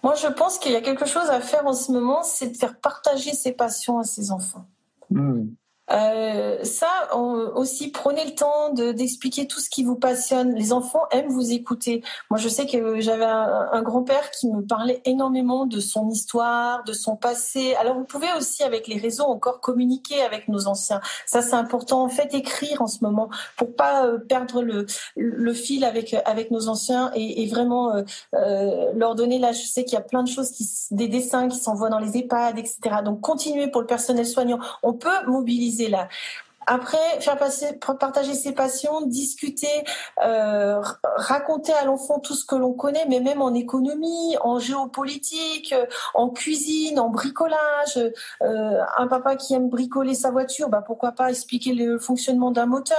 Moi, 0.03 0.15
je 0.15 0.27
pense 0.29 0.59
qu'il 0.59 0.73
y 0.73 0.77
a 0.77 0.81
quelque 0.81 1.07
chose 1.07 1.29
à 1.31 1.41
faire 1.41 1.67
en 1.67 1.73
ce 1.73 1.93
moment, 1.93 2.23
c'est 2.23 2.51
de 2.51 2.57
faire 2.57 2.79
partager 2.79 3.33
ses 3.33 3.53
passions 3.53 3.99
à 3.99 4.05
ses 4.05 4.31
enfants. 4.31 4.67
Hmm. 5.11 5.47
Euh, 5.91 6.65
ça 6.65 6.89
aussi, 7.55 7.91
prenez 7.91 8.25
le 8.25 8.35
temps 8.35 8.71
d'expliquer 8.73 9.47
tout 9.47 9.61
ce 9.61 9.69
qui 9.69 9.85
vous 9.85 9.97
passionne. 9.97 10.55
Les 10.55 10.73
enfants 10.73 11.05
aiment 11.11 11.29
vous 11.29 11.53
écouter. 11.53 12.03
Moi, 12.31 12.39
je 12.39 12.49
sais 12.49 12.67
que 12.67 13.01
j'avais 13.01 13.25
un, 13.25 13.83
grand-père 13.83 14.31
qui 14.31 14.49
me 14.49 14.63
parlait 14.63 15.03
énormément 15.05 15.67
de 15.67 15.79
son 15.81 16.09
histoire, 16.09 16.85
de 16.85 16.93
son 16.93 17.17
passé. 17.17 17.75
Alors, 17.75 17.97
vous 17.97 18.05
pouvez 18.05 18.29
aussi, 18.39 18.63
avec 18.63 18.87
les 18.89 18.99
réseaux, 18.99 19.25
encore 19.25 19.61
communiquer 19.61 20.23
avec 20.23 20.49
nos 20.49 20.67
anciens. 20.67 21.01
Ça, 21.27 21.43
c'est 21.43 21.55
important. 21.55 22.03
En 22.03 22.09
fait, 22.09 22.33
écrire 22.35 22.81
en 22.81 22.87
ce 22.87 22.99
moment 23.03 23.29
pour 23.57 23.75
pas 23.75 24.07
euh, 24.07 24.19
perdre 24.19 24.63
le, 24.63 24.87
le 25.17 25.53
fil 25.53 25.85
avec 25.85 26.15
avec 26.25 26.51
nos 26.51 26.69
anciens 26.69 27.11
et, 27.15 27.47
vraiment 27.47 28.03
euh, 28.35 28.93
leur 28.95 29.15
donner. 29.15 29.39
Là, 29.39 29.53
je 29.53 29.63
sais 29.63 29.85
qu'il 29.85 29.95
y 29.95 29.99
a 29.99 30.03
plein 30.03 30.23
de 30.23 30.29
choses, 30.29 30.51
qui, 30.51 30.67
des 30.91 31.09
dessins 31.09 31.49
qui 31.49 31.59
s'envoient 31.59 31.91
dans 31.91 31.99
les 31.99 32.17
EHPAD, 32.17 32.59
etc. 32.59 32.79
Donc, 33.05 33.21
continuez 33.21 33.69
pour 33.69 33.83
le 33.83 33.87
personnel 33.87 34.27
soignant. 34.27 34.59
On 34.83 34.95
peut 34.95 35.09
mobiliser 35.27 35.74
là. 35.79 36.09
Après, 36.67 37.21
faire 37.21 37.37
passer, 37.37 37.79
partager 37.99 38.35
ses 38.35 38.53
passions, 38.53 39.03
discuter, 39.03 39.85
euh, 40.23 40.81
raconter 41.17 41.73
à 41.73 41.85
l'enfant 41.85 42.19
tout 42.19 42.35
ce 42.35 42.45
que 42.45 42.55
l'on 42.55 42.73
connaît, 42.73 43.07
mais 43.09 43.21
même 43.21 43.43
en 43.43 43.55
économie, 43.55 44.37
en 44.41 44.59
géopolitique, 44.59 45.73
euh, 45.73 45.87
en 46.15 46.31
cuisine, 46.31 46.99
en 46.99 47.09
bricolage. 47.09 47.99
Euh, 48.43 48.81
un 48.99 49.07
papa 49.07 49.37
qui 49.37 49.55
aime 49.55 49.69
bricoler 49.69 50.15
sa 50.15 50.31
voiture, 50.31 50.69
bah 50.69 50.83
pourquoi 50.87 51.13
pas 51.13 51.31
expliquer 51.31 51.75
le 51.75 51.99
fonctionnement 51.99 52.51
d'un 52.51 52.67
moteur. 52.67 52.97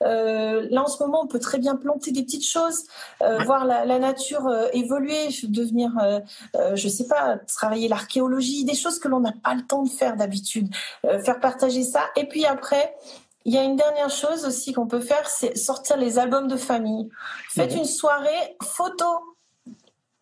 là, 0.00 0.82
en 0.82 0.86
ce 0.86 1.02
moment, 1.02 1.22
on 1.22 1.26
peut 1.26 1.38
très 1.38 1.58
bien 1.58 1.76
planter 1.76 2.12
des 2.12 2.22
petites 2.22 2.46
choses, 2.46 2.84
voir 3.44 3.64
la, 3.64 3.84
la 3.84 3.98
nature 3.98 4.50
évoluer, 4.72 5.28
devenir, 5.44 5.90
je 6.74 6.88
sais 6.88 7.06
pas, 7.06 7.38
travailler 7.46 7.88
l'archéologie, 7.88 8.64
des 8.64 8.74
choses 8.74 8.98
que 8.98 9.08
l'on 9.08 9.20
n'a 9.20 9.32
pas 9.32 9.54
le 9.54 9.62
temps 9.62 9.82
de 9.82 9.88
faire 9.88 10.16
d'habitude. 10.16 10.68
faire 11.24 11.40
partager 11.40 11.82
ça. 11.82 12.02
Et 12.16 12.26
puis 12.26 12.44
après, 12.46 12.94
il 13.44 13.54
y 13.54 13.58
a 13.58 13.62
une 13.62 13.76
dernière 13.76 14.10
chose 14.10 14.44
aussi 14.44 14.72
qu'on 14.72 14.86
peut 14.86 15.00
faire, 15.00 15.28
c'est 15.28 15.56
sortir 15.56 15.96
les 15.96 16.18
albums 16.18 16.48
de 16.48 16.56
famille. 16.56 17.08
Faites 17.50 17.74
une 17.74 17.84
soirée 17.84 18.56
photo. 18.62 19.06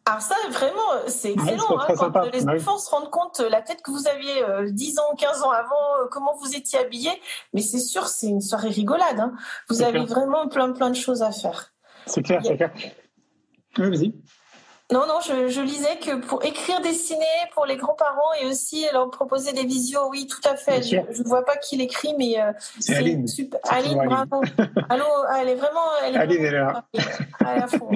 Alors 0.07 0.23
ça, 0.23 0.35
vraiment, 0.51 1.07
c'est 1.07 1.33
excellent. 1.33 1.79
hein, 1.79 1.95
quand 1.99 2.33
les 2.33 2.49
enfants 2.49 2.79
se 2.79 2.91
rendent 2.91 3.11
compte, 3.11 3.39
la 3.41 3.63
tête 3.63 3.83
que 3.83 3.91
vous 3.91 4.09
aviez 4.09 4.43
10 4.71 4.99
euh, 4.99 5.03
ans, 5.03 5.15
15 5.17 5.43
ans 5.43 5.51
avant, 5.51 6.01
euh, 6.01 6.07
comment 6.11 6.35
vous 6.37 6.57
étiez 6.57 6.79
habillé. 6.79 7.11
Mais 7.53 7.61
c'est 7.61 7.79
sûr, 7.79 8.09
c'est 8.09 8.27
une 8.27 8.41
soirée 8.41 8.71
rigolade. 8.71 9.21
Hein. 9.21 9.35
Vous 9.69 9.83
avez 9.83 10.05
vraiment 10.05 10.49
plein, 10.49 10.73
plein 10.73 10.91
de 10.91 10.97
choses 10.97 11.23
à 11.23 11.31
faire. 11.31 11.73
C'est 12.07 12.23
clair, 12.23 12.41
c'est 12.45 12.57
clair. 12.57 12.73
Oui, 13.79 13.91
vas-y. 13.91 14.15
Non, 14.93 15.07
non, 15.07 15.21
je, 15.21 15.61
lisais 15.61 15.99
que 15.99 16.17
pour 16.17 16.45
écrire, 16.45 16.81
dessiner 16.81 17.25
pour 17.55 17.65
les 17.65 17.77
grands-parents 17.77 18.33
et 18.43 18.47
aussi 18.47 18.85
leur 18.93 19.09
proposer 19.11 19.53
des 19.53 19.65
visios, 19.65 20.09
oui, 20.11 20.27
tout 20.27 20.41
à 20.49 20.57
fait. 20.57 20.83
Je 20.83 20.97
ne 20.97 21.29
vois 21.29 21.45
pas 21.45 21.57
qui 21.57 21.77
l'écrit, 21.77 22.15
mais 22.19 22.41
euh, 22.41 22.53
c'est 22.81 22.97
Aline. 22.97 23.27
Super. 23.29 23.61
Aline, 23.69 24.03
bravo. 24.05 24.43
Allô, 24.89 25.05
elle 25.39 25.49
est 25.49 25.55
vraiment. 25.55 25.81
Elle 26.05 26.17
est 26.17 26.19
Aline 26.19 26.45
est 26.45 26.51
là. 26.51 26.85
à 27.41 27.67
fond. 27.69 27.91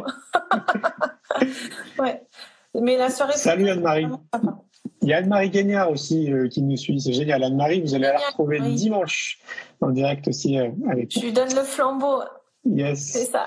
ouais. 1.98 2.22
Mais 2.80 2.96
la 2.96 3.10
soirée. 3.10 3.34
Salut 3.34 3.68
Anne-Marie. 3.68 4.06
Il 5.02 5.08
y 5.08 5.12
a 5.12 5.18
Anne-Marie 5.18 5.50
Gagnard 5.50 5.90
aussi 5.90 6.32
euh, 6.32 6.48
qui 6.48 6.62
nous 6.62 6.76
suit, 6.76 7.00
c'est 7.00 7.12
génial. 7.12 7.42
Anne-Marie, 7.42 7.80
vous 7.80 7.94
allez 7.94 8.04
la 8.04 8.18
retrouver 8.18 8.60
dimanche 8.60 9.38
en 9.80 9.90
direct 9.90 10.28
aussi 10.28 10.58
euh, 10.58 10.70
avec. 10.90 11.12
Je 11.12 11.20
lui 11.20 11.32
donne 11.32 11.54
le 11.54 11.62
flambeau. 11.62 12.22
Yes. 12.64 13.12
C'est 13.12 13.26
ça. 13.26 13.44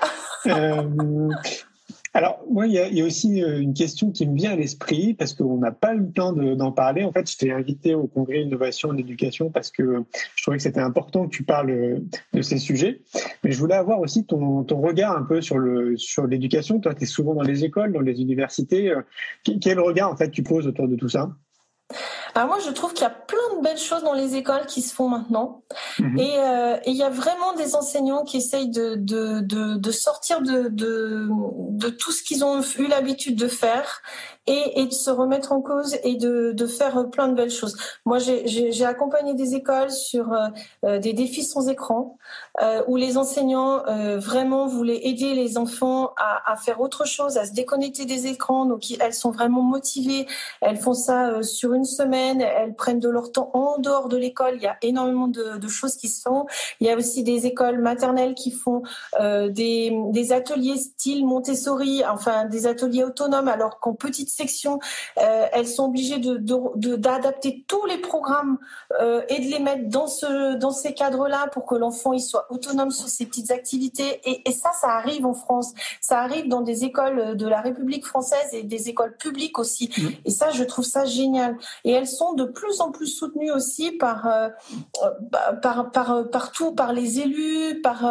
Alors, 2.14 2.42
moi, 2.50 2.66
il 2.66 2.72
y, 2.72 3.00
a 3.00 3.04
aussi 3.04 3.42
euh, 3.42 3.60
une 3.60 3.74
question 3.74 4.10
qui 4.10 4.26
me 4.26 4.34
vient 4.34 4.52
à 4.52 4.56
l'esprit 4.56 5.14
parce 5.14 5.34
qu'on 5.34 5.58
n'a 5.58 5.72
pas 5.72 5.94
eu 5.94 6.00
le 6.00 6.12
temps 6.12 6.32
d'en 6.32 6.72
parler. 6.72 7.04
En 7.04 7.12
fait, 7.12 7.30
je 7.30 7.36
t'ai 7.36 7.52
invité 7.52 7.94
au 7.94 8.06
congrès 8.06 8.42
Innovation 8.42 8.94
et 8.96 9.00
Éducation 9.00 9.50
parce 9.50 9.70
que 9.70 10.04
je 10.34 10.42
trouvais 10.42 10.56
que 10.56 10.62
c'était 10.62 10.80
important 10.80 11.26
que 11.26 11.34
tu 11.34 11.44
parles 11.44 11.70
euh, 11.70 12.00
de 12.32 12.42
ces 12.42 12.58
sujets. 12.58 13.02
Mais 13.44 13.52
je 13.52 13.58
voulais 13.58 13.74
avoir 13.74 14.00
aussi 14.00 14.24
ton, 14.24 14.64
regard 14.64 15.16
un 15.16 15.22
peu 15.22 15.40
sur 15.40 15.58
le 15.58 15.96
sur 15.96 16.26
l'éducation. 16.26 16.80
Toi, 16.80 16.94
tu 16.94 17.04
es 17.04 17.06
souvent 17.06 17.34
dans 17.34 17.42
les 17.42 17.64
écoles, 17.64 17.92
dans 17.92 18.00
les 18.00 18.20
universités. 18.20 18.90
Euh, 18.90 19.02
quel 19.60 19.80
regard, 19.80 20.10
en 20.10 20.16
fait, 20.16 20.30
tu 20.30 20.42
poses 20.42 20.66
autour 20.66 20.88
de 20.88 20.96
tout 20.96 21.08
ça? 21.08 21.30
Alors 22.34 22.48
moi, 22.48 22.58
je 22.64 22.70
trouve 22.70 22.92
qu'il 22.92 23.02
y 23.02 23.06
a 23.06 23.10
plein 23.10 23.56
de 23.56 23.62
belles 23.62 23.78
choses 23.78 24.02
dans 24.02 24.12
les 24.12 24.36
écoles 24.36 24.66
qui 24.66 24.82
se 24.82 24.94
font 24.94 25.08
maintenant. 25.08 25.62
Mhm. 25.98 26.18
Euh, 26.18 26.76
et 26.84 26.90
il 26.90 26.96
y 26.96 27.02
a 27.02 27.10
vraiment 27.10 27.54
des 27.54 27.74
enseignants 27.74 28.24
qui 28.24 28.36
essayent 28.36 28.70
de, 28.70 28.94
de, 28.96 29.40
de, 29.40 29.76
de 29.76 29.90
sortir 29.90 30.40
de, 30.40 30.68
de, 30.68 31.28
de 31.30 31.88
tout 31.88 32.12
ce 32.12 32.22
qu'ils 32.22 32.44
ont 32.44 32.60
eu 32.78 32.86
l'habitude 32.86 33.36
de 33.36 33.48
faire 33.48 34.02
et, 34.46 34.80
et, 34.80 34.86
de 34.86 34.92
se 34.92 35.10
remettre 35.10 35.52
en 35.52 35.60
cause 35.60 35.96
et 36.02 36.16
de, 36.16 36.52
de 36.52 36.66
faire 36.66 37.10
plein 37.10 37.28
de 37.28 37.34
belles 37.34 37.50
choses. 37.50 37.76
Moi, 38.06 38.18
j'ai 38.18 38.84
accompagné 38.84 39.34
des 39.34 39.54
écoles 39.54 39.90
sur 39.90 40.32
euh, 40.32 40.48
euh, 40.84 40.98
des 40.98 41.12
défis 41.12 41.44
sans 41.44 41.68
écran, 41.68 42.16
euh, 42.62 42.82
où 42.88 42.96
les 42.96 43.18
enseignants 43.18 43.82
euh, 43.86 44.18
vraiment 44.18 44.66
voulaient 44.66 45.06
aider 45.06 45.34
les 45.34 45.58
enfants 45.58 46.12
à, 46.16 46.50
à, 46.50 46.56
faire 46.56 46.80
autre 46.80 47.06
chose, 47.06 47.36
à 47.36 47.44
se 47.44 47.52
déconnecter 47.52 48.06
des 48.06 48.26
écrans. 48.26 48.64
Donc, 48.64 48.82
elles 48.98 49.14
sont 49.14 49.30
vraiment 49.30 49.62
motivées. 49.62 50.26
Elles 50.62 50.78
font 50.78 50.94
ça 50.94 51.42
sur 51.42 51.74
une 51.74 51.84
semaine. 51.84 52.17
Elles 52.40 52.74
prennent 52.74 53.00
de 53.00 53.08
leur 53.08 53.32
temps 53.32 53.50
en 53.54 53.78
dehors 53.78 54.08
de 54.08 54.16
l'école. 54.16 54.54
Il 54.56 54.62
y 54.62 54.66
a 54.66 54.76
énormément 54.82 55.28
de, 55.28 55.58
de, 55.58 55.68
choses 55.68 55.96
qui 55.96 56.08
se 56.08 56.22
font. 56.22 56.46
Il 56.80 56.86
y 56.86 56.90
a 56.90 56.96
aussi 56.96 57.22
des 57.22 57.46
écoles 57.46 57.78
maternelles 57.78 58.34
qui 58.34 58.50
font 58.50 58.82
des, 59.20 59.92
des 60.10 60.32
ateliers 60.32 60.76
style 60.76 61.26
Montessori, 61.26 62.02
enfin 62.04 62.44
des 62.44 62.66
ateliers 62.66 63.04
autonomes, 63.04 63.48
alors 63.48 63.80
qu'en 63.80 63.94
petite 63.94 64.28
section, 64.28 64.78
euh, 65.18 65.46
elles 65.52 65.66
sont 65.66 65.86
obligées 65.86 66.18
de, 66.18 66.36
d'adapter 66.96 67.64
tous 67.66 67.84
les 67.86 67.98
programmes 67.98 68.58
euh, 69.00 69.22
et 69.28 69.40
de 69.40 69.50
les 69.50 69.58
mettre 69.58 69.88
dans, 69.88 70.06
ce, 70.06 70.54
dans 70.54 70.70
ces 70.70 70.94
cadres-là 70.94 71.48
pour 71.52 71.66
que 71.66 71.74
l'enfant 71.74 72.12
il 72.12 72.20
soit 72.20 72.46
autonome 72.50 72.90
sur 72.90 73.08
ses 73.08 73.26
petites 73.26 73.50
activités. 73.50 74.20
Et, 74.24 74.52
ça, 74.52 74.70
ça 74.80 74.88
arrive 74.88 75.24
en 75.24 75.34
France. 75.34 75.72
Ça 76.00 76.20
arrive 76.20 76.48
dans 76.48 76.62
des 76.62 76.84
écoles 76.84 77.36
de 77.36 77.46
la 77.46 77.60
République 77.60 78.04
française 78.04 78.48
et 78.52 78.62
des 78.64 78.88
écoles 78.88 79.16
publiques 79.16 79.58
aussi. 79.58 79.90
Mmh. 79.96 80.08
Et 80.24 80.30
ça, 80.30 80.50
je 80.50 80.64
trouve 80.64 80.84
ça 80.84 81.04
génial. 81.04 81.56
Et 81.84 81.92
elles 81.92 82.07
sont 82.08 82.32
de 82.32 82.44
plus 82.44 82.80
en 82.80 82.90
plus 82.90 83.06
soutenues 83.06 83.50
aussi 83.50 83.92
par 83.92 84.26
euh, 84.26 84.48
bah, 85.30 85.52
par 85.62 85.90
par 85.90 86.28
partout 86.30 86.72
par 86.72 86.92
les 86.92 87.20
élus, 87.20 87.80
par 87.82 88.10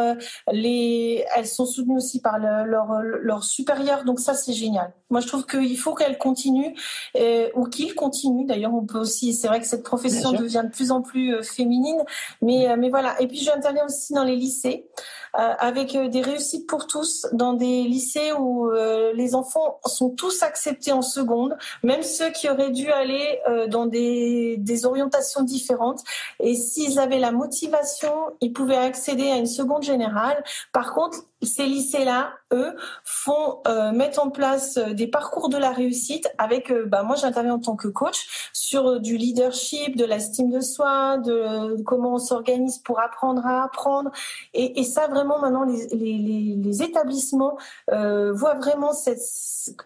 les 0.51 1.25
elles 1.35 1.47
sont 1.47 1.65
soutenues 1.65 1.97
aussi 1.97 2.21
par 2.21 2.39
leurs 2.39 3.01
leur 3.01 3.43
supérieurs. 3.43 4.05
Donc 4.05 4.19
ça 4.19 4.33
c'est 4.33 4.53
génial. 4.53 4.93
Moi 5.09 5.21
je 5.21 5.27
trouve 5.27 5.45
qu'il 5.45 5.77
faut 5.77 5.93
qu'elles 5.95 6.17
continuent 6.17 6.73
ou 7.55 7.65
qu'ils 7.65 7.95
continuent. 7.95 8.45
D'ailleurs 8.45 8.73
on 8.73 8.85
peut 8.85 8.99
aussi 8.99 9.33
c'est 9.33 9.47
vrai 9.47 9.59
que 9.59 9.67
cette 9.67 9.83
profession 9.83 10.31
devient 10.31 10.63
de 10.65 10.71
plus 10.71 10.91
en 10.91 11.01
plus 11.01 11.43
féminine, 11.43 12.03
mais 12.41 12.75
mais 12.77 12.89
voilà. 12.89 13.19
Et 13.21 13.27
puis 13.27 13.37
j'interviens 13.37 13.85
aussi 13.85 14.13
dans 14.13 14.23
les 14.23 14.35
lycées. 14.35 14.87
Euh, 15.37 15.53
avec 15.59 15.93
euh, 15.93 16.07
des 16.07 16.21
réussites 16.21 16.65
pour 16.65 16.87
tous 16.87 17.27
dans 17.31 17.53
des 17.53 17.83
lycées 17.83 18.31
où 18.33 18.71
euh, 18.71 19.13
les 19.13 19.35
enfants 19.35 19.79
sont 19.85 20.09
tous 20.09 20.41
acceptés 20.41 20.91
en 20.91 21.03
seconde, 21.03 21.55
même 21.83 22.01
ceux 22.01 22.31
qui 22.31 22.49
auraient 22.49 22.71
dû 22.71 22.89
aller 22.89 23.39
dans 23.67 23.85
des, 23.85 24.55
des 24.57 24.85
orientations 24.85 25.43
différentes. 25.43 26.01
Et 26.39 26.55
s'ils 26.55 26.99
avaient 26.99 27.19
la 27.19 27.31
motivation, 27.31 28.13
ils 28.41 28.51
pouvaient 28.51 28.77
accéder 28.77 29.29
à 29.29 29.35
une 29.35 29.45
seconde 29.45 29.83
générale. 29.83 30.43
Par 30.73 30.93
contre, 30.93 31.19
ces 31.43 31.65
lycées-là, 31.65 32.31
eux, 32.51 32.75
font 33.03 33.59
euh, 33.67 33.91
mettre 33.91 34.25
en 34.25 34.29
place 34.29 34.77
euh, 34.77 34.93
des 34.93 35.07
parcours 35.07 35.49
de 35.49 35.57
la 35.57 35.71
réussite 35.71 36.27
avec, 36.37 36.71
euh, 36.71 36.85
bah, 36.85 37.03
moi 37.03 37.15
j'interviens 37.15 37.53
en 37.55 37.59
tant 37.59 37.75
que 37.75 37.87
coach 37.87 38.49
sur 38.53 38.99
du 38.99 39.17
leadership, 39.17 39.95
de 39.95 40.05
l'estime 40.05 40.49
de 40.49 40.61
soi, 40.61 41.17
de, 41.17 41.81
comment 41.83 42.15
on 42.15 42.17
s'organise 42.17 42.79
pour 42.79 42.99
apprendre 42.99 43.45
à 43.45 43.63
apprendre. 43.63 44.11
Et, 44.53 44.83
ça, 44.83 45.07
vraiment, 45.07 45.39
maintenant, 45.39 45.65
les 45.65 46.81
établissements 46.81 47.57
voient 47.87 48.55
vraiment 48.55 48.93
cette, 48.93 49.21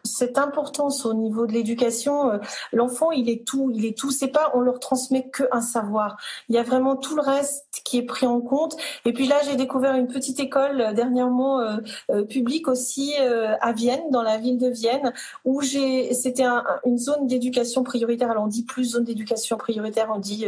cette 0.03 0.37
importance 0.37 1.05
au 1.05 1.13
niveau 1.13 1.47
de 1.47 1.53
l'éducation. 1.53 2.39
L'enfant, 2.71 3.11
il 3.11 3.29
est 3.29 3.45
tout, 3.45 3.71
il 3.73 3.85
est 3.85 3.97
tout. 3.97 4.11
C'est 4.11 4.27
pas, 4.27 4.51
on 4.53 4.61
leur 4.61 4.79
transmet 4.79 5.29
que 5.29 5.43
un 5.51 5.61
savoir. 5.61 6.17
Il 6.49 6.55
y 6.55 6.59
a 6.59 6.63
vraiment 6.63 6.95
tout 6.95 7.15
le 7.15 7.21
reste 7.21 7.81
qui 7.83 7.97
est 7.97 8.05
pris 8.05 8.27
en 8.27 8.41
compte. 8.41 8.77
Et 9.05 9.13
puis 9.13 9.27
là, 9.27 9.37
j'ai 9.43 9.55
découvert 9.55 9.95
une 9.95 10.07
petite 10.07 10.39
école 10.39 10.93
dernièrement 10.93 11.40
euh, 11.41 11.77
euh, 12.09 12.23
public 12.23 12.67
aussi 12.67 13.13
euh, 13.19 13.55
à 13.61 13.73
Vienne, 13.73 14.09
dans 14.11 14.21
la 14.21 14.37
ville 14.37 14.57
de 14.57 14.67
Vienne, 14.67 15.13
où 15.45 15.61
j'ai, 15.61 16.13
c'était 16.13 16.45
une 16.85 16.97
zone 16.97 17.27
d'éducation 17.27 17.83
prioritaire. 17.83 18.31
Alors 18.31 18.43
on 18.43 18.47
dit 18.47 18.63
plus 18.63 18.91
zone 18.91 19.03
d'éducation 19.03 19.57
prioritaire, 19.57 20.11
on 20.13 20.19
dit 20.19 20.47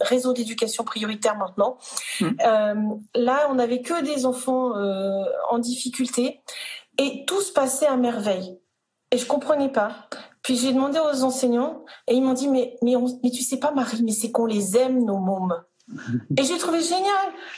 réseau 0.00 0.32
d'éducation 0.32 0.84
prioritaire 0.84 1.36
maintenant. 1.36 1.78
Mmh. 2.20 2.30
là, 3.14 3.46
on 3.50 3.54
n'avait 3.54 3.82
que 3.82 4.02
des 4.02 4.26
enfants 4.26 4.72
en 5.50 5.58
difficulté 5.58 6.40
et 6.98 7.24
tout 7.26 7.40
se 7.40 7.52
passait 7.52 7.86
à 7.86 7.96
merveille. 7.96 8.58
Et 9.10 9.18
je 9.18 9.26
comprenais 9.26 9.70
pas. 9.70 10.08
Puis 10.42 10.56
j'ai 10.56 10.72
demandé 10.72 10.98
aux 10.98 11.22
enseignants 11.22 11.84
et 12.08 12.14
ils 12.14 12.22
m'ont 12.22 12.32
dit 12.32 12.48
mais 12.48 12.76
mais, 12.82 12.94
mais 13.22 13.30
tu 13.30 13.42
sais 13.42 13.58
pas 13.58 13.70
Marie 13.70 14.02
mais 14.02 14.12
c'est 14.12 14.32
qu'on 14.32 14.46
les 14.46 14.76
aime 14.76 15.04
nos 15.04 15.18
mômes. 15.18 15.62
Et 16.36 16.44
j'ai 16.44 16.58
trouvé 16.58 16.80
génial. 16.80 17.02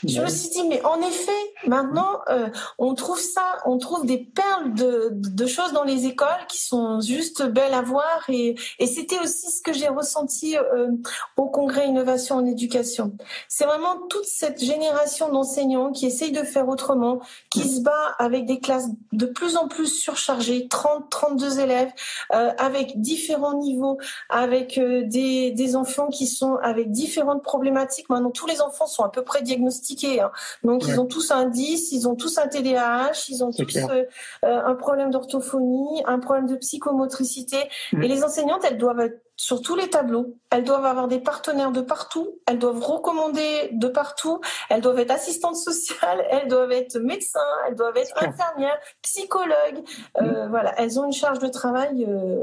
Je 0.03 0.21
me 0.21 0.27
suis 0.27 0.49
dit, 0.49 0.67
mais 0.67 0.83
en 0.83 0.99
effet, 1.01 1.31
maintenant, 1.67 2.19
euh, 2.29 2.49
on 2.77 2.93
trouve 2.93 3.19
ça, 3.19 3.59
on 3.65 3.77
trouve 3.77 4.05
des 4.05 4.17
perles 4.17 4.73
de, 4.73 5.09
de, 5.11 5.45
choses 5.45 5.71
dans 5.73 5.83
les 5.83 6.05
écoles 6.05 6.27
qui 6.49 6.61
sont 6.61 6.99
juste 7.01 7.43
belles 7.43 7.73
à 7.73 7.81
voir. 7.81 8.23
Et, 8.29 8.55
et 8.79 8.87
c'était 8.87 9.19
aussi 9.19 9.51
ce 9.51 9.61
que 9.61 9.73
j'ai 9.73 9.87
ressenti 9.87 10.57
euh, 10.57 10.91
au 11.37 11.45
congrès 11.45 11.87
Innovation 11.87 12.35
en 12.35 12.45
éducation. 12.45 13.15
C'est 13.47 13.65
vraiment 13.65 13.97
toute 14.09 14.25
cette 14.25 14.63
génération 14.63 15.29
d'enseignants 15.29 15.91
qui 15.91 16.05
essayent 16.05 16.31
de 16.31 16.43
faire 16.43 16.67
autrement, 16.67 17.19
qui 17.51 17.67
se 17.67 17.81
bat 17.81 18.15
avec 18.19 18.45
des 18.45 18.59
classes 18.59 18.89
de 19.11 19.25
plus 19.25 19.55
en 19.55 19.67
plus 19.67 19.87
surchargées, 19.87 20.67
30, 20.67 21.09
32 21.09 21.59
élèves, 21.59 21.91
euh, 22.33 22.51
avec 22.57 22.99
différents 22.99 23.57
niveaux, 23.57 23.97
avec 24.29 24.79
des, 24.79 25.51
des 25.51 25.75
enfants 25.75 26.07
qui 26.07 26.27
sont 26.27 26.55
avec 26.61 26.91
différentes 26.91 27.43
problématiques. 27.43 28.09
Maintenant, 28.09 28.24
tous 28.31 28.47
les 28.47 28.61
enfants 28.61 28.87
sont 28.87 29.03
à 29.03 29.09
peu 29.09 29.23
près 29.23 29.41
diagnostiqués. 29.41 30.21
Hein. 30.21 30.31
Donc, 30.63 30.87
ils 30.87 30.99
ont 30.99 31.05
tous 31.05 31.31
un 31.31 31.45
10, 31.45 31.91
ils 31.91 32.07
ont 32.07 32.15
tous 32.15 32.37
un 32.37 32.47
TDAH, 32.47 33.25
ils 33.29 33.43
ont 33.43 33.51
tous 33.51 33.77
euh, 33.77 34.03
euh, 34.43 34.61
un 34.65 34.75
problème 34.75 35.11
d'orthophonie, 35.11 36.03
un 36.05 36.19
problème 36.19 36.47
de 36.47 36.55
psychomotricité. 36.55 37.57
Mm. 37.93 38.03
Et 38.03 38.07
les 38.07 38.23
enseignantes, 38.23 38.63
elles 38.63 38.77
doivent 38.77 38.99
être 38.99 39.24
sur 39.37 39.61
tous 39.61 39.75
les 39.75 39.89
tableaux. 39.89 40.37
Elles 40.49 40.63
doivent 40.63 40.85
avoir 40.85 41.07
des 41.07 41.19
partenaires 41.19 41.71
de 41.71 41.81
partout. 41.81 42.39
Elles 42.47 42.59
doivent 42.59 42.81
recommander 42.81 43.69
de 43.73 43.87
partout. 43.87 44.39
Elles 44.69 44.81
doivent 44.81 44.99
être 44.99 45.11
assistantes 45.11 45.57
sociales. 45.57 46.25
Elles 46.31 46.47
doivent 46.47 46.71
être 46.71 46.97
médecins. 46.99 47.39
Elles 47.67 47.75
doivent 47.75 47.97
être 47.97 48.15
infirmières, 48.17 48.79
psychologues. 49.01 49.83
Euh, 50.17 50.45
mm. 50.45 50.49
Voilà, 50.49 50.73
elles 50.79 50.99
ont 50.99 51.05
une 51.05 51.13
charge 51.13 51.39
de 51.39 51.47
travail 51.47 52.05
euh, 52.07 52.37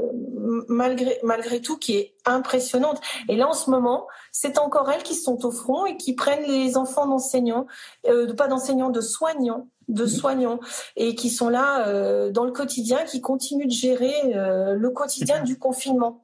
malgré 0.67 1.19
malgré 1.23 1.61
tout 1.61 1.77
qui 1.77 1.97
est 1.97 2.15
impressionnante. 2.25 3.01
Et 3.29 3.35
là, 3.35 3.47
en 3.47 3.53
ce 3.53 3.69
moment, 3.69 4.07
c'est 4.31 4.57
encore 4.57 4.91
elles 4.91 5.03
qui 5.03 5.15
sont 5.15 5.45
au 5.45 5.51
front 5.51 5.85
et 5.85 5.97
qui 5.97 6.13
prennent 6.15 6.45
les 6.47 6.77
enfants 6.77 7.07
d'enseignants, 7.07 7.65
euh, 8.07 8.33
pas 8.33 8.47
d'enseignants, 8.47 8.89
de 8.89 9.01
soignants 9.01 9.67
de 9.87 10.03
mm. 10.03 10.07
soignants 10.07 10.59
et 10.95 11.15
qui 11.15 11.29
sont 11.29 11.49
là 11.49 11.87
euh, 11.87 12.31
dans 12.31 12.45
le 12.45 12.51
quotidien, 12.51 13.03
qui 13.05 13.21
continuent 13.21 13.67
de 13.67 13.71
gérer 13.71 14.13
euh, 14.35 14.73
le 14.73 14.89
quotidien 14.89 15.43
du 15.43 15.57
confinement. 15.57 16.22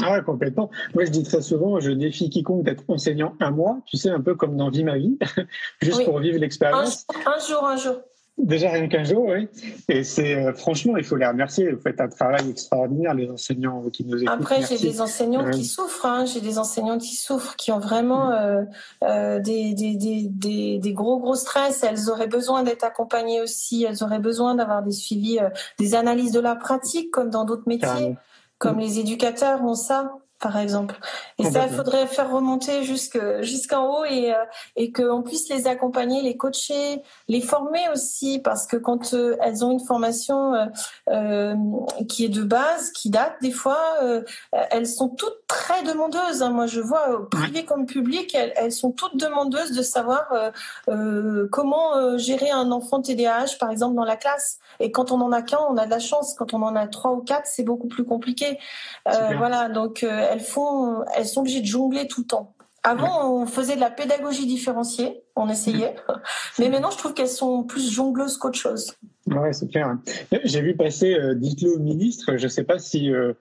Ah 0.00 0.12
ouais, 0.12 0.22
complètement. 0.22 0.70
Moi, 0.94 1.04
je 1.04 1.10
dis 1.10 1.22
très 1.22 1.42
souvent, 1.42 1.78
je 1.80 1.90
défie 1.90 2.30
quiconque 2.30 2.64
d'être 2.64 2.84
enseignant 2.88 3.34
un 3.40 3.50
mois, 3.50 3.78
tu 3.86 3.96
sais, 3.96 4.08
un 4.08 4.20
peu 4.20 4.34
comme 4.34 4.56
dans 4.56 4.70
Vie 4.70 4.84
ma 4.84 4.96
vie, 4.96 5.18
juste 5.82 6.04
pour 6.04 6.18
vivre 6.18 6.38
l'expérience. 6.38 7.06
Un, 7.26 7.38
jour, 7.46 7.64
un 7.64 7.76
jour. 7.76 7.96
Déjà 8.38 8.70
rien 8.70 8.88
qu'un 8.88 9.04
jour, 9.04 9.26
oui. 9.26 9.48
Et 9.90 10.02
c'est 10.02 10.34
euh, 10.34 10.54
franchement, 10.54 10.96
il 10.96 11.04
faut 11.04 11.16
les 11.16 11.26
remercier. 11.26 11.70
Vous 11.70 11.80
faites 11.80 12.00
un 12.00 12.08
travail 12.08 12.48
extraordinaire, 12.48 13.12
les 13.12 13.30
enseignants 13.30 13.82
qui 13.92 14.06
nous 14.06 14.16
écoutent. 14.16 14.34
Après, 14.34 14.62
j'ai 14.62 14.78
des 14.78 15.02
enseignants 15.02 15.48
qui 15.50 15.66
souffrent. 15.66 16.06
Hein. 16.06 16.24
J'ai 16.24 16.40
des 16.40 16.58
enseignants 16.58 16.96
qui 16.96 17.14
souffrent, 17.14 17.54
qui 17.56 17.70
ont 17.70 17.78
vraiment 17.78 18.30
euh, 18.30 18.62
euh, 19.04 19.38
des, 19.38 19.74
des, 19.74 19.94
des, 20.30 20.78
des, 20.78 20.92
gros 20.94 21.20
gros 21.20 21.34
stress. 21.34 21.84
Elles 21.84 22.08
auraient 22.08 22.26
besoin 22.26 22.62
d'être 22.62 22.84
accompagnées 22.84 23.42
aussi. 23.42 23.84
Elles 23.84 24.02
auraient 24.02 24.18
besoin 24.18 24.54
d'avoir 24.54 24.82
des 24.82 24.92
suivis, 24.92 25.38
des 25.78 25.94
analyses 25.94 26.32
de 26.32 26.40
la 26.40 26.56
pratique, 26.56 27.10
comme 27.10 27.28
dans 27.28 27.44
d'autres 27.44 27.68
métiers 27.68 28.16
comme 28.62 28.78
les 28.78 29.00
éducateurs 29.00 29.60
ont 29.64 29.74
ça 29.74 30.12
par 30.42 30.58
exemple. 30.58 30.96
Et 31.38 31.44
ça, 31.44 31.66
il 31.66 31.74
faudrait 31.74 32.06
faire 32.06 32.30
remonter 32.30 32.82
jusqu'en 32.82 33.86
haut 33.86 34.04
et, 34.04 34.34
euh, 34.34 34.44
et 34.76 34.92
qu'on 34.92 35.22
puisse 35.22 35.48
les 35.48 35.68
accompagner, 35.68 36.20
les 36.20 36.36
coacher, 36.36 37.00
les 37.28 37.40
former 37.40 37.88
aussi, 37.92 38.40
parce 38.40 38.66
que 38.66 38.76
quand 38.76 39.14
euh, 39.14 39.36
elles 39.40 39.64
ont 39.64 39.70
une 39.70 39.84
formation 39.84 40.68
euh, 41.08 41.54
qui 42.08 42.24
est 42.24 42.28
de 42.28 42.42
base, 42.42 42.90
qui 42.90 43.08
date 43.08 43.34
des 43.40 43.52
fois, 43.52 43.78
elles 44.52 44.88
sont 44.88 45.08
toutes 45.08 45.46
très 45.46 45.82
demandeuses. 45.84 46.42
Hein. 46.42 46.50
Moi, 46.50 46.66
je 46.66 46.80
vois, 46.80 47.28
privé 47.30 47.64
comme 47.64 47.86
public, 47.86 48.34
elles, 48.34 48.52
elles, 48.56 48.72
sont 48.72 48.90
toutes 48.90 49.16
demandeuses 49.16 49.72
de 49.72 49.82
savoir 49.82 50.28
comment 51.52 52.18
gérer 52.18 52.50
un 52.50 52.72
enfant 52.72 53.00
TDAH, 53.00 53.58
par 53.60 53.70
exemple, 53.70 53.94
dans 53.94 54.04
la 54.04 54.16
classe. 54.16 54.58
Et 54.80 54.90
quand 54.90 55.12
on 55.12 55.20
en 55.20 55.30
a 55.30 55.42
qu'un, 55.42 55.60
on 55.68 55.76
a 55.76 55.86
de 55.86 55.90
la 55.90 56.00
chance. 56.00 56.34
Quand 56.34 56.52
on 56.52 56.62
en 56.62 56.74
a 56.74 56.88
trois 56.88 57.12
ou 57.12 57.20
quatre, 57.20 57.46
c'est 57.46 57.62
beaucoup 57.62 57.86
plus 57.86 58.04
compliqué. 58.04 58.58
voilà, 59.06 59.68
donc 59.68 60.04
elles 60.32 60.40
font, 60.40 61.04
elles 61.16 61.26
sont 61.26 61.40
obligées 61.40 61.60
de 61.60 61.66
jongler 61.66 62.06
tout 62.06 62.22
le 62.22 62.26
temps. 62.26 62.54
Avant, 62.84 63.32
on 63.32 63.46
faisait 63.46 63.76
de 63.76 63.80
la 63.80 63.90
pédagogie 63.90 64.46
différenciée, 64.46 65.22
on 65.36 65.48
essayait, 65.48 65.94
mais 66.58 66.68
maintenant, 66.68 66.90
je 66.90 66.98
trouve 66.98 67.14
qu'elles 67.14 67.28
sont 67.28 67.62
plus 67.62 67.92
jongleuses 67.92 68.38
qu'autre 68.38 68.58
chose. 68.58 68.94
Ouais, 69.28 69.52
c'est 69.52 69.68
clair. 69.68 69.96
J'ai 70.42 70.60
vu 70.62 70.74
passer, 70.74 71.14
euh, 71.14 71.34
dites-le 71.34 71.76
au 71.76 71.78
ministre, 71.78 72.36
je 72.36 72.42
ne 72.42 72.48
sais 72.48 72.64
pas 72.64 72.80
si 72.80 73.12
euh, 73.12 73.34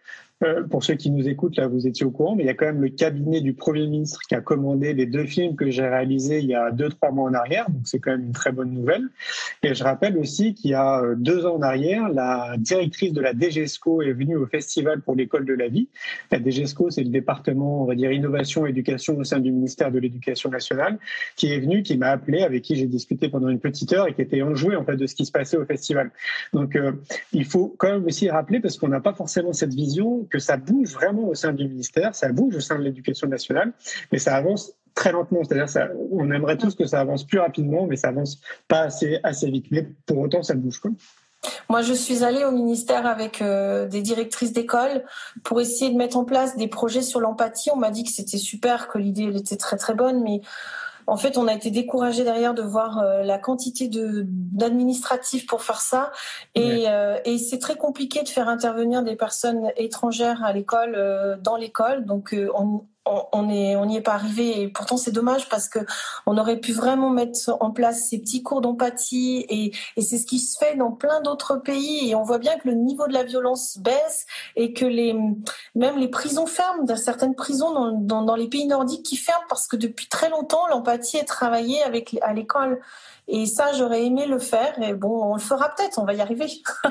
euh, 0.43 0.63
pour 0.63 0.83
ceux 0.83 0.95
qui 0.95 1.11
nous 1.11 1.27
écoutent, 1.27 1.57
là, 1.57 1.67
vous 1.67 1.87
étiez 1.87 2.05
au 2.05 2.11
courant, 2.11 2.35
mais 2.35 2.43
il 2.43 2.47
y 2.47 2.49
a 2.49 2.53
quand 2.53 2.65
même 2.65 2.81
le 2.81 2.89
cabinet 2.89 3.41
du 3.41 3.53
Premier 3.53 3.87
ministre 3.87 4.21
qui 4.27 4.35
a 4.35 4.41
commandé 4.41 4.93
les 4.93 5.05
deux 5.05 5.25
films 5.25 5.55
que 5.55 5.69
j'ai 5.69 5.87
réalisés 5.87 6.39
il 6.39 6.45
y 6.45 6.55
a 6.55 6.71
deux, 6.71 6.89
trois 6.89 7.11
mois 7.11 7.29
en 7.29 7.33
arrière. 7.33 7.69
Donc, 7.69 7.81
c'est 7.85 7.99
quand 7.99 8.11
même 8.11 8.25
une 8.25 8.31
très 8.31 8.51
bonne 8.51 8.71
nouvelle. 8.71 9.03
Et 9.63 9.73
je 9.73 9.83
rappelle 9.83 10.17
aussi 10.17 10.53
qu'il 10.53 10.71
y 10.71 10.73
a 10.73 11.01
euh, 11.01 11.15
deux 11.15 11.45
ans 11.45 11.55
en 11.55 11.61
arrière, 11.61 12.09
la 12.09 12.55
directrice 12.57 13.13
de 13.13 13.21
la 13.21 13.33
DGESCO 13.33 14.01
est 14.01 14.13
venue 14.13 14.35
au 14.35 14.47
Festival 14.47 15.01
pour 15.01 15.15
l'école 15.15 15.45
de 15.45 15.53
la 15.53 15.67
vie. 15.67 15.89
La 16.31 16.39
DGESCO, 16.39 16.89
c'est 16.89 17.03
le 17.03 17.09
département, 17.09 17.83
on 17.83 17.85
va 17.85 17.95
dire, 17.95 18.11
innovation, 18.11 18.65
éducation 18.65 19.17
au 19.17 19.23
sein 19.23 19.39
du 19.39 19.51
ministère 19.51 19.91
de 19.91 19.99
l'Éducation 19.99 20.49
nationale, 20.49 20.97
qui 21.35 21.51
est 21.51 21.59
venue, 21.59 21.83
qui 21.83 21.97
m'a 21.97 22.09
appelé, 22.09 22.41
avec 22.41 22.63
qui 22.63 22.75
j'ai 22.75 22.87
discuté 22.87 23.29
pendant 23.29 23.49
une 23.49 23.59
petite 23.59 23.93
heure 23.93 24.07
et 24.07 24.13
qui 24.13 24.21
était 24.21 24.41
enjoué, 24.41 24.75
en 24.75 24.83
fait, 24.83 24.97
de 24.97 25.05
ce 25.05 25.15
qui 25.15 25.25
se 25.25 25.31
passait 25.31 25.57
au 25.57 25.65
festival. 25.65 26.11
Donc, 26.53 26.75
euh, 26.75 26.93
il 27.33 27.45
faut 27.45 27.75
quand 27.77 27.91
même 27.91 28.05
aussi 28.05 28.29
rappeler, 28.29 28.59
parce 28.59 28.77
qu'on 28.77 28.87
n'a 28.87 29.01
pas 29.01 29.13
forcément 29.13 29.53
cette 29.53 29.73
vision, 29.73 30.27
que 30.31 30.39
ça 30.39 30.57
bouge 30.57 30.93
vraiment 30.93 31.27
au 31.27 31.35
sein 31.35 31.53
du 31.53 31.67
ministère, 31.67 32.15
ça 32.15 32.31
bouge 32.31 32.55
au 32.55 32.59
sein 32.59 32.79
de 32.79 32.83
l'éducation 32.83 33.27
nationale, 33.27 33.73
mais 34.11 34.17
ça 34.17 34.35
avance 34.35 34.73
très 34.95 35.11
lentement. 35.11 35.43
C'est-à-dire, 35.43 35.91
on 36.11 36.31
aimerait 36.31 36.57
tous 36.57 36.75
que 36.75 36.85
ça 36.85 36.99
avance 36.99 37.25
plus 37.25 37.39
rapidement, 37.39 37.85
mais 37.85 37.95
ça 37.95 38.09
avance 38.09 38.41
pas 38.67 38.87
assez, 39.23 39.49
vite. 39.49 39.67
Mais 39.71 39.87
pour 40.05 40.17
autant, 40.19 40.43
ça 40.43 40.55
bouge. 40.55 40.79
Quoi. 40.79 40.91
Moi, 41.69 41.81
je 41.81 41.93
suis 41.93 42.23
allée 42.23 42.43
au 42.43 42.51
ministère 42.51 43.05
avec 43.05 43.41
euh, 43.41 43.87
des 43.87 44.01
directrices 44.01 44.53
d'école 44.53 45.03
pour 45.43 45.59
essayer 45.59 45.91
de 45.91 45.97
mettre 45.97 46.17
en 46.17 46.25
place 46.25 46.55
des 46.55 46.67
projets 46.67 47.01
sur 47.01 47.19
l'empathie. 47.19 47.71
On 47.71 47.77
m'a 47.77 47.91
dit 47.91 48.03
que 48.03 48.11
c'était 48.11 48.37
super, 48.37 48.87
que 48.87 48.97
l'idée 48.97 49.35
était 49.35 49.57
très 49.57 49.77
très 49.77 49.95
bonne, 49.95 50.21
mais 50.23 50.41
En 51.07 51.17
fait, 51.17 51.37
on 51.37 51.47
a 51.47 51.53
été 51.53 51.71
découragé 51.71 52.23
derrière 52.23 52.53
de 52.53 52.61
voir 52.61 52.99
euh, 52.99 53.23
la 53.23 53.37
quantité 53.37 53.89
d'administratifs 53.91 55.45
pour 55.45 55.63
faire 55.63 55.81
ça, 55.81 56.11
et, 56.55 56.85
euh, 56.87 57.17
et 57.25 57.37
c'est 57.37 57.59
très 57.59 57.75
compliqué 57.75 58.23
de 58.23 58.29
faire 58.29 58.47
intervenir 58.47 59.03
des 59.03 59.15
personnes 59.15 59.71
étrangères 59.77 60.43
à 60.43 60.53
l'école, 60.53 60.95
euh, 60.95 61.37
dans 61.37 61.55
l'école. 61.55 62.05
Donc, 62.05 62.35
on, 62.53 62.85
on 63.05 63.45
n'y 63.45 63.97
est 63.97 64.01
pas 64.01 64.13
arrivé. 64.13 64.61
Et 64.61 64.67
pourtant 64.67 64.97
c'est 64.97 65.11
dommage 65.11 65.49
parce 65.49 65.67
que 65.67 65.79
on 66.25 66.37
aurait 66.37 66.59
pu 66.59 66.71
vraiment 66.73 67.09
mettre 67.09 67.57
en 67.59 67.71
place 67.71 68.09
ces 68.09 68.19
petits 68.19 68.43
cours 68.43 68.61
d'empathie 68.61 69.45
et, 69.49 69.71
c'est 70.01 70.17
ce 70.17 70.25
qui 70.25 70.39
se 70.39 70.57
fait 70.57 70.75
dans 70.75 70.91
plein 70.91 71.21
d'autres 71.21 71.57
pays. 71.57 72.09
Et 72.09 72.15
on 72.15 72.23
voit 72.23 72.39
bien 72.39 72.57
que 72.57 72.67
le 72.67 72.75
niveau 72.75 73.07
de 73.07 73.13
la 73.13 73.23
violence 73.23 73.77
baisse 73.77 74.25
et 74.55 74.73
que 74.73 74.85
les 74.85 75.13
même 75.75 75.97
les 75.97 76.09
prisons 76.09 76.45
ferment, 76.45 76.83
dans 76.83 76.95
certaines 76.95 77.35
prisons 77.35 77.71
dans, 77.71 77.91
dans, 77.91 78.21
dans 78.23 78.35
les 78.35 78.47
pays 78.47 78.65
nordiques 78.65 79.03
qui 79.03 79.17
ferment 79.17 79.45
parce 79.49 79.67
que 79.67 79.75
depuis 79.75 80.07
très 80.07 80.29
longtemps 80.29 80.67
l'empathie 80.67 81.17
est 81.17 81.25
travaillée 81.25 81.81
avec 81.83 82.17
à 82.21 82.33
l'école 82.33 82.81
et 83.33 83.45
ça, 83.45 83.71
j'aurais 83.73 84.05
aimé 84.05 84.25
le 84.27 84.39
faire. 84.39 84.77
Et 84.83 84.93
bon, 84.93 85.23
on 85.23 85.35
le 85.35 85.39
fera 85.39 85.73
peut-être, 85.75 85.99
on 85.99 86.05
va 86.05 86.13
y 86.13 86.21
arriver. 86.21 86.47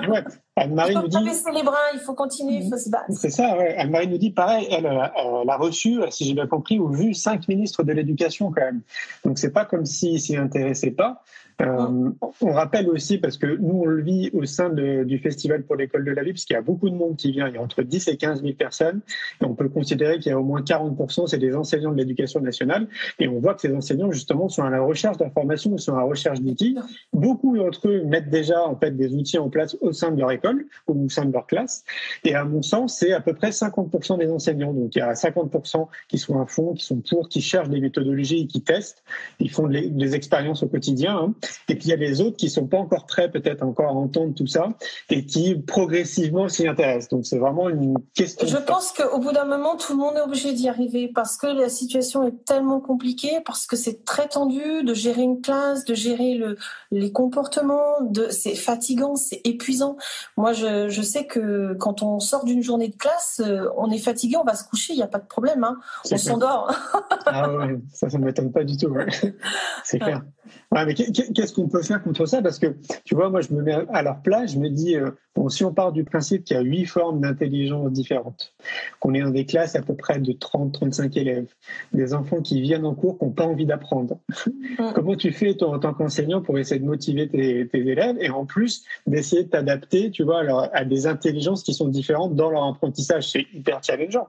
Ouais. 0.08 0.24
Anne-Marie 0.56 0.94
nous 0.94 1.08
dit. 1.08 1.16
pas 1.16 1.22
baisser 1.22 1.50
les 1.52 1.62
bras, 1.62 1.76
il 1.92 2.00
faut 2.00 2.14
continuer, 2.14 2.56
il 2.56 2.70
faut 2.70 2.78
se 2.78 2.88
battre. 2.88 3.04
C'est 3.10 3.30
ça, 3.30 3.56
ouais. 3.56 3.76
Anne-Marie 3.76 4.08
nous 4.08 4.18
dit 4.18 4.30
pareil, 4.30 4.66
elle, 4.70 4.86
euh, 4.86 5.06
elle, 5.42 5.50
a 5.50 5.56
reçu, 5.56 6.00
si 6.10 6.24
j'ai 6.24 6.34
bien 6.34 6.46
compris, 6.46 6.78
ou 6.78 6.88
vu 6.88 7.12
cinq 7.14 7.48
ministres 7.48 7.82
de 7.82 7.92
l'éducation 7.92 8.50
quand 8.50 8.62
même. 8.62 8.80
Donc 9.24 9.38
c'est 9.38 9.52
pas 9.52 9.64
comme 9.64 9.84
s'ils 9.84 10.20
s'y 10.20 10.36
intéressaient 10.36 10.90
pas. 10.90 11.22
Euh, 11.60 12.10
on 12.40 12.52
rappelle 12.52 12.88
aussi, 12.88 13.18
parce 13.18 13.36
que 13.36 13.46
nous, 13.46 13.82
on 13.82 13.84
le 13.84 14.02
vit 14.02 14.30
au 14.32 14.44
sein 14.44 14.70
du 14.70 15.18
Festival 15.18 15.62
pour 15.62 15.76
l'école 15.76 16.04
de 16.04 16.12
la 16.12 16.22
vie, 16.22 16.32
puisqu'il 16.32 16.54
y 16.54 16.56
a 16.56 16.62
beaucoup 16.62 16.88
de 16.88 16.94
monde 16.94 17.16
qui 17.16 17.32
vient, 17.32 17.48
il 17.48 17.54
y 17.54 17.58
a 17.58 17.62
entre 17.62 17.82
10 17.82 18.08
et 18.08 18.16
15 18.16 18.42
000 18.42 18.54
personnes, 18.54 19.00
et 19.40 19.44
on 19.44 19.54
peut 19.54 19.68
considérer 19.68 20.18
qu'il 20.18 20.30
y 20.30 20.34
a 20.34 20.38
au 20.38 20.44
moins 20.44 20.62
40%, 20.62 21.26
c'est 21.26 21.38
des 21.38 21.54
enseignants 21.54 21.92
de 21.92 21.96
l'éducation 21.96 22.40
nationale, 22.40 22.88
et 23.18 23.28
on 23.28 23.38
voit 23.40 23.54
que 23.54 23.60
ces 23.60 23.74
enseignants, 23.74 24.10
justement, 24.10 24.48
sont 24.48 24.62
à 24.62 24.70
la 24.70 24.80
recherche 24.80 25.18
d'informations, 25.18 25.76
sont 25.76 25.94
à 25.94 25.98
la 25.98 26.04
recherche 26.04 26.40
d'outils. 26.40 26.78
Beaucoup 27.12 27.56
d'entre 27.56 27.88
eux 27.88 28.02
mettent 28.04 28.30
déjà, 28.30 28.62
en 28.62 28.76
fait, 28.76 28.96
des 28.96 29.14
outils 29.14 29.38
en 29.38 29.50
place 29.50 29.76
au 29.80 29.92
sein 29.92 30.12
de 30.12 30.18
leur 30.18 30.30
école, 30.30 30.66
ou 30.88 31.06
au 31.06 31.08
sein 31.08 31.26
de 31.26 31.32
leur 31.32 31.46
classe, 31.46 31.84
et 32.24 32.34
à 32.34 32.44
mon 32.44 32.62
sens, 32.62 32.96
c'est 32.98 33.12
à 33.12 33.20
peu 33.20 33.34
près 33.34 33.50
50% 33.50 34.18
des 34.18 34.30
enseignants. 34.30 34.72
Donc, 34.72 34.94
il 34.96 34.98
y 34.98 35.02
a 35.02 35.12
50% 35.12 35.88
qui 36.08 36.18
sont 36.18 36.40
à 36.40 36.46
fond, 36.46 36.74
qui 36.74 36.84
sont 36.84 37.00
pour, 37.00 37.28
qui 37.28 37.40
cherchent 37.40 37.68
des 37.68 37.80
méthodologies 37.80 38.46
qui 38.46 38.62
testent. 38.62 39.02
Ils 39.38 39.50
font 39.50 39.68
des, 39.68 39.88
des 39.88 40.14
expériences 40.14 40.62
au 40.62 40.68
quotidien. 40.68 41.16
Hein. 41.16 41.34
Et 41.68 41.74
puis 41.74 41.86
il 41.86 41.90
y 41.90 41.92
a 41.92 41.96
les 41.96 42.20
autres 42.20 42.36
qui 42.36 42.50
sont 42.50 42.66
pas 42.66 42.78
encore 42.78 43.06
prêts 43.06 43.30
peut-être 43.30 43.62
encore 43.62 43.90
à 43.90 43.94
entendre 43.94 44.34
tout 44.34 44.46
ça 44.46 44.68
et 45.08 45.24
qui 45.24 45.54
progressivement 45.54 46.48
s'y 46.48 46.66
intéressent. 46.66 47.08
Donc 47.08 47.26
c'est 47.26 47.38
vraiment 47.38 47.68
une 47.68 47.96
question. 48.14 48.46
Je 48.46 48.56
pense 48.56 48.92
qu'au 48.92 49.18
bout 49.18 49.32
d'un 49.32 49.44
moment, 49.44 49.76
tout 49.76 49.92
le 49.92 49.98
monde 49.98 50.16
est 50.16 50.20
obligé 50.20 50.52
d'y 50.52 50.68
arriver 50.68 51.10
parce 51.14 51.36
que 51.36 51.46
la 51.46 51.68
situation 51.68 52.26
est 52.26 52.44
tellement 52.44 52.80
compliquée, 52.80 53.40
parce 53.44 53.66
que 53.66 53.76
c'est 53.76 54.04
très 54.04 54.28
tendu 54.28 54.82
de 54.82 54.94
gérer 54.94 55.22
une 55.22 55.40
classe, 55.40 55.84
de 55.84 55.94
gérer 55.94 56.34
le, 56.34 56.56
les 56.90 57.12
comportements, 57.12 58.00
de, 58.02 58.28
c'est 58.30 58.54
fatigant, 58.54 59.16
c'est 59.16 59.40
épuisant. 59.44 59.96
Moi, 60.36 60.52
je, 60.52 60.88
je, 60.88 61.02
sais 61.02 61.26
que 61.26 61.74
quand 61.74 62.02
on 62.02 62.20
sort 62.20 62.44
d'une 62.44 62.62
journée 62.62 62.88
de 62.88 62.96
classe, 62.96 63.40
euh, 63.44 63.68
on 63.76 63.90
est 63.90 63.98
fatigué, 63.98 64.36
on 64.36 64.44
va 64.44 64.54
se 64.54 64.64
coucher, 64.64 64.92
il 64.92 64.96
n'y 64.96 65.02
a 65.02 65.08
pas 65.08 65.18
de 65.18 65.26
problème, 65.26 65.64
hein. 65.64 65.76
on 66.10 66.16
s'endort. 66.16 66.72
ah 67.26 67.52
ouais, 67.52 67.78
ça, 67.92 68.10
ça 68.10 68.18
ne 68.18 68.24
m'étonne 68.24 68.52
pas 68.52 68.64
du 68.64 68.76
tout. 68.76 68.88
Ouais. 68.88 69.06
C'est 69.84 69.98
clair. 69.98 70.22
Ouais, 70.72 70.84
mais 70.84 70.94
qu'est-ce 71.34 71.52
qu'on 71.52 71.68
peut 71.68 71.82
faire 71.82 72.02
contre 72.02 72.26
ça? 72.26 72.42
Parce 72.42 72.58
que, 72.58 72.76
tu 73.04 73.14
vois, 73.14 73.30
moi, 73.30 73.40
je 73.40 73.52
me 73.52 73.62
mets 73.62 73.76
à 73.92 74.02
leur 74.02 74.22
place, 74.22 74.52
je 74.52 74.58
me 74.58 74.68
dis, 74.68 74.96
euh, 74.96 75.10
bon, 75.34 75.48
si 75.48 75.64
on 75.64 75.72
part 75.72 75.92
du 75.92 76.04
principe 76.04 76.44
qu'il 76.44 76.56
y 76.56 76.60
a 76.60 76.62
huit 76.62 76.86
formes 76.86 77.20
d'intelligence 77.20 77.90
différentes, 77.92 78.54
qu'on 78.98 79.14
est 79.14 79.22
dans 79.22 79.30
des 79.30 79.46
classes 79.46 79.76
à 79.76 79.82
peu 79.82 79.94
près 79.94 80.18
de 80.18 80.32
30-35 80.32 81.18
élèves, 81.18 81.52
des 81.92 82.14
enfants 82.14 82.40
qui 82.40 82.60
viennent 82.60 82.84
en 82.84 82.94
cours 82.94 83.18
qui 83.18 83.24
n'ont 83.24 83.32
pas 83.32 83.46
envie 83.46 83.66
d'apprendre, 83.66 84.18
mm. 84.46 84.92
comment 84.94 85.16
tu 85.16 85.32
fais, 85.32 85.54
toi, 85.54 85.70
en 85.70 85.78
tant 85.78 85.94
qu'enseignant, 85.94 86.42
pour 86.42 86.58
essayer 86.58 86.80
de 86.80 86.86
motiver 86.86 87.28
tes, 87.28 87.68
tes 87.68 87.78
élèves 87.78 88.16
et 88.20 88.30
en 88.30 88.46
plus 88.46 88.84
d'essayer 89.06 89.44
de 89.44 89.50
t'adapter, 89.50 90.10
tu 90.10 90.24
vois, 90.24 90.40
alors, 90.40 90.68
à 90.72 90.84
des 90.84 91.06
intelligences 91.06 91.62
qui 91.62 91.74
sont 91.74 91.88
différentes 91.88 92.34
dans 92.34 92.50
leur 92.50 92.64
apprentissage? 92.64 93.30
C'est 93.30 93.46
hyper 93.54 93.82
challengeant. 93.82 94.28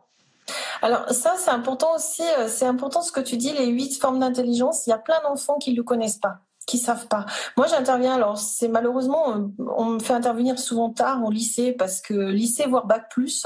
Alors 0.82 1.10
ça, 1.12 1.36
c'est 1.38 1.52
important 1.52 1.96
aussi, 1.96 2.24
euh, 2.40 2.48
c'est 2.48 2.66
important 2.66 3.02
ce 3.02 3.12
que 3.12 3.20
tu 3.20 3.38
dis, 3.38 3.54
les 3.54 3.68
huit 3.68 4.00
formes 4.00 4.20
d'intelligence. 4.20 4.88
Il 4.88 4.90
y 4.90 4.94
a 4.94 4.98
plein 4.98 5.22
d'enfants 5.24 5.58
qui 5.60 5.72
ne 5.72 5.78
le 5.78 5.84
connaissent 5.84 6.18
pas 6.18 6.40
qui 6.72 6.78
savent 6.78 7.08
pas. 7.08 7.26
Moi, 7.58 7.68
j'interviens. 7.68 8.16
Alors, 8.16 8.38
c'est 8.38 8.70
malheureusement, 8.70 9.52
on 9.60 9.86
me 9.86 10.00
fait 10.00 10.14
intervenir 10.14 10.58
souvent 10.58 10.90
tard 10.90 11.22
au 11.26 11.30
lycée 11.30 11.74
parce 11.74 12.00
que 12.00 12.14
lycée 12.14 12.66
voire 12.66 12.86
bac 12.86 13.10
plus 13.10 13.46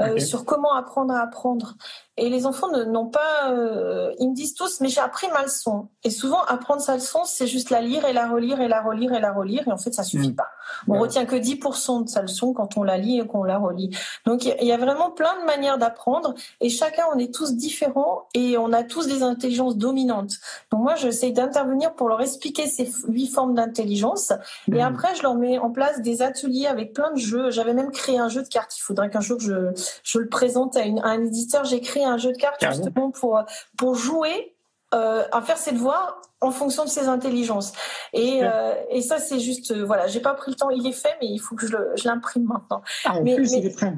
euh, 0.00 0.18
sur 0.18 0.44
comment 0.44 0.74
apprendre 0.74 1.14
à 1.14 1.20
apprendre. 1.20 1.74
Et 2.20 2.28
les 2.28 2.44
enfants 2.44 2.68
n'ont 2.70 3.06
pas. 3.06 3.50
Euh, 3.50 4.12
ils 4.18 4.28
me 4.28 4.34
disent 4.34 4.52
tous, 4.52 4.80
mais 4.82 4.88
j'ai 4.88 5.00
appris 5.00 5.26
ma 5.32 5.42
leçon. 5.42 5.88
Et 6.04 6.10
souvent, 6.10 6.42
apprendre 6.42 6.82
sa 6.82 6.94
leçon, 6.94 7.20
c'est 7.24 7.46
juste 7.46 7.70
la 7.70 7.80
lire 7.80 8.04
et 8.04 8.12
la 8.12 8.28
relire 8.28 8.60
et 8.60 8.68
la 8.68 8.82
relire 8.82 9.14
et 9.14 9.20
la 9.20 9.32
relire. 9.32 9.66
Et 9.66 9.72
en 9.72 9.78
fait, 9.78 9.94
ça 9.94 10.04
suffit 10.04 10.32
mm. 10.32 10.36
pas. 10.36 10.48
On 10.86 10.98
retient 10.98 11.24
que 11.24 11.34
10% 11.34 12.04
de 12.04 12.08
sa 12.10 12.20
leçon 12.20 12.52
quand 12.52 12.76
on 12.76 12.82
la 12.82 12.98
lit 12.98 13.20
et 13.20 13.26
qu'on 13.26 13.42
la 13.42 13.56
relit. 13.56 13.96
Donc, 14.26 14.44
il 14.44 14.66
y 14.66 14.70
a 14.70 14.76
vraiment 14.76 15.10
plein 15.10 15.40
de 15.40 15.46
manières 15.46 15.78
d'apprendre. 15.78 16.34
Et 16.60 16.68
chacun, 16.68 17.04
on 17.14 17.18
est 17.18 17.34
tous 17.34 17.54
différents 17.54 18.28
et 18.34 18.58
on 18.58 18.70
a 18.74 18.82
tous 18.82 19.06
des 19.06 19.22
intelligences 19.22 19.78
dominantes. 19.78 20.34
Donc, 20.70 20.82
moi, 20.82 20.96
j'essaie 20.96 21.30
d'intervenir 21.30 21.94
pour 21.94 22.10
leur 22.10 22.20
expliquer 22.20 22.66
ces 22.66 22.92
huit 23.08 23.28
formes 23.28 23.54
d'intelligence. 23.54 24.32
Et 24.68 24.72
mm. 24.72 24.80
après, 24.80 25.14
je 25.14 25.22
leur 25.22 25.36
mets 25.36 25.56
en 25.56 25.70
place 25.70 26.02
des 26.02 26.20
ateliers 26.20 26.66
avec 26.66 26.92
plein 26.92 27.12
de 27.12 27.18
jeux. 27.18 27.50
J'avais 27.50 27.72
même 27.72 27.92
créé 27.92 28.18
un 28.18 28.28
jeu 28.28 28.42
de 28.42 28.48
cartes. 28.48 28.76
Il 28.76 28.82
faudrait 28.82 29.08
qu'un 29.08 29.20
jour 29.20 29.40
je, 29.40 29.72
je 30.04 30.18
le 30.18 30.28
présente 30.28 30.76
à, 30.76 30.82
une, 30.82 30.98
à 30.98 31.06
un 31.06 31.24
éditeur. 31.24 31.64
J'ai 31.64 31.80
créé 31.80 32.04
un 32.04 32.09
jeu 32.18 32.32
de 32.32 32.36
cartes 32.36 32.64
justement 32.64 33.10
pour, 33.10 33.42
pour 33.76 33.94
jouer 33.94 34.54
euh, 34.92 35.22
à 35.30 35.40
faire 35.40 35.56
ses 35.56 35.70
devoirs 35.70 36.20
en 36.40 36.50
fonction 36.50 36.84
de 36.84 36.88
ses 36.88 37.06
intelligences. 37.06 37.72
Et, 38.12 38.40
euh, 38.42 38.74
et 38.88 39.02
ça, 39.02 39.18
c'est 39.18 39.38
juste, 39.38 39.70
euh, 39.70 39.84
voilà, 39.84 40.08
j'ai 40.08 40.18
pas 40.18 40.34
pris 40.34 40.50
le 40.50 40.56
temps, 40.56 40.70
il 40.70 40.84
est 40.84 40.92
fait, 40.92 41.16
mais 41.20 41.28
il 41.28 41.38
faut 41.38 41.54
que 41.54 41.64
je 41.66 41.76
l'imprime 42.04 42.44
maintenant. 42.44 42.82
Ah, 43.04 43.18
en 43.18 43.22
mais, 43.22 43.36
plus, 43.36 43.52
il 43.52 43.66
est 43.66 43.76
prêt. 43.76 43.94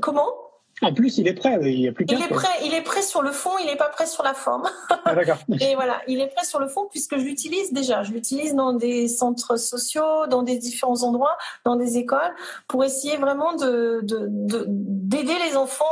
Comment? 0.00 0.28
En 0.82 0.92
plus, 0.92 1.18
il 1.18 1.28
est 1.28 1.34
prêt. 1.34 1.58
Il 1.62 1.80
y 1.80 1.88
a 1.88 1.92
plus 1.92 2.04
Il 2.08 2.20
est 2.20 2.28
prêt. 2.28 2.48
Il 2.64 2.74
est 2.74 2.82
prêt 2.82 3.02
sur 3.02 3.22
le 3.22 3.30
fond. 3.30 3.50
Il 3.60 3.66
n'est 3.66 3.76
pas 3.76 3.88
prêt 3.88 4.06
sur 4.06 4.22
la 4.22 4.34
forme. 4.34 4.68
Ah, 5.06 5.14
d'accord. 5.14 5.36
Et 5.60 5.74
voilà, 5.74 6.00
il 6.08 6.18
est 6.18 6.28
prêt 6.28 6.46
sur 6.46 6.58
le 6.58 6.66
fond 6.66 6.88
puisque 6.90 7.18
je 7.18 7.24
l'utilise 7.24 7.74
déjà. 7.74 8.02
Je 8.02 8.12
l'utilise 8.12 8.54
dans 8.54 8.72
des 8.72 9.06
centres 9.06 9.56
sociaux, 9.56 10.26
dans 10.30 10.42
des 10.42 10.56
différents 10.56 11.02
endroits, 11.02 11.36
dans 11.66 11.76
des 11.76 11.98
écoles, 11.98 12.34
pour 12.68 12.84
essayer 12.84 13.18
vraiment 13.18 13.54
de 13.54 14.00
d'aider 14.02 15.34
les 15.46 15.58
enfants 15.58 15.84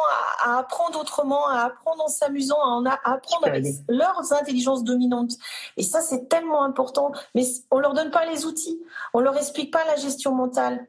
à, 0.44 0.58
apprendre 0.60 0.98
autrement, 0.98 1.46
à 1.46 1.64
apprendre 1.64 2.04
en 2.04 2.08
s'amusant, 2.08 2.56
à, 2.86 2.98
apprendre 3.04 3.48
avec 3.48 3.66
leurs 3.86 4.32
intelligences 4.32 4.82
dominantes. 4.82 5.32
Et 5.76 5.82
ça, 5.82 6.00
c'est 6.00 6.30
tellement 6.30 6.62
important. 6.62 7.12
Mais 7.34 7.44
on 7.70 7.80
leur 7.80 7.92
donne 7.92 8.10
pas 8.10 8.24
les 8.24 8.46
outils. 8.46 8.80
On 9.12 9.20
leur 9.20 9.36
explique 9.36 9.70
pas 9.70 9.84
la 9.84 9.96
gestion 9.96 10.34
mentale. 10.34 10.86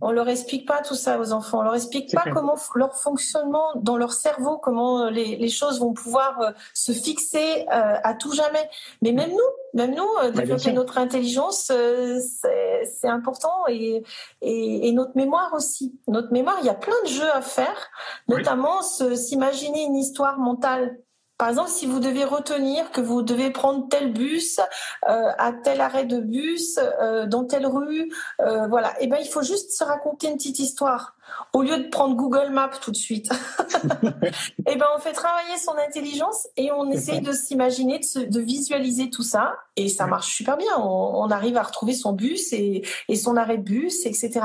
On 0.00 0.10
leur 0.10 0.28
explique 0.28 0.66
pas 0.66 0.82
tout 0.82 0.94
ça 0.94 1.18
aux 1.18 1.32
enfants. 1.32 1.60
On 1.60 1.62
leur 1.62 1.74
explique 1.74 2.12
pas 2.12 2.24
comment 2.30 2.56
leur 2.74 2.94
fonctionnement 2.94 3.72
dans 3.76 3.96
leur 3.96 4.12
cerveau, 4.12 4.58
comment 4.58 5.06
euh, 5.06 5.10
les, 5.10 5.48
choses 5.48 5.80
vont 5.80 5.92
pouvoir 5.92 6.40
euh, 6.40 6.50
se 6.74 6.92
fixer 6.92 7.66
euh, 7.72 7.96
à 8.02 8.14
tout 8.14 8.32
jamais. 8.32 8.68
Mais 9.00 9.12
même 9.12 9.30
nous, 9.30 9.38
même 9.74 9.94
nous, 9.94 10.30
développer 10.32 10.72
notre 10.72 10.98
intelligence, 10.98 11.70
c'est 11.70 13.08
important 13.08 13.64
et, 13.68 14.02
et, 14.42 14.92
notre 14.92 15.16
mémoire 15.16 15.54
aussi. 15.54 15.98
Notre 16.08 16.32
mémoire, 16.32 16.56
il 16.60 16.66
y 16.66 16.70
a 16.70 16.74
plein 16.74 17.00
de 17.04 17.08
jeux 17.08 17.30
à 17.34 17.40
faire, 17.40 17.90
notamment 18.28 18.82
s'imaginer 18.82 19.84
une 19.84 19.96
histoire 19.96 20.38
mentale 20.38 20.98
par 21.38 21.48
exemple, 21.48 21.70
si 21.70 21.86
vous 21.86 21.98
devez 21.98 22.24
retenir 22.24 22.92
que 22.92 23.00
vous 23.00 23.22
devez 23.22 23.50
prendre 23.50 23.88
tel 23.88 24.12
bus 24.12 24.60
euh, 25.08 25.30
à 25.38 25.52
tel 25.52 25.80
arrêt 25.80 26.04
de 26.04 26.20
bus 26.20 26.78
euh, 26.78 27.26
dans 27.26 27.44
telle 27.44 27.66
rue, 27.66 28.12
euh, 28.40 28.68
voilà, 28.68 28.90
et 29.00 29.04
eh 29.04 29.06
ben 29.08 29.18
il 29.20 29.26
faut 29.26 29.42
juste 29.42 29.72
se 29.72 29.82
raconter 29.82 30.28
une 30.28 30.36
petite 30.36 30.60
histoire 30.60 31.16
au 31.52 31.62
lieu 31.62 31.78
de 31.78 31.88
prendre 31.88 32.14
Google 32.14 32.50
Maps 32.50 32.78
tout 32.80 32.92
de 32.92 32.96
suite. 32.96 33.32
et 33.32 34.28
eh 34.70 34.76
ben 34.76 34.86
on 34.96 35.00
fait 35.00 35.12
travailler 35.12 35.56
son 35.56 35.74
intelligence 35.84 36.46
et 36.56 36.70
on 36.70 36.88
essaye 36.90 37.20
de 37.20 37.32
s'imaginer, 37.32 37.98
de, 37.98 38.40
visualiser 38.40 39.10
tout 39.10 39.24
ça 39.24 39.56
et 39.74 39.88
ça 39.88 40.06
marche 40.06 40.32
super 40.32 40.56
bien. 40.56 40.78
On, 40.78 41.28
arrive 41.30 41.56
à 41.56 41.62
retrouver 41.62 41.94
son 41.94 42.12
bus 42.12 42.52
et, 42.52 42.82
et 43.08 43.16
son 43.16 43.36
arrêt 43.36 43.58
de 43.58 43.64
bus, 43.64 44.06
etc. 44.06 44.40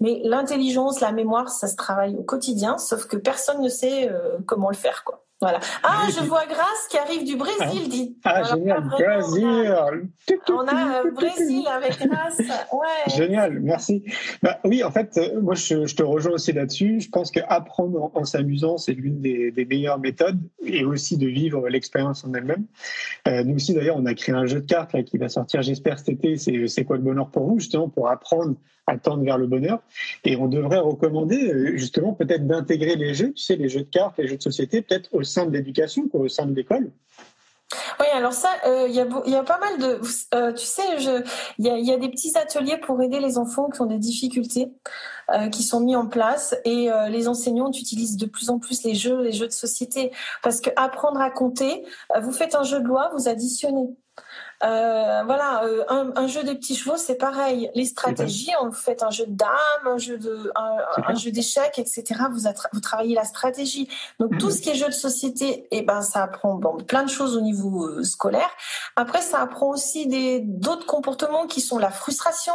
Mais 0.00 0.20
l'intelligence, 0.24 1.00
la 1.00 1.12
mémoire, 1.12 1.48
ça 1.48 1.68
se 1.68 1.76
travaille 1.76 2.16
au 2.16 2.22
quotidien, 2.22 2.78
sauf 2.78 3.06
que 3.06 3.16
personne 3.16 3.60
ne 3.60 3.68
sait 3.68 4.10
comment 4.46 4.70
le 4.70 4.76
faire, 4.76 5.04
quoi. 5.04 5.22
Voilà. 5.40 5.58
Ah, 5.82 6.06
je 6.08 6.22
vois 6.24 6.44
Grace 6.46 6.86
qui 6.90 6.98
arrive 6.98 7.24
du 7.24 7.36
Brésil, 7.36 7.88
dit. 7.88 8.16
Ah, 8.24 8.42
génial, 8.42 8.82
Brésil. 8.88 9.74
On 10.50 10.66
a, 10.66 11.00
euh, 11.00 11.10
Brésil 11.12 11.66
avec 11.66 11.98
Grace. 11.98 12.40
Ouais. 12.72 13.14
Génial, 13.16 13.58
merci. 13.60 14.04
Bah, 14.42 14.58
oui, 14.64 14.84
en 14.84 14.90
fait, 14.90 15.16
euh, 15.16 15.40
moi, 15.40 15.54
je, 15.54 15.94
te 15.94 16.02
rejoins 16.02 16.32
aussi 16.32 16.52
là-dessus. 16.52 17.00
Je 17.00 17.08
pense 17.08 17.30
qu'apprendre 17.30 18.10
en, 18.14 18.24
s'amusant, 18.24 18.76
c'est 18.76 18.92
l'une 18.92 19.20
des, 19.20 19.66
meilleures 19.68 19.98
méthodes 19.98 20.40
et 20.64 20.84
aussi 20.84 21.16
de 21.16 21.26
vivre 21.26 21.68
l'expérience 21.68 22.24
en 22.24 22.34
elle-même. 22.34 22.66
Euh, 23.28 23.42
nous 23.44 23.56
aussi, 23.56 23.74
d'ailleurs, 23.74 23.96
on 23.96 24.06
a 24.06 24.14
créé 24.14 24.34
un 24.34 24.46
jeu 24.46 24.60
de 24.60 24.66
cartes 24.66 24.92
là, 24.92 25.02
qui 25.02 25.16
va 25.18 25.28
sortir, 25.28 25.62
j'espère, 25.62 25.98
cet 25.98 26.10
été. 26.10 26.36
C'est 26.36 26.84
quoi 26.84 26.96
le 26.96 27.02
bonheur 27.02 27.30
pour 27.30 27.46
vous, 27.46 27.58
justement, 27.58 27.88
pour 27.88 28.08
apprendre 28.08 28.56
à 28.90 29.16
vers 29.16 29.38
le 29.38 29.46
bonheur. 29.46 29.80
Et 30.24 30.36
on 30.36 30.46
devrait 30.46 30.78
recommander, 30.78 31.76
justement, 31.76 32.12
peut-être 32.12 32.46
d'intégrer 32.46 32.96
les 32.96 33.14
jeux, 33.14 33.32
tu 33.32 33.42
sais, 33.42 33.56
les 33.56 33.68
jeux 33.68 33.82
de 33.82 33.90
cartes, 33.90 34.18
les 34.18 34.28
jeux 34.28 34.36
de 34.36 34.42
société, 34.42 34.82
peut-être 34.82 35.08
au 35.12 35.22
sein 35.22 35.46
de 35.46 35.52
l'éducation, 35.52 36.08
au 36.12 36.28
sein 36.28 36.46
de 36.46 36.54
l'école. 36.54 36.90
Oui, 38.00 38.06
alors 38.12 38.32
ça, 38.32 38.48
euh, 38.66 38.86
il 38.88 38.94
y, 38.94 39.00
a, 39.00 39.06
y, 39.26 39.34
a, 39.34 39.42
pas 39.44 39.58
mal 39.58 39.78
de... 39.78 40.00
Euh, 40.34 40.52
tu 40.52 40.64
sais, 40.64 40.82
il 41.58 41.66
y 41.66 41.92
a, 41.92 41.96
des 41.98 42.08
petits 42.08 42.36
ateliers 42.36 42.78
pour 42.78 43.00
aider 43.00 43.20
les 43.20 43.38
enfants 43.38 43.68
qui 43.68 43.80
ont 43.80 43.86
des 43.86 43.98
difficultés, 43.98 44.72
euh, 45.32 45.48
qui 45.48 45.62
sont 45.62 45.80
mis 45.80 45.94
en 45.94 46.08
place, 46.08 46.56
et 46.64 46.90
euh, 46.90 47.08
les 47.08 47.28
enseignants 47.28 47.70
utilisent 47.70 48.16
de 48.16 48.26
plus 48.26 48.50
en 48.50 48.58
plus 48.58 48.82
les 48.82 48.94
jeux, 48.94 49.22
les 49.22 49.32
jeux 49.32 49.46
de 49.46 49.52
société, 49.52 50.10
parce 50.42 50.60
que 50.60 50.70
apprendre 50.74 51.20
à 51.20 51.30
compter, 51.30 51.84
euh, 52.16 52.20
vous 52.20 52.32
faites 52.32 52.56
un 52.56 52.64
jeu 52.64 52.80
de 52.80 52.86
loi, 52.86 53.12
vous 53.14 53.28
additionnez. 53.28 53.94
Euh, 54.62 55.22
voilà, 55.24 55.64
euh, 55.64 55.84
un, 55.88 56.12
un, 56.16 56.26
jeu 56.26 56.42
des 56.42 56.54
petits 56.54 56.76
chevaux, 56.76 56.98
c'est 56.98 57.14
pareil. 57.14 57.70
Les 57.74 57.86
stratégies, 57.86 58.50
on 58.60 58.72
fait 58.72 59.02
un 59.02 59.10
jeu 59.10 59.24
de 59.26 59.32
dames, 59.32 59.48
un 59.86 59.96
jeu 59.96 60.18
de, 60.18 60.52
un, 60.54 60.76
un 61.06 61.14
jeu 61.14 61.30
d'échecs, 61.30 61.78
etc. 61.78 62.04
Vous, 62.30 62.42
vous 62.72 62.80
travaillez 62.80 63.14
la 63.14 63.24
stratégie. 63.24 63.88
Donc 64.18 64.36
tout 64.38 64.46
mhm. 64.46 64.52
ce 64.52 64.60
qui 64.60 64.70
est 64.70 64.74
jeu 64.74 64.86
de 64.86 64.92
société, 64.92 65.46
et 65.46 65.78
eh 65.78 65.82
ben 65.82 66.02
ça 66.02 66.24
apprend 66.24 66.56
bon, 66.56 66.76
plein 66.76 67.04
de 67.04 67.08
choses 67.08 67.38
au 67.38 67.40
niveau 67.40 67.86
euh, 67.86 68.04
scolaire. 68.04 68.50
Après, 68.96 69.22
ça 69.22 69.40
apprend 69.40 69.70
aussi 69.70 70.06
des 70.06 70.40
d'autres 70.40 70.86
comportements 70.86 71.46
qui 71.46 71.62
sont 71.62 71.78
la 71.78 71.90
frustration. 71.90 72.52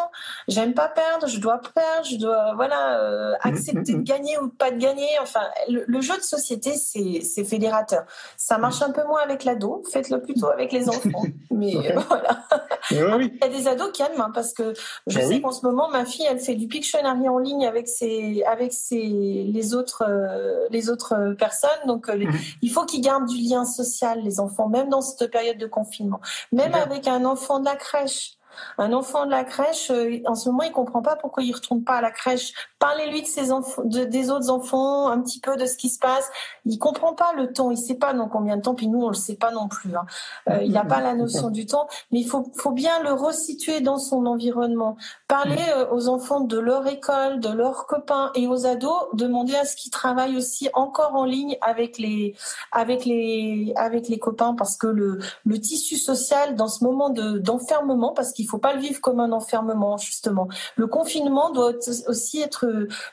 J'aime 0.47 0.75
pas 0.75 0.89
perdre, 0.89 1.27
je 1.27 1.39
dois 1.39 1.59
perdre, 1.73 2.07
je 2.07 2.17
dois 2.17 2.53
voilà 2.55 2.99
mhm, 3.01 3.37
accepter 3.41 3.93
de 3.93 3.97
mhm. 3.97 4.03
gagner 4.03 4.37
ou 4.37 4.49
pas 4.49 4.69
de 4.69 4.77
gagner. 4.77 5.09
Enfin, 5.23 5.41
le, 5.69 5.83
le 5.87 6.01
jeu 6.01 6.15
de 6.15 6.23
société, 6.23 6.75
c'est 6.75 7.43
fédérateur. 7.43 8.03
Ça 8.37 8.59
marche 8.59 8.83
un 8.83 8.91
peu 8.91 9.03
moins 9.05 9.21
avec 9.21 9.43
l'ado. 9.43 9.83
Faites-le 9.91 10.21
plutôt 10.21 10.49
avec 10.49 10.71
les 10.71 10.87
enfants. 10.95 11.23
Mais 11.49 11.94
voilà. 12.07 12.43
Il 12.91 12.97
y 12.97 13.43
a 13.43 13.49
des 13.49 13.67
ados 13.67 13.91
qui 13.91 14.03
aiment, 14.03 14.21
hein, 14.21 14.31
parce 14.33 14.53
que 14.53 14.73
je 15.07 15.17
ben 15.17 15.27
sais 15.27 15.41
qu'en 15.41 15.51
ce 15.51 15.65
moment, 15.65 15.89
ma 15.89 16.05
fille, 16.05 16.25
elle 16.29 16.39
fait 16.39 16.55
du 16.55 16.67
Pictionary 16.67 17.27
en 17.27 17.39
ligne 17.39 17.65
avec 17.65 17.87
ses, 17.87 18.43
avec 18.43 18.73
ses, 18.73 18.97
les 18.97 19.73
autres, 19.73 20.03
euh, 20.07 20.67
les 20.69 20.89
autres 20.89 21.35
personnes. 21.37 21.69
Donc, 21.87 22.09
euh, 22.09 22.17
mhm. 22.17 22.31
il 22.61 22.71
faut 22.71 22.85
qu'ils 22.85 23.01
gardent 23.01 23.27
du 23.27 23.37
lien 23.37 23.65
social, 23.65 24.21
les 24.23 24.39
enfants, 24.39 24.69
même 24.69 24.89
dans 24.89 25.01
cette 25.01 25.31
période 25.31 25.57
de 25.57 25.67
confinement. 25.67 26.21
Même 26.51 26.75
avec 26.75 27.07
un 27.07 27.25
enfant 27.25 27.59
de 27.59 27.65
la 27.65 27.75
crèche. 27.75 28.37
Un 28.77 28.93
enfant 28.93 29.25
de 29.25 29.31
la 29.31 29.43
crèche, 29.43 29.91
euh, 29.91 30.19
en 30.25 30.35
ce 30.35 30.49
moment, 30.49 30.63
il 30.63 30.71
comprend 30.71 31.01
pas 31.01 31.15
pourquoi 31.15 31.43
il 31.43 31.53
retourne 31.53 31.83
pas 31.83 31.95
à 31.95 32.01
la 32.01 32.11
crèche. 32.11 32.53
Parlez-lui 32.79 33.21
de 33.21 33.27
ses 33.27 33.51
enfants, 33.51 33.81
de, 33.85 34.03
des 34.03 34.29
autres 34.29 34.49
enfants, 34.49 35.07
un 35.07 35.21
petit 35.21 35.39
peu 35.39 35.55
de 35.57 35.65
ce 35.65 35.77
qui 35.77 35.89
se 35.89 35.99
passe. 35.99 36.29
Il 36.65 36.77
comprend 36.77 37.13
pas 37.13 37.33
le 37.33 37.51
temps, 37.53 37.71
il 37.71 37.77
sait 37.77 37.95
pas 37.95 38.13
dans 38.13 38.27
combien 38.27 38.57
de 38.57 38.61
temps. 38.61 38.75
Puis 38.75 38.87
nous, 38.87 39.01
on 39.01 39.09
le 39.09 39.15
sait 39.15 39.35
pas 39.35 39.51
non 39.51 39.67
plus. 39.67 39.95
Hein. 39.95 40.05
Euh, 40.49 40.61
il 40.63 40.71
n'a 40.71 40.85
pas 40.85 41.01
la 41.01 41.13
notion 41.15 41.49
du 41.49 41.65
temps, 41.65 41.87
mais 42.11 42.19
il 42.19 42.27
faut, 42.27 42.51
faut 42.55 42.71
bien 42.71 43.01
le 43.03 43.13
resituer 43.13 43.81
dans 43.81 43.97
son 43.97 44.25
environnement. 44.25 44.97
Parler 45.27 45.63
euh, 45.75 45.87
aux 45.91 46.09
enfants 46.09 46.41
de 46.41 46.57
leur 46.57 46.87
école, 46.87 47.39
de 47.39 47.49
leurs 47.49 47.85
copains 47.87 48.31
et 48.35 48.47
aux 48.47 48.65
ados, 48.65 49.07
demander 49.13 49.55
à 49.55 49.65
ce 49.65 49.75
qu'ils 49.75 49.91
travaillent 49.91 50.37
aussi 50.37 50.69
encore 50.73 51.15
en 51.15 51.25
ligne 51.25 51.57
avec 51.61 51.97
les, 51.97 52.35
avec 52.71 53.05
les, 53.05 53.73
avec 53.75 54.07
les 54.07 54.19
copains, 54.19 54.53
parce 54.53 54.77
que 54.77 54.87
le, 54.87 55.19
le 55.45 55.59
tissu 55.59 55.97
social 55.97 56.55
dans 56.55 56.67
ce 56.67 56.83
moment 56.83 57.09
de 57.09 57.37
d'enfermement, 57.37 58.13
parce 58.13 58.31
qu'il 58.31 58.44
il 58.45 58.47
faut 58.47 58.59
pas 58.59 58.73
le 58.73 58.79
vivre 58.79 59.01
comme 59.01 59.19
un 59.19 59.31
enfermement 59.31 59.97
justement. 59.97 60.47
Le 60.75 60.85
confinement 60.85 61.49
doit 61.49 61.73
aussi 62.07 62.41
être, 62.41 62.67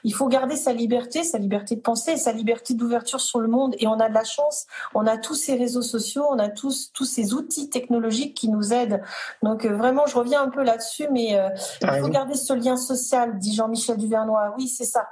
il 0.04 0.14
faut 0.14 0.28
garder 0.28 0.56
sa 0.56 0.72
liberté, 0.72 1.24
sa 1.24 1.38
liberté 1.38 1.74
de 1.74 1.80
penser, 1.80 2.16
sa 2.18 2.32
liberté 2.32 2.74
d'ouverture 2.74 3.20
sur 3.20 3.40
le 3.40 3.48
monde. 3.48 3.74
Et 3.78 3.86
on 3.86 3.98
a 3.98 4.08
de 4.08 4.14
la 4.14 4.24
chance, 4.24 4.66
on 4.94 5.06
a 5.06 5.16
tous 5.16 5.34
ces 5.34 5.56
réseaux 5.56 5.82
sociaux, 5.82 6.26
on 6.28 6.38
a 6.38 6.48
tous 6.48 6.92
tous 6.92 7.06
ces 7.06 7.32
outils 7.32 7.70
technologiques 7.70 8.36
qui 8.36 8.48
nous 8.48 8.72
aident. 8.72 9.00
Donc 9.42 9.64
euh, 9.64 9.74
vraiment, 9.74 10.06
je 10.06 10.16
reviens 10.16 10.42
un 10.42 10.48
peu 10.48 10.62
là-dessus, 10.62 11.08
mais 11.10 11.38
euh, 11.38 11.48
il 11.80 12.00
faut 12.00 12.08
garder 12.08 12.34
ce 12.34 12.52
lien 12.52 12.76
social, 12.76 13.38
dit 13.38 13.54
Jean-Michel 13.54 13.96
Duvernois. 13.96 14.54
Oui, 14.58 14.68
c'est 14.68 14.84
ça. 14.84 15.08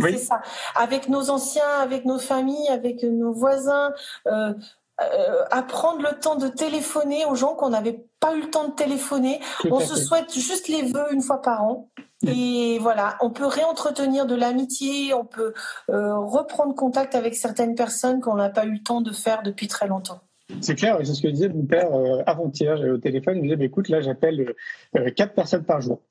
C'est 0.00 0.18
ça. 0.18 0.42
Avec 0.74 1.08
nos 1.08 1.30
anciens, 1.30 1.78
avec 1.80 2.04
nos 2.04 2.18
familles, 2.18 2.68
avec 2.68 3.02
nos 3.04 3.32
voisins. 3.32 3.92
Euh, 4.26 4.52
euh, 5.00 5.44
à 5.50 5.62
prendre 5.62 6.02
le 6.02 6.18
temps 6.20 6.36
de 6.36 6.48
téléphoner 6.48 7.24
aux 7.26 7.34
gens 7.34 7.54
qu'on 7.54 7.70
n'avait 7.70 8.06
pas 8.20 8.34
eu 8.36 8.42
le 8.42 8.50
temps 8.50 8.68
de 8.68 8.74
téléphoner. 8.74 9.40
on 9.70 9.80
se 9.80 9.96
souhaite 9.96 10.32
juste 10.32 10.68
les 10.68 10.82
vœux 10.82 11.12
une 11.12 11.22
fois 11.22 11.42
par 11.42 11.64
an. 11.64 11.90
Et 12.26 12.78
voilà, 12.80 13.16
on 13.20 13.30
peut 13.30 13.46
réentretenir 13.46 14.26
de 14.26 14.34
l'amitié, 14.34 15.12
on 15.12 15.24
peut 15.24 15.52
euh, 15.90 16.16
reprendre 16.18 16.74
contact 16.74 17.14
avec 17.14 17.34
certaines 17.34 17.74
personnes 17.74 18.20
qu'on 18.20 18.36
n'a 18.36 18.48
pas 18.48 18.64
eu 18.64 18.72
le 18.72 18.82
temps 18.82 19.00
de 19.00 19.12
faire 19.12 19.42
depuis 19.42 19.68
très 19.68 19.88
longtemps. 19.88 20.20
C'est 20.60 20.74
clair, 20.74 20.98
c'est 21.02 21.14
ce 21.14 21.22
que 21.22 21.28
disait 21.28 21.48
mon 21.48 21.64
père 21.64 21.92
euh, 21.92 22.22
avant-hier. 22.26 22.76
J'avais 22.76 22.90
au 22.90 22.98
téléphone, 22.98 23.36
il 23.36 23.40
me 23.40 23.44
disait 23.44 23.56
bah, 23.56 23.64
écoute, 23.64 23.88
là, 23.88 24.00
j'appelle 24.00 24.54
euh, 24.96 25.10
quatre 25.10 25.34
personnes 25.34 25.64
par 25.64 25.80
jour. 25.80 26.02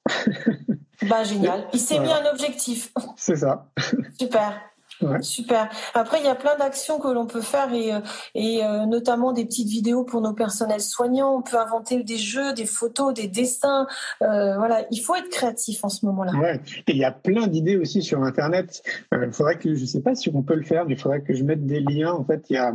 bah, 1.08 1.24
génial. 1.24 1.68
Il 1.74 1.80
s'est 1.80 2.00
mis 2.00 2.12
un 2.12 2.30
objectif. 2.32 2.92
C'est 3.16 3.38
ça. 3.38 3.70
Super. 4.20 4.60
Super. 5.22 5.70
Après, 5.94 6.20
il 6.20 6.26
y 6.26 6.30
a 6.30 6.36
plein 6.36 6.58
d'actions 6.58 7.00
que 7.00 7.08
l'on 7.08 7.26
peut 7.26 7.42
faire 7.42 7.74
et, 7.74 7.94
euh, 7.94 8.00
et 8.36 8.64
euh, 8.64 8.86
notamment 8.86 9.32
des 9.32 9.46
petites 9.46 9.68
vidéos 9.68 10.04
pour 10.04 10.22
nos 10.22 10.34
personnels 10.34 10.82
soignants. 10.82 11.38
On 11.38 11.42
peut 11.42 11.58
inventer 11.58 12.04
des 12.04 12.18
jeux, 12.18 12.54
des 12.54 12.66
photos, 12.66 13.14
des 13.14 13.28
dessins. 13.28 13.88
Euh, 14.22 14.56
voilà, 14.58 14.86
il 14.92 15.00
faut 15.00 15.16
être 15.16 15.30
créatif 15.30 15.84
en 15.84 15.90
ce 15.90 16.06
moment-là. 16.06 16.34
Ouais. 16.34 16.60
Et 16.88 16.92
il 16.92 16.98
y 16.98 17.06
a 17.06 17.12
plein 17.12 17.48
d'idées 17.48 17.78
aussi 17.78 18.02
sur 18.02 18.24
Internet. 18.24 18.84
Il 19.12 19.32
faudrait 19.32 19.58
que, 19.58 19.76
je 19.76 19.82
ne 19.82 19.86
sais 19.86 20.02
pas 20.02 20.16
si 20.16 20.30
on 20.34 20.42
peut 20.42 20.56
le 20.56 20.64
faire, 20.64 20.86
mais 20.86 20.94
il 20.94 21.00
faudrait 21.00 21.22
que 21.22 21.34
je 21.34 21.44
mette 21.44 21.66
des 21.66 21.80
liens. 21.80 22.14
En 22.14 22.24
fait, 22.24 22.46
il 22.50 22.54
y 22.54 22.58
a 22.58 22.74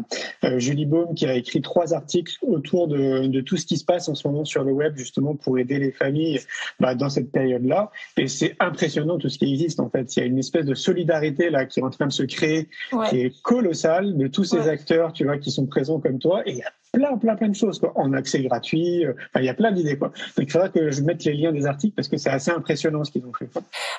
Julie 0.58 0.86
Baum 0.86 1.14
qui 1.14 1.26
a 1.26 1.34
écrit 1.34 1.60
trois 1.62 1.94
articles 1.94 2.34
autour 2.42 2.88
de, 2.88 3.26
de, 3.26 3.40
tout 3.40 3.56
ce 3.56 3.66
qui 3.66 3.76
se 3.76 3.84
passe 3.84 4.08
en 4.08 4.14
ce 4.14 4.26
moment 4.26 4.44
sur 4.44 4.64
le 4.64 4.72
web, 4.72 4.96
justement 4.96 5.34
pour 5.34 5.58
aider 5.58 5.78
les 5.78 5.92
familles 5.92 6.40
bah, 6.80 6.94
dans 6.94 7.08
cette 7.08 7.30
période-là. 7.30 7.90
Et 8.16 8.28
c'est 8.28 8.56
impressionnant 8.60 9.18
tout 9.18 9.28
ce 9.28 9.38
qui 9.38 9.52
existe. 9.52 9.80
En 9.80 9.90
fait, 9.90 10.16
il 10.16 10.20
y 10.20 10.22
a 10.22 10.26
une 10.26 10.38
espèce 10.38 10.64
de 10.64 10.74
solidarité 10.74 11.50
là 11.50 11.64
qui 11.64 11.80
est 11.80 11.82
en 11.82 11.90
train 11.90 12.06
de 12.06 12.12
se 12.18 12.68
qui 13.08 13.20
est 13.20 13.42
colossal 13.42 14.16
de 14.16 14.26
tous 14.26 14.44
ces 14.44 14.68
acteurs, 14.68 15.12
tu 15.12 15.24
vois, 15.24 15.38
qui 15.38 15.50
sont 15.50 15.66
présents 15.66 16.00
comme 16.00 16.18
toi. 16.18 16.42
Et 16.46 16.52
il 16.52 16.58
y 16.58 16.62
a 16.62 16.72
plein, 16.98 17.16
plein, 17.16 17.36
plein 17.36 17.48
de 17.48 17.54
choses, 17.54 17.78
quoi, 17.78 17.92
en 17.94 18.12
accès 18.12 18.42
gratuit. 18.42 19.06
Euh, 19.06 19.12
il 19.36 19.44
y 19.44 19.48
a 19.48 19.54
plein 19.54 19.70
d'idées. 19.70 19.96
Donc, 19.96 20.12
il 20.36 20.50
faudra 20.50 20.68
que 20.68 20.90
je 20.90 21.02
mette 21.02 21.24
les 21.24 21.34
liens 21.34 21.52
des 21.52 21.66
articles 21.66 21.94
parce 21.94 22.08
que 22.08 22.16
c'est 22.16 22.30
assez 22.30 22.50
impressionnant 22.50 23.04
ce 23.04 23.12
qu'ils 23.12 23.24
ont 23.24 23.32
fait. 23.32 23.48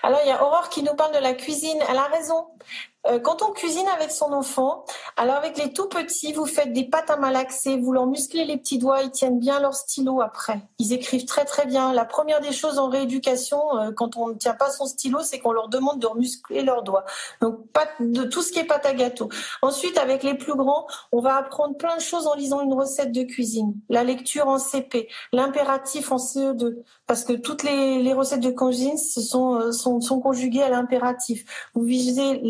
Alors, 0.04 0.20
il 0.26 0.30
y 0.30 0.32
a 0.32 0.44
Aurore 0.44 0.70
qui 0.70 0.84
nous 0.84 0.96
parle 0.96 1.16
de 1.16 1.22
la 1.22 1.34
cuisine. 1.34 1.78
Elle 1.90 1.98
a 1.98 2.08
raison. 2.08 2.46
Euh, 3.08 3.18
quand 3.18 3.42
on 3.42 3.52
cuisine 3.54 3.88
avec 3.96 4.12
son 4.12 4.34
enfant, 4.34 4.84
alors 5.16 5.36
avec 5.36 5.58
les 5.58 5.72
tout 5.72 5.88
petits, 5.88 6.34
vous 6.34 6.46
faites 6.46 6.74
des 6.74 6.84
pâtes 6.84 7.10
à 7.10 7.16
malaxer, 7.16 7.78
vous 7.78 7.94
leur 7.94 8.06
musclez 8.06 8.44
les 8.44 8.58
petits 8.58 8.78
doigts, 8.78 9.02
ils 9.02 9.12
tiennent 9.12 9.40
bien 9.40 9.62
leur 9.62 9.74
stylo 9.74 10.20
après. 10.22 10.60
Ils 10.80 10.92
écrivent 10.92 11.26
très 11.26 11.46
très 11.46 11.66
bien. 11.66 11.94
La 11.94 12.04
première 12.04 12.42
des 12.42 12.52
choses 12.52 12.78
en 12.78 12.90
rééducation, 12.90 13.78
euh, 13.78 13.92
quand 13.92 14.18
on 14.18 14.30
ne 14.30 14.34
tient 14.34 14.54
pas 14.54 14.70
son 14.70 14.86
stylo, 14.86 15.22
c'est 15.22 15.40
qu'on 15.40 15.54
leur 15.54 15.70
demande 15.70 16.00
de 16.00 16.08
muscler 16.18 16.62
leurs 16.62 16.84
doigts. 16.84 17.06
Donc 17.40 17.68
pas 17.72 17.86
de 18.02 18.24
tout 18.24 18.42
ce 18.42 18.52
qui 18.52 18.60
est 18.60 18.66
pâte 18.66 18.86
à 18.86 18.94
gâteau. 18.94 19.30
Ensuite, 19.62 19.98
avec 19.98 20.24
les 20.24 20.34
plus 20.34 20.56
grands, 20.56 20.86
on 21.14 21.22
va 21.22 21.38
apprendre 21.38 21.78
plein 21.78 21.96
de 21.96 22.02
choses 22.02 22.28
en 22.28 22.36
lisant 22.36 22.60
une 22.62 22.74
recette 22.74 22.89
de 23.12 23.24
cuisine, 23.24 23.76
la 23.90 24.04
lecture 24.04 24.48
en 24.48 24.60
CP, 24.60 25.08
l'impératif 25.34 26.12
en 26.12 26.18
CE2, 26.18 26.78
parce 27.08 27.24
que 27.24 27.34
toutes 27.34 27.64
les, 27.64 28.14
recettes 28.14 28.42
de 28.42 28.52
cuisine 28.52 28.98
sont, 28.98 29.56
euh, 29.56 29.72
sont, 29.72 30.02
sont 30.02 30.20
conjuguées 30.20 30.64
à 30.64 30.70
l'impératif. 30.70 31.46
Vous 31.74 31.84
visez 31.84 32.42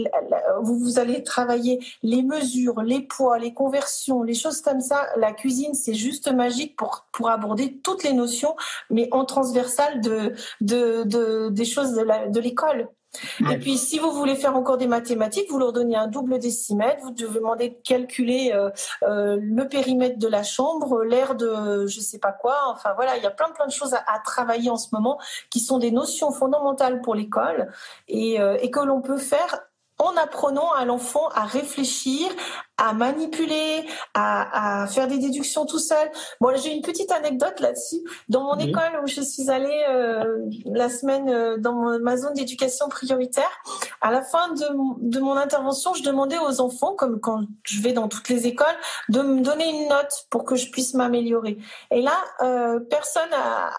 vous, 0.61 0.79
vous 0.79 0.99
allez 0.99 1.23
travailler 1.23 1.79
les 2.03 2.23
mesures, 2.23 2.81
les 2.81 3.01
poids, 3.01 3.39
les 3.39 3.53
conversions, 3.53 4.23
les 4.23 4.33
choses 4.33 4.61
comme 4.61 4.81
ça. 4.81 5.07
La 5.17 5.31
cuisine, 5.31 5.73
c'est 5.73 5.93
juste 5.93 6.31
magique 6.31 6.75
pour, 6.75 7.05
pour 7.11 7.29
aborder 7.29 7.79
toutes 7.83 8.03
les 8.03 8.13
notions, 8.13 8.55
mais 8.89 9.07
en 9.11 9.25
transversal 9.25 10.01
de, 10.01 10.33
de, 10.61 11.03
de 11.03 11.49
des 11.49 11.65
choses 11.65 11.93
de 11.93 12.39
l'école. 12.39 12.89
Et 13.51 13.57
puis, 13.57 13.77
si 13.77 13.97
vous 13.97 14.11
voulez 14.11 14.35
faire 14.35 14.55
encore 14.55 14.77
des 14.77 14.87
mathématiques, 14.87 15.49
vous 15.49 15.57
leur 15.57 15.73
donnez 15.73 15.95
un 15.95 16.07
double 16.07 16.37
décimètre, 16.37 17.01
vous 17.01 17.11
devez 17.11 17.39
demander 17.39 17.69
de 17.69 17.75
calculer 17.83 18.51
euh, 18.53 18.69
euh, 19.03 19.37
le 19.41 19.67
périmètre 19.67 20.19
de 20.19 20.27
la 20.27 20.43
chambre, 20.43 21.03
l'air 21.03 21.35
de 21.35 21.87
je 21.87 21.99
sais 21.99 22.19
pas 22.19 22.31
quoi. 22.31 22.55
Enfin 22.67 22.93
voilà, 22.95 23.17
il 23.17 23.23
y 23.23 23.25
a 23.25 23.31
plein 23.31 23.49
plein 23.49 23.65
de 23.65 23.71
choses 23.71 23.93
à, 23.93 24.03
à 24.07 24.19
travailler 24.19 24.69
en 24.69 24.77
ce 24.77 24.89
moment 24.93 25.19
qui 25.49 25.59
sont 25.59 25.79
des 25.79 25.91
notions 25.91 26.31
fondamentales 26.31 27.01
pour 27.01 27.15
l'école 27.15 27.71
et, 28.07 28.39
euh, 28.39 28.57
et 28.61 28.69
que 28.69 28.79
l'on 28.79 29.01
peut 29.01 29.17
faire 29.17 29.59
en 29.99 30.15
apprenant 30.15 30.71
à 30.71 30.85
l'enfant 30.85 31.27
à 31.35 31.43
réfléchir, 31.43 32.29
à 32.77 32.93
manipuler, 32.93 33.85
à, 34.13 34.83
à, 34.83 34.87
faire 34.87 35.07
des 35.07 35.17
déductions 35.17 35.65
tout 35.65 35.79
seul. 35.79 36.09
Bon, 36.39 36.55
j'ai 36.55 36.73
une 36.73 36.81
petite 36.81 37.11
anecdote 37.11 37.59
là-dessus. 37.59 37.97
Dans 38.29 38.43
mon 38.43 38.57
école 38.57 39.01
où 39.03 39.07
je 39.07 39.19
suis 39.19 39.49
allée 39.49 39.83
euh, 39.89 40.45
la 40.65 40.89
semaine 40.89 41.29
euh, 41.29 41.57
dans 41.57 41.99
ma 41.99 42.15
zone 42.15 42.33
d'éducation 42.33 42.87
prioritaire, 42.87 43.51
à 43.99 44.11
la 44.11 44.21
fin 44.21 44.53
de, 44.53 45.09
de, 45.09 45.19
mon 45.19 45.35
intervention, 45.35 45.93
je 45.93 46.03
demandais 46.03 46.37
aux 46.37 46.61
enfants, 46.61 46.95
comme 46.95 47.19
quand 47.19 47.41
je 47.63 47.81
vais 47.81 47.91
dans 47.91 48.07
toutes 48.07 48.29
les 48.29 48.47
écoles, 48.47 48.67
de 49.09 49.21
me 49.21 49.41
donner 49.41 49.69
une 49.69 49.89
note 49.89 50.25
pour 50.29 50.45
que 50.45 50.55
je 50.55 50.71
puisse 50.71 50.93
m'améliorer. 50.93 51.57
Et 51.91 52.01
là, 52.01 52.15
euh, 52.41 52.79
personne 52.79 53.33
a, 53.33 53.71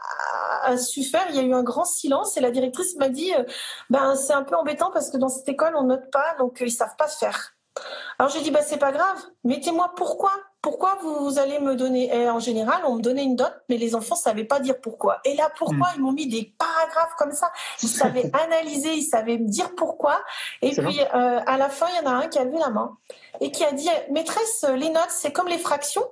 a, 0.65 0.77
su 0.77 1.03
faire. 1.03 1.25
Il 1.31 1.37
y 1.37 1.39
a 1.39 1.43
eu 1.43 1.55
un 1.55 1.63
grand 1.63 1.87
silence 1.87 2.37
et 2.37 2.41
la 2.41 2.51
directrice 2.51 2.97
m'a 2.97 3.09
dit, 3.09 3.33
ben 3.89 4.15
c'est 4.15 4.35
un 4.35 4.43
peu 4.43 4.57
embêtant 4.57 4.91
parce 4.93 5.09
que 5.09 5.17
dans 5.17 5.31
cette 5.31 5.49
école 5.49 5.73
on 5.77 5.85
note 5.85 6.10
pas, 6.11 6.35
donc 6.39 6.59
ils 6.61 6.73
savent 6.73 6.97
pas 6.97 7.09
faire. 7.09 7.55
Alors 8.19 8.31
j'ai 8.31 8.41
dit 8.41 8.51
bah 8.51 8.63
c'est 8.63 8.79
pas 8.79 8.93
grave, 8.93 9.19
mettez-moi 9.45 9.93
pourquoi 9.97 10.33
pourquoi 10.63 10.99
vous, 11.03 11.39
allez 11.39 11.59
me 11.59 11.75
donner 11.75 12.15
et 12.15 12.29
En 12.29 12.39
général, 12.39 12.83
on 12.85 12.97
me 12.97 13.01
donnait 13.01 13.25
une 13.25 13.35
dot, 13.35 13.53
mais 13.71 13.79
les 13.79 13.95
enfants 13.95 14.15
savaient 14.15 14.45
pas 14.45 14.61
dire 14.61 14.79
pourquoi. 14.81 15.21
Et 15.25 15.35
là, 15.35 15.51
pourquoi 15.57 15.89
hmm. 15.89 15.93
ils 15.97 16.03
m'ont 16.03 16.13
mis 16.13 16.27
des 16.27 16.55
paragraphes 16.59 17.15
comme 17.17 17.33
ça? 17.33 17.51
Ils 17.83 17.89
savaient 17.89 18.31
analyser, 18.45 18.93
ils 18.93 19.03
savaient 19.03 19.39
me 19.39 19.49
dire 19.49 19.75
pourquoi. 19.75 20.21
Et 20.61 20.71
puis 20.73 21.01
euh, 21.01 21.41
à 21.47 21.57
la 21.57 21.71
fin, 21.71 21.87
il 21.89 22.05
y 22.05 22.07
en 22.07 22.11
a 22.11 22.15
un 22.15 22.29
qui 22.29 22.39
a 22.39 22.45
levé 22.45 22.59
la 22.59 22.69
main 22.69 22.99
et 23.41 23.51
qui 23.51 23.65
a 23.65 23.73
dit 23.73 23.89
maîtresse, 24.11 24.67
les 24.77 24.91
notes 24.91 25.09
c'est 25.09 25.33
comme 25.33 25.49
les 25.49 25.59
fractions. 25.59 26.05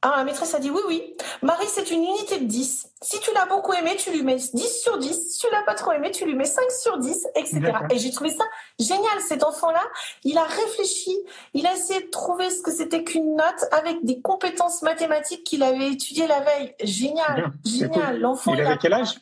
Alors 0.00 0.16
la 0.16 0.24
maîtresse 0.24 0.54
a 0.54 0.60
dit 0.60 0.70
oui, 0.70 0.80
oui. 0.86 1.16
Marie, 1.42 1.66
c'est 1.66 1.90
une 1.90 2.04
unité 2.04 2.38
de 2.38 2.44
10. 2.44 2.92
Si 3.02 3.20
tu 3.20 3.30
l'as 3.34 3.46
beaucoup 3.46 3.72
aimé, 3.72 3.96
tu 3.96 4.12
lui 4.12 4.22
mets 4.22 4.36
10 4.36 4.82
sur 4.82 4.96
10. 4.96 5.32
Si 5.32 5.38
tu 5.38 5.46
l'as 5.50 5.62
pas 5.62 5.74
trop 5.74 5.90
aimé, 5.90 6.12
tu 6.12 6.24
lui 6.24 6.36
mets 6.36 6.44
5 6.44 6.70
sur 6.70 6.98
10, 6.98 7.26
etc. 7.34 7.72
Et 7.90 7.98
j'ai 7.98 8.12
trouvé 8.12 8.30
ça 8.30 8.44
génial. 8.78 9.20
Cet 9.26 9.42
enfant-là, 9.42 9.82
il 10.22 10.38
a 10.38 10.44
réfléchi, 10.44 11.16
il 11.54 11.66
a 11.66 11.72
essayé 11.74 12.00
de 12.00 12.10
trouver 12.10 12.48
ce 12.50 12.62
que 12.62 12.70
c'était 12.70 13.02
qu'une 13.02 13.34
note 13.34 13.64
avec 13.72 14.04
des 14.04 14.20
compétences 14.20 14.82
mathématiques 14.82 15.42
qu'il 15.42 15.64
avait 15.64 15.90
étudiées 15.90 16.28
la 16.28 16.40
veille. 16.40 16.74
Génial, 16.82 17.52
génial. 17.64 18.20
L'enfant, 18.20 18.54
il, 18.54 18.60
avait 18.60 18.78
quel 18.78 18.92
âge? 18.92 19.16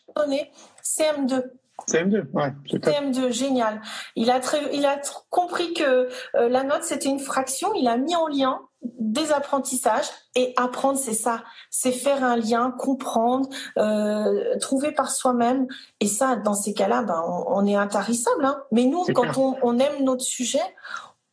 CM2. 0.85 1.43
CM2, 1.89 2.31
ouais. 2.33 2.53
CM2, 2.71 3.33
génial. 3.33 3.81
Il 4.15 4.31
a, 4.31 4.41
très, 4.41 4.75
il 4.75 4.85
a 4.85 5.01
compris 5.31 5.73
que 5.73 6.09
euh, 6.35 6.49
la 6.49 6.65
note, 6.65 6.83
c'était 6.83 7.09
une 7.09 7.21
fraction. 7.21 7.73
Il 7.75 7.87
a 7.87 7.97
mis 7.97 8.17
en 8.17 8.27
lien 8.29 8.61
des 8.99 9.33
apprentissages 9.33 10.07
et 10.35 10.53
apprendre 10.57 10.99
c'est 10.99 11.15
ça 11.15 11.43
c'est 11.71 11.93
faire 11.93 12.25
un 12.25 12.37
lien 12.37 12.71
comprendre 12.71 13.49
euh, 13.79 14.59
trouver 14.59 14.93
par 14.93 15.11
soi-même 15.11 15.67
et 16.01 16.07
ça 16.07 16.37
dans 16.37 16.55
ces 16.55 16.75
cas-là 16.75 17.03
ben, 17.03 17.23
on, 17.49 17.67
est 17.67 17.77
intarissable 17.77 18.45
hein. 18.45 18.63
mais 18.73 18.85
nous 18.85 19.05
quand 19.15 19.57
on, 19.63 19.79
aime 19.79 20.05
notre 20.05 20.25
sujet 20.25 20.61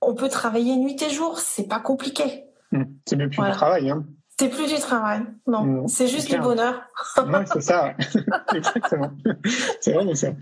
on 0.01 0.13
peut 0.13 0.29
travailler 0.29 0.75
nuit 0.75 1.01
et 1.01 1.09
jour 1.09 1.39
c'est 1.39 1.67
pas 1.67 1.79
compliqué 1.79 2.45
mmh. 2.71 2.83
c'est 3.05 3.15
même 3.15 3.29
plus 3.29 3.43
du 3.43 3.51
travail 3.51 3.89
hein. 3.89 4.05
C'est 4.43 4.49
plus 4.49 4.73
du 4.73 4.79
travail, 4.81 5.21
non. 5.47 5.87
C'est 5.87 6.07
juste 6.07 6.29
du 6.29 6.37
bonheur. 6.37 6.81
c'est 7.45 7.61
ça, 7.61 7.93
exactement. 8.53 9.11
C'est 9.79 9.93
vraiment 9.93 10.15
ça. 10.15 10.33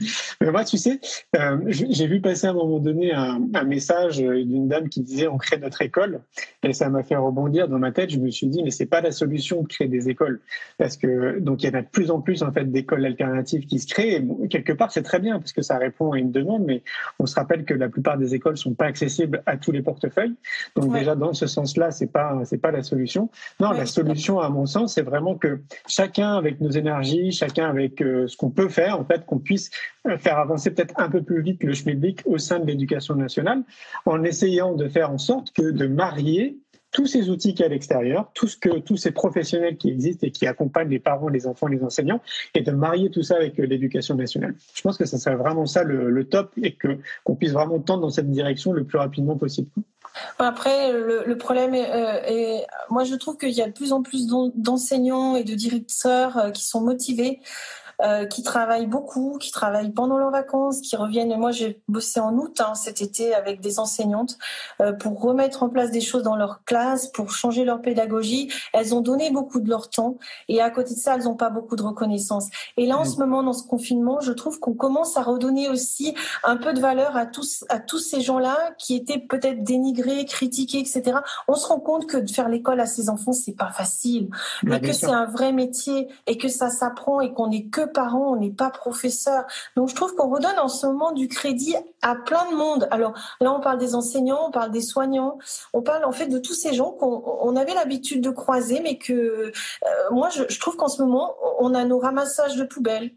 Mais 0.42 0.50
moi, 0.50 0.64
tu 0.64 0.80
sais, 0.80 1.00
euh, 1.36 1.60
j'ai 1.68 2.08
vu 2.08 2.20
passer 2.20 2.48
à 2.48 2.50
un 2.50 2.54
moment 2.54 2.80
donné 2.80 3.14
un, 3.14 3.40
message 3.64 4.18
d'une 4.18 4.68
dame 4.68 4.90
qui 4.90 5.02
disait 5.02 5.28
on 5.28 5.38
crée 5.38 5.60
notre 5.60 5.84
école, 5.84 6.22
et 6.64 6.74
ça 6.74 6.90
m'a 6.90 7.04
fait 7.04 7.16
rebondir 7.16 7.68
dans 7.68 7.78
ma 7.78 7.92
tête. 7.92 8.10
Je 8.10 8.18
me 8.18 8.32
suis 8.32 8.48
dit 8.48 8.64
mais 8.64 8.72
c'est 8.72 8.88
pas 8.88 9.02
la 9.02 9.12
solution 9.12 9.62
de 9.62 9.68
créer 9.68 9.88
des 9.88 10.10
écoles, 10.10 10.42
parce 10.80 10.98
que 10.98 11.40
donc 11.40 11.62
il 11.62 11.68
y 11.68 11.70
en 11.70 11.78
a 11.78 11.84
de 11.84 11.88
plus 11.88 12.10
en 12.10 12.22
plus 12.22 12.42
en 12.42 12.52
fait 12.52 12.72
d'écoles 12.72 13.06
alternatives 13.06 13.68
qui 13.68 13.78
se 13.78 13.86
créent. 13.86 14.26
Et 14.44 14.48
quelque 14.48 14.74
part, 14.74 14.92
c'est 14.92 15.04
très 15.04 15.20
bien 15.20 15.38
parce 15.38 15.54
que 15.54 15.62
ça 15.62 15.78
répond 15.78 16.14
à 16.14 16.18
une 16.18 16.32
demande, 16.32 16.64
mais 16.66 16.82
on 17.20 17.28
se 17.28 17.36
rappelle 17.36 17.66
que 17.66 17.76
la 17.76 17.88
plupart 17.88 18.18
des 18.18 18.34
écoles 18.34 18.58
sont 18.58 18.74
pas 18.74 18.86
accessibles 18.86 19.44
à 19.46 19.58
tous 19.58 19.72
les 19.72 19.84
portefeuilles. 19.84 20.34
Donc 20.76 20.92
déjà 20.92 21.14
dans 21.14 21.34
ce 21.34 21.46
sens-là, 21.46 21.92
c'est 21.92 22.12
pas 22.12 22.40
c'est 22.46 22.58
pas 22.58 22.72
la 22.72 22.82
solution. 22.82 23.30
Non, 23.60 23.72
la 23.74 23.86
solution, 23.92 24.40
à 24.40 24.50
mon 24.50 24.66
sens, 24.66 24.96
c'est 24.96 25.02
vraiment 25.02 25.36
que 25.36 25.62
chacun 25.88 26.36
avec 26.36 26.60
nos 26.62 26.70
énergies, 26.70 27.32
chacun 27.32 27.70
avec 27.70 28.02
euh, 28.02 28.28
ce 28.28 28.36
qu'on 28.38 28.50
peut 28.50 28.70
faire, 28.70 29.00
en 29.00 29.06
fait, 29.06 29.26
qu'on 29.26 29.40
puisse 29.40 29.70
euh, 30.08 30.18
faire 30.18 30.38
avancer 30.38 30.72
peut-être 30.72 30.94
un 30.98 31.10
peu 31.10 31.22
plus 31.22 31.42
vite 31.42 31.64
le 31.64 31.74
schmilblick 31.74 32.22
au 32.26 32.38
sein 32.38 32.60
de 32.60 32.66
l'éducation 32.66 33.16
nationale, 33.16 33.64
en 34.06 34.24
essayant 34.24 34.74
de 34.74 34.88
faire 34.88 35.12
en 35.12 35.18
sorte 35.18 35.52
que 35.52 35.72
de 35.72 35.88
marier 35.88 36.58
tous 36.92 37.06
ces 37.06 37.30
outils 37.30 37.54
qu'il 37.54 37.62
y 37.62 37.64
a 37.64 37.66
à 37.68 37.70
l'extérieur, 37.70 38.30
tout 38.34 38.48
ce 38.48 38.58
que 38.58 38.80
tous 38.80 38.98
ces 38.98 39.12
professionnels 39.12 39.78
qui 39.78 39.90
existent 39.90 40.28
et 40.28 40.32
qui 40.32 40.46
accompagnent 40.46 40.90
les 40.90 41.00
parents, 41.00 41.30
les 41.30 41.48
enfants, 41.48 41.68
les 41.68 41.84
enseignants, 41.84 42.22
et 42.54 42.62
de 42.62 42.72
marier 42.72 43.10
tout 43.10 43.24
ça 43.24 43.36
avec 43.36 43.60
euh, 43.60 43.66
l'éducation 43.66 44.16
nationale. 44.16 44.56
Je 44.74 44.82
pense 44.82 44.98
que 44.98 45.06
ça 45.06 45.18
serait 45.18 45.36
vraiment 45.36 45.66
ça 45.66 45.84
le, 45.84 46.24
top 46.26 46.52
et 46.62 46.74
que 46.76 47.00
qu'on 47.24 47.36
puisse 47.36 47.52
vraiment 47.52 47.80
tendre 47.80 48.02
dans 48.02 48.10
cette 48.10 48.30
direction 48.30 48.74
le 48.74 48.84
plus 48.84 48.98
rapidement 48.98 49.36
possible. 49.38 49.70
Après, 50.38 50.92
le, 50.92 51.38
problème 51.38 51.74
est, 51.74 51.90
euh, 51.90 52.66
moi 52.90 53.06
je 53.06 53.16
trouve 53.16 53.38
qu'il 53.38 53.52
y 53.52 53.62
a 53.62 53.68
de 53.68 53.72
plus 53.72 53.94
en 53.94 54.04
plus 54.04 54.28
d'enseignants 54.56 55.36
et 55.36 55.44
de 55.44 55.56
directeurs 55.56 56.38
euh, 56.38 56.52
qui 56.52 56.66
sont 56.66 56.82
motivés 56.82 57.40
euh, 58.04 58.26
qui 58.26 58.44
travaillent 58.44 58.88
beaucoup, 58.88 59.38
qui 59.40 59.52
travaillent 59.52 59.92
pendant 59.92 60.18
leurs 60.18 60.32
vacances, 60.32 60.82
qui 60.82 60.96
reviennent. 60.96 61.36
Moi, 61.38 61.52
j'ai 61.52 61.82
bossé 61.88 62.20
en 62.20 62.36
août 62.36 62.60
hein, 62.60 62.74
cet 62.74 63.02
été 63.02 63.34
avec 63.34 63.62
des 63.62 63.80
enseignantes 63.80 64.38
euh, 64.82 64.94
pour 64.94 65.22
remettre 65.22 65.64
en 65.64 65.70
place 65.70 65.92
des 65.92 66.02
choses 66.02 66.24
dans 66.24 66.36
leur 66.36 66.64
classe, 66.66 67.08
pour 67.08 67.32
changer 67.32 67.64
leur 67.64 67.82
pédagogie. 67.82 68.52
Elles 68.74 68.96
ont 68.96 69.02
donné 69.02 69.30
beaucoup 69.30 69.60
de 69.60 69.70
leur 69.70 69.90
temps 69.90 70.18
et 70.48 70.62
à 70.62 70.70
côté 70.70 70.96
de 70.96 71.00
ça, 71.00 71.16
elles 71.16 71.24
n'ont 71.24 71.36
pas 71.36 71.50
beaucoup 71.50 71.76
de 71.76 71.84
reconnaissance. 71.84 72.48
Et 72.78 72.86
là, 72.86 72.98
en 72.98 73.06
ce 73.06 73.18
moment, 73.18 73.44
dans 73.44 73.54
ce 73.54 73.68
confinement, 73.68 74.20
je 74.20 74.32
trouve 74.32 74.60
qu'on 74.60 74.74
commence 74.74 75.18
à 75.18 75.22
redonner 75.22 75.70
aussi 75.70 76.16
un 76.44 76.58
peu 76.58 76.74
de 76.74 76.80
valeur 76.80 77.16
à 77.16 77.26
tous, 77.26 77.66
à 77.70 77.80
tous 77.80 78.00
ces 78.00 78.22
gens-là 78.22 78.58
qui 78.78 78.96
étaient 78.96 79.20
peut-être 79.20 79.64
dénigrés, 79.64 80.26
critiqués, 80.26 80.80
etc. 80.80 81.20
On 81.48 81.56
se 81.56 81.68
rend 81.68 81.80
compte 81.80 82.08
que 82.08 82.18
de 82.18 82.30
faire 82.30 82.50
l'école 82.50 82.80
à 82.80 82.86
ses 82.86 83.10
enfants, 83.10 83.34
c'est 83.34 83.56
pas 83.56 83.72
facile, 83.72 84.30
mais 84.64 84.82
que 84.82 84.94
c'est 84.94 85.06
un 85.06 85.26
vrai 85.26 85.52
métier 85.52 86.08
et 86.28 86.38
que 86.38 86.48
ça 86.48 86.70
s'apprend 86.70 87.22
et 87.22 87.34
qu'on 87.34 87.48
n'est 87.48 87.66
que 87.66 87.91
parents, 87.92 88.32
on 88.32 88.36
n'est 88.36 88.52
pas 88.52 88.70
professeur. 88.70 89.46
Donc 89.76 89.90
je 89.90 89.96
trouve 89.96 90.16
qu'on 90.16 90.30
redonne 90.30 90.58
en 90.60 90.68
ce 90.68 90.86
moment 90.86 91.12
du 91.12 91.28
crédit 91.28 91.76
à 92.02 92.16
plein 92.16 92.50
de 92.52 92.56
monde. 92.56 92.88
Alors 92.92 93.14
là, 93.40 93.54
on 93.54 93.60
parle 93.60 93.78
des 93.78 93.96
enseignants, 93.96 94.48
on 94.48 94.52
parle 94.52 94.72
des 94.72 94.82
soignants, 94.82 95.38
on 95.74 95.82
parle 95.82 96.06
en 96.06 96.12
fait 96.12 96.28
de 96.28 96.40
tous 96.40 96.54
ces 96.54 96.74
gens 96.74 96.92
qu'on 96.92 97.56
avait 97.56 97.74
l'habitude 97.74 98.22
de 98.22 98.30
croiser, 98.30 98.80
mais 98.82 98.98
que 98.98 99.14
euh, 99.14 99.52
moi, 100.12 100.30
je, 100.30 100.44
je 100.50 100.60
trouve 100.60 100.76
qu'en 100.76 100.88
ce 100.88 101.02
moment, 101.02 101.36
on 101.60 101.74
a 101.74 101.84
nos 101.86 102.00
ramassages 102.00 102.56
de 102.56 102.64
poubelles, 102.64 103.12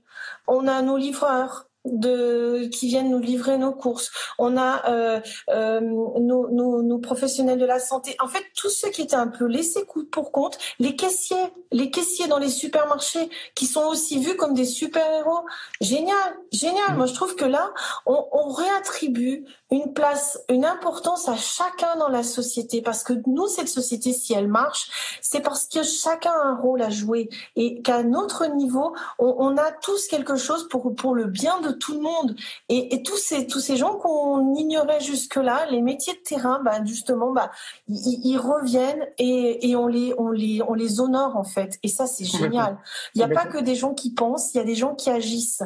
on 0.47 0.66
a 0.66 0.83
nos 0.83 0.97
livreurs, 0.97 1.66
de 1.85 2.66
qui 2.66 2.89
viennent 2.89 3.11
nous 3.11 3.20
livrer 3.20 3.59
nos 3.59 3.72
courses. 3.72 4.11
On 4.39 4.57
a 4.57 4.89
euh, 4.91 5.20
euh, 5.51 5.80
nos, 5.80 6.49
nos, 6.51 6.82
nos, 6.82 6.99
professionnels 6.99 7.59
de 7.59 7.66
la 7.66 7.78
santé. 7.78 8.16
En 8.20 8.28
fait, 8.28 8.45
tous 8.57 8.70
ceux 8.70 8.91
qui 8.91 9.03
étaient 9.03 9.14
un 9.16 9.28
peu 9.28 9.45
laissés 9.45 9.85
pour 10.11 10.32
compte, 10.32 10.59
les 10.78 10.97
caissiers, 10.97 11.37
les 11.72 11.91
caissiers 11.91 12.26
dans 12.26 12.39
les 12.39 12.49
supermarchés, 12.49 13.28
qui 13.55 13.66
sont 13.66 13.85
aussi 13.85 14.18
vus 14.18 14.37
comme 14.37 14.55
des 14.55 14.64
super 14.64 15.05
héros. 15.12 15.45
Génial, 15.80 16.16
génial. 16.53 16.97
Moi, 16.97 17.07
je 17.07 17.14
trouve 17.14 17.37
que 17.37 17.45
là, 17.45 17.72
on, 18.07 18.26
on 18.32 18.49
réattribue 18.49 19.45
une 19.70 19.93
place, 19.93 20.39
une 20.49 20.64
importance 20.64 21.28
à 21.28 21.37
chacun 21.37 21.97
dans 21.97 22.09
la 22.09 22.22
société. 22.22 22.80
Parce 22.80 23.03
que 23.03 23.12
nous, 23.26 23.49
cette 23.49 23.68
société, 23.68 24.12
si 24.12 24.32
elle 24.32 24.49
marche, 24.49 25.18
c'est 25.20 25.41
parce 25.41 25.66
que 25.66 25.82
chacun 25.82 26.32
a 26.32 26.47
un 26.47 26.57
rôle 26.57 26.80
à 26.80 26.91
jouer 26.91 27.28
et 27.57 27.82
qu'à 27.82 28.03
notre 28.03 28.47
niveau, 28.47 28.95
on, 29.18 29.35
on 29.39 29.57
a 29.57 29.70
tous 29.72 30.07
quelque 30.07 30.37
chose 30.37 30.68
pour 30.68 30.95
pour 30.95 31.14
le 31.14 31.26
bien 31.26 31.61
de 31.61 31.74
tout 31.79 31.95
le 31.95 32.01
monde. 32.01 32.37
Et, 32.68 33.03
tous 33.03 33.16
ces 33.16 33.47
tous 33.47 33.61
ces 33.61 33.77
gens 33.77 33.97
qu'on 33.97 34.55
ignorait 34.55 35.01
jusque-là, 35.01 35.66
les 35.70 35.81
métiers 35.81 36.14
de 36.14 36.18
terrain, 36.18 36.61
bah, 36.64 36.85
justement, 36.85 37.33
bah, 37.33 37.51
ils, 37.89 38.39
reviennent 38.39 39.07
et, 39.18 39.68
et, 39.68 39.77
on 39.77 39.87
les 39.87 40.14
on 40.18 40.31
les 40.31 40.62
on 40.62 40.75
les 40.75 41.01
honore 41.01 41.37
en 41.37 41.45
fait. 41.45 41.79
Et 41.83 41.89
ça, 41.89 42.07
c'est 42.07 42.25
génial. 42.25 42.79
Il 43.14 43.18
n'y 43.18 43.25
a 43.25 43.29
pas 43.29 43.47
que 43.47 43.59
des 43.59 43.75
gens 43.75 43.95
qui 43.95 44.12
pensent, 44.12 44.55
il 44.55 44.59
y 44.59 44.61
a 44.61 44.64
des 44.64 44.75
gens 44.75 44.95
qui 44.95 45.11
agissent. 45.11 45.62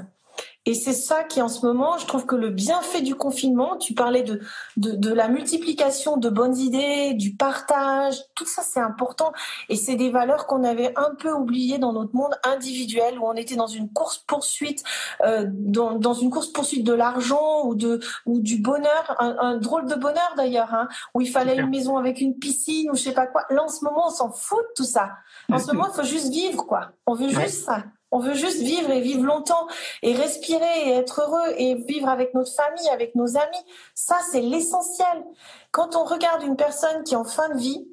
Et 0.66 0.74
c'est 0.74 0.92
ça 0.92 1.24
qui, 1.24 1.40
en 1.40 1.48
ce 1.48 1.64
moment, 1.64 1.96
je 1.96 2.06
trouve 2.06 2.26
que 2.26 2.36
le 2.36 2.50
bienfait 2.50 3.00
du 3.00 3.14
confinement, 3.14 3.76
tu 3.76 3.94
parlais 3.94 4.22
de, 4.22 4.40
de, 4.76 4.92
de 4.92 5.12
la 5.12 5.28
multiplication 5.28 6.18
de 6.18 6.28
bonnes 6.28 6.56
idées, 6.58 7.14
du 7.14 7.34
partage, 7.34 8.16
tout 8.34 8.44
ça, 8.44 8.62
c'est 8.62 8.80
important. 8.80 9.32
Et 9.70 9.76
c'est 9.76 9.94
des 9.94 10.10
valeurs 10.10 10.46
qu'on 10.46 10.64
avait 10.64 10.92
un 10.96 11.14
peu 11.14 11.32
oubliées 11.32 11.78
dans 11.78 11.94
notre 11.94 12.14
monde 12.14 12.34
individuel, 12.44 13.18
où 13.18 13.26
on 13.26 13.32
était 13.32 13.56
dans 13.56 13.66
une 13.66 13.90
course-poursuite, 13.90 14.84
euh, 15.22 15.46
dans, 15.48 15.92
dans, 15.94 16.12
une 16.12 16.28
course-poursuite 16.28 16.84
de 16.84 16.92
l'argent 16.92 17.64
ou, 17.64 17.74
de, 17.74 18.00
ou 18.26 18.40
du 18.40 18.58
bonheur, 18.58 19.16
un, 19.20 19.56
drôle 19.56 19.86
de 19.86 19.94
bonheur 19.94 20.34
d'ailleurs, 20.36 20.74
hein, 20.74 20.88
où 21.14 21.22
il 21.22 21.30
fallait 21.30 21.56
une 21.56 21.70
maison 21.70 21.96
avec 21.96 22.20
une 22.20 22.38
piscine 22.38 22.90
ou 22.90 22.94
je 22.94 23.02
sais 23.04 23.14
pas 23.14 23.26
quoi. 23.26 23.44
Là, 23.48 23.64
en 23.64 23.68
ce 23.68 23.84
moment, 23.84 24.08
on 24.08 24.10
s'en 24.10 24.30
fout 24.30 24.58
de 24.58 24.72
tout 24.76 24.88
ça. 24.88 25.12
En 25.50 25.58
ce 25.58 25.68
moment, 25.68 25.88
il 25.90 25.94
faut 25.94 26.02
juste 26.02 26.30
vivre, 26.30 26.66
quoi. 26.66 26.90
On 27.06 27.14
veut 27.14 27.28
juste 27.28 27.64
ça. 27.64 27.84
On 28.10 28.20
veut 28.20 28.34
juste 28.34 28.60
vivre 28.60 28.90
et 28.90 29.00
vivre 29.00 29.24
longtemps 29.24 29.66
et 30.02 30.14
respirer 30.14 30.88
et 30.88 30.90
être 30.92 31.20
heureux 31.20 31.54
et 31.56 31.74
vivre 31.74 32.08
avec 32.08 32.34
notre 32.34 32.52
famille, 32.52 32.88
avec 32.88 33.14
nos 33.14 33.36
amis. 33.36 33.64
Ça, 33.94 34.16
c'est 34.30 34.40
l'essentiel. 34.40 35.24
Quand 35.70 35.96
on 35.96 36.04
regarde 36.04 36.42
une 36.42 36.56
personne 36.56 37.04
qui 37.04 37.14
est 37.14 37.18
en 37.18 37.24
fin 37.24 37.48
de 37.50 37.58
vie, 37.58 37.86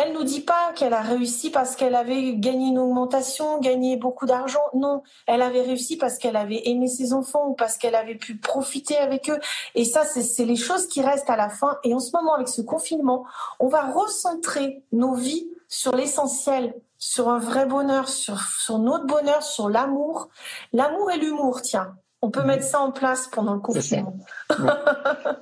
elle 0.00 0.12
nous 0.12 0.22
dit 0.22 0.42
pas 0.42 0.72
qu'elle 0.76 0.92
a 0.92 1.00
réussi 1.00 1.50
parce 1.50 1.74
qu'elle 1.74 1.94
avait 1.94 2.34
gagné 2.34 2.68
une 2.68 2.78
augmentation, 2.78 3.58
gagné 3.58 3.96
beaucoup 3.96 4.26
d'argent. 4.26 4.62
Non, 4.72 5.02
elle 5.26 5.42
avait 5.42 5.62
réussi 5.62 5.96
parce 5.96 6.18
qu'elle 6.18 6.36
avait 6.36 6.68
aimé 6.68 6.86
ses 6.86 7.12
enfants 7.12 7.48
ou 7.48 7.54
parce 7.54 7.76
qu'elle 7.76 7.96
avait 7.96 8.14
pu 8.14 8.36
profiter 8.36 8.96
avec 8.96 9.28
eux. 9.28 9.40
Et 9.74 9.84
ça, 9.84 10.04
c'est 10.04 10.44
les 10.44 10.56
choses 10.56 10.86
qui 10.86 11.00
restent 11.00 11.30
à 11.30 11.36
la 11.36 11.48
fin. 11.48 11.78
Et 11.82 11.94
en 11.94 12.00
ce 12.00 12.12
moment, 12.14 12.34
avec 12.34 12.48
ce 12.48 12.62
confinement, 12.62 13.24
on 13.58 13.66
va 13.66 13.90
recentrer 13.90 14.84
nos 14.92 15.14
vies 15.14 15.48
sur 15.68 15.94
l'essentiel, 15.96 16.74
sur 16.98 17.28
un 17.28 17.38
vrai 17.38 17.66
bonheur, 17.66 18.08
sur, 18.08 18.40
sur 18.40 18.78
notre 18.78 19.06
bonheur, 19.06 19.42
sur 19.42 19.68
l'amour. 19.68 20.28
L'amour 20.72 21.10
et 21.10 21.18
l'humour, 21.18 21.62
tiens. 21.62 21.96
On 22.20 22.30
peut 22.30 22.42
mettre 22.42 22.64
ça 22.64 22.80
en 22.80 22.90
place 22.90 23.28
pendant 23.28 23.54
le 23.54 23.60
confinement. 23.60 24.18
Ah 24.48 24.56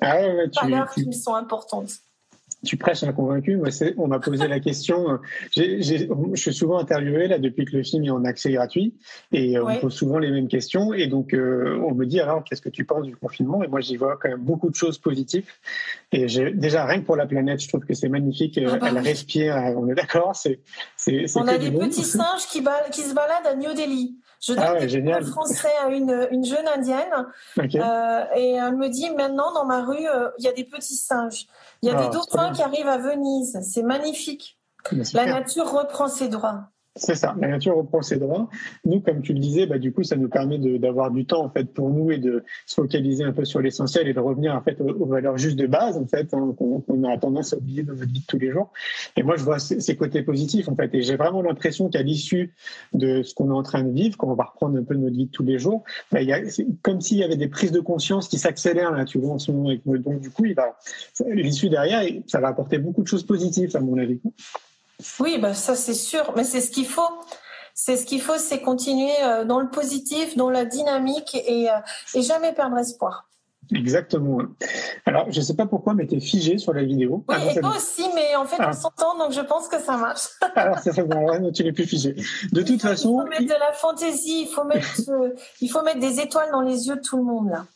ouais, 0.02 0.50
Valeurs 0.62 0.90
qui 0.90 1.12
sont 1.14 1.34
importantes 1.34 1.90
tu 2.66 2.76
prêches 2.76 3.02
un 3.02 3.12
convaincu. 3.12 3.56
Moi, 3.56 3.68
on 3.96 4.08
m'a 4.08 4.18
posé 4.18 4.46
la 4.48 4.60
question. 4.60 5.12
Euh, 5.12 5.16
je 5.56 6.34
suis 6.34 6.54
souvent 6.54 6.78
interviewé 6.78 7.28
là 7.28 7.38
depuis 7.38 7.64
que 7.64 7.76
le 7.76 7.82
film 7.82 8.04
est 8.04 8.10
en 8.10 8.24
accès 8.24 8.52
gratuit 8.52 8.94
et 9.32 9.56
euh, 9.56 9.64
on 9.64 9.76
pose 9.78 9.94
souvent 9.94 10.18
les 10.18 10.30
mêmes 10.30 10.48
questions. 10.48 10.92
Et 10.92 11.06
donc, 11.06 11.32
euh, 11.32 11.78
on 11.86 11.94
me 11.94 12.04
dit 12.04 12.20
alors, 12.20 12.44
qu'est-ce 12.44 12.62
que 12.62 12.68
tu 12.68 12.84
penses 12.84 13.06
du 13.06 13.16
confinement? 13.16 13.62
Et 13.62 13.68
moi, 13.68 13.80
j'y 13.80 13.96
vois 13.96 14.18
quand 14.20 14.28
même 14.28 14.42
beaucoup 14.42 14.68
de 14.68 14.74
choses 14.74 14.98
positives. 14.98 15.50
Et 16.12 16.26
déjà, 16.26 16.84
rien 16.84 17.00
que 17.00 17.06
pour 17.06 17.16
la 17.16 17.26
planète, 17.26 17.62
je 17.62 17.68
trouve 17.68 17.84
que 17.84 17.94
c'est 17.94 18.08
magnifique. 18.08 18.60
Ah 18.66 18.76
bah 18.76 18.88
Elle 18.90 18.98
respire. 18.98 19.56
On 19.76 19.88
est 19.88 19.94
d'accord. 19.94 20.36
C'est, 20.36 20.60
on 21.36 21.46
a 21.46 21.58
des 21.58 21.70
petits 21.70 22.04
singes 22.04 22.46
qui, 22.50 22.62
qui, 22.92 23.00
se 23.00 23.14
baladent 23.14 23.46
à 23.46 23.54
New 23.54 23.72
Delhi. 23.74 24.16
Je 24.40 24.52
donne 24.52 24.64
ah 24.64 25.20
des 25.20 25.26
français 25.26 25.72
à 25.84 25.88
une, 25.88 26.28
une 26.30 26.44
jeune 26.44 26.68
indienne 26.68 27.26
et 27.58 28.52
elle 28.52 28.76
me 28.76 28.88
dit 28.88 29.10
maintenant 29.10 29.52
dans 29.52 29.64
ma 29.64 29.82
rue 29.82 30.06
il 30.38 30.44
y 30.44 30.48
a 30.48 30.52
des 30.52 30.64
petits 30.64 30.96
singes. 30.96 31.46
Il 31.82 31.88
y 31.88 31.92
a 31.92 31.94
des 31.94 32.06
ah, 32.06 32.10
dauphins 32.10 32.52
qui 32.52 32.62
arrivent 32.62 32.88
à 32.88 32.98
Venise. 32.98 33.58
C'est 33.62 33.82
magnifique. 33.82 34.58
La 35.14 35.26
nature 35.26 35.70
reprend 35.70 36.08
ses 36.08 36.28
droits. 36.28 36.68
C'est 36.96 37.14
ça, 37.14 37.36
la 37.38 37.48
nature 37.48 37.76
reprend 37.76 38.00
ses 38.00 38.16
droits. 38.16 38.48
Nous, 38.86 39.00
comme 39.00 39.20
tu 39.20 39.34
le 39.34 39.38
disais, 39.38 39.66
bah, 39.66 39.78
du 39.78 39.92
coup, 39.92 40.02
ça 40.02 40.16
nous 40.16 40.28
permet 40.28 40.58
d'avoir 40.78 41.10
du 41.10 41.26
temps 41.26 41.44
en 41.44 41.50
fait 41.50 41.72
pour 41.72 41.90
nous 41.90 42.10
et 42.10 42.18
de 42.18 42.42
se 42.64 42.74
focaliser 42.74 43.22
un 43.22 43.32
peu 43.32 43.44
sur 43.44 43.60
l'essentiel 43.60 44.08
et 44.08 44.14
de 44.14 44.20
revenir 44.20 44.54
en 44.54 44.62
fait 44.62 44.80
aux, 44.80 45.04
valeurs 45.04 45.36
juste 45.36 45.56
de 45.56 45.66
base 45.66 45.98
en 45.98 46.06
fait 46.06 46.32
hein, 46.32 46.54
qu'on 46.56 47.04
a 47.04 47.18
tendance 47.18 47.52
à 47.52 47.58
oublier 47.58 47.82
dans 47.82 47.92
notre 47.92 48.10
vie 48.10 48.20
de 48.20 48.26
tous 48.26 48.38
les 48.38 48.50
jours. 48.50 48.72
Et 49.16 49.22
moi, 49.22 49.36
je 49.36 49.44
vois 49.44 49.58
ces, 49.58 49.96
côtés 49.96 50.22
positifs 50.22 50.68
en 50.68 50.74
fait, 50.74 50.94
et 50.94 51.02
j'ai 51.02 51.16
vraiment 51.16 51.42
l'impression 51.42 51.90
qu'à 51.90 52.02
l'issue 52.02 52.54
de 52.94 53.22
ce 53.22 53.34
qu'on 53.34 53.50
est 53.50 53.54
en 53.54 53.62
train 53.62 53.82
de 53.82 53.90
vivre, 53.90 54.16
quand 54.16 54.28
on 54.28 54.34
va 54.34 54.44
reprendre 54.44 54.78
un 54.78 54.84
peu 54.84 54.94
notre 54.94 55.16
vie 55.16 55.26
de 55.26 55.30
tous 55.30 55.44
les 55.44 55.58
jours, 55.58 55.84
bah, 56.10 56.22
y 56.22 56.32
a, 56.32 56.40
comme 56.82 57.02
s'il 57.02 57.18
y 57.18 57.24
avait 57.24 57.36
des 57.36 57.48
prises 57.48 57.72
de 57.72 57.80
conscience 57.80 58.28
qui 58.28 58.38
s'accélèrent 58.38 59.04
tu 59.04 59.18
vois, 59.18 59.34
en 59.34 59.38
ce 59.38 59.52
moment. 59.52 59.74
Donc 59.84 60.20
du 60.20 60.30
coup, 60.30 60.44
l'issue 61.26 61.68
derrière, 61.68 62.02
ça 62.26 62.40
va 62.40 62.48
apporter 62.48 62.78
beaucoup 62.78 63.02
de 63.02 63.08
choses 63.08 63.24
positives 63.24 63.76
à 63.76 63.80
mon 63.80 63.98
avis. 63.98 64.20
Oui, 65.20 65.38
bah 65.38 65.54
ça 65.54 65.74
c'est 65.74 65.94
sûr, 65.94 66.32
mais 66.36 66.44
c'est 66.44 66.60
ce 66.60 66.70
qu'il 66.70 66.86
faut. 66.86 67.02
C'est 67.74 67.98
ce 67.98 68.06
qu'il 68.06 68.22
faut, 68.22 68.38
c'est 68.38 68.62
continuer 68.62 69.12
euh, 69.22 69.44
dans 69.44 69.60
le 69.60 69.68
positif, 69.68 70.36
dans 70.36 70.48
la 70.48 70.64
dynamique 70.64 71.34
et, 71.34 71.68
euh, 71.70 71.74
et 72.14 72.22
jamais 72.22 72.54
perdre 72.54 72.78
espoir. 72.78 73.28
Exactement. 73.74 74.38
Alors, 75.04 75.30
je 75.30 75.40
ne 75.40 75.44
sais 75.44 75.54
pas 75.54 75.66
pourquoi, 75.66 75.94
mais 75.94 76.06
tu 76.06 76.16
es 76.16 76.20
figé 76.20 76.58
sur 76.58 76.72
la 76.72 76.84
vidéo. 76.84 77.24
Oui, 77.28 77.36
ah, 77.38 77.52
et 77.52 77.60
toi 77.60 77.72
aussi, 77.76 78.04
mais 78.14 78.36
en 78.36 78.44
fait, 78.44 78.56
on 78.60 78.68
ah. 78.68 78.72
s'entend, 78.72 79.18
donc 79.18 79.32
je 79.32 79.40
pense 79.40 79.68
que 79.68 79.80
ça 79.80 79.96
marche. 79.96 80.28
Alors, 80.54 80.78
c'est 80.78 81.02
bon, 81.02 81.50
tu 81.52 81.64
n'es 81.64 81.72
plus 81.72 81.86
figé. 81.86 82.14
De 82.52 82.62
toute 82.62 82.80
façon. 82.80 83.20
Il 83.20 83.22
faut 83.22 83.28
mettre 83.28 83.54
de 83.54 83.60
la 83.60 83.72
fantaisie, 83.72 84.42
il 84.42 84.48
faut 84.48 84.64
mettre, 84.64 85.00
euh, 85.08 85.34
il 85.60 85.68
faut 85.68 85.82
mettre 85.82 86.00
des 86.00 86.20
étoiles 86.20 86.50
dans 86.52 86.62
les 86.62 86.86
yeux 86.88 86.96
de 86.96 87.02
tout 87.02 87.16
le 87.16 87.24
monde, 87.24 87.50
là. 87.50 87.66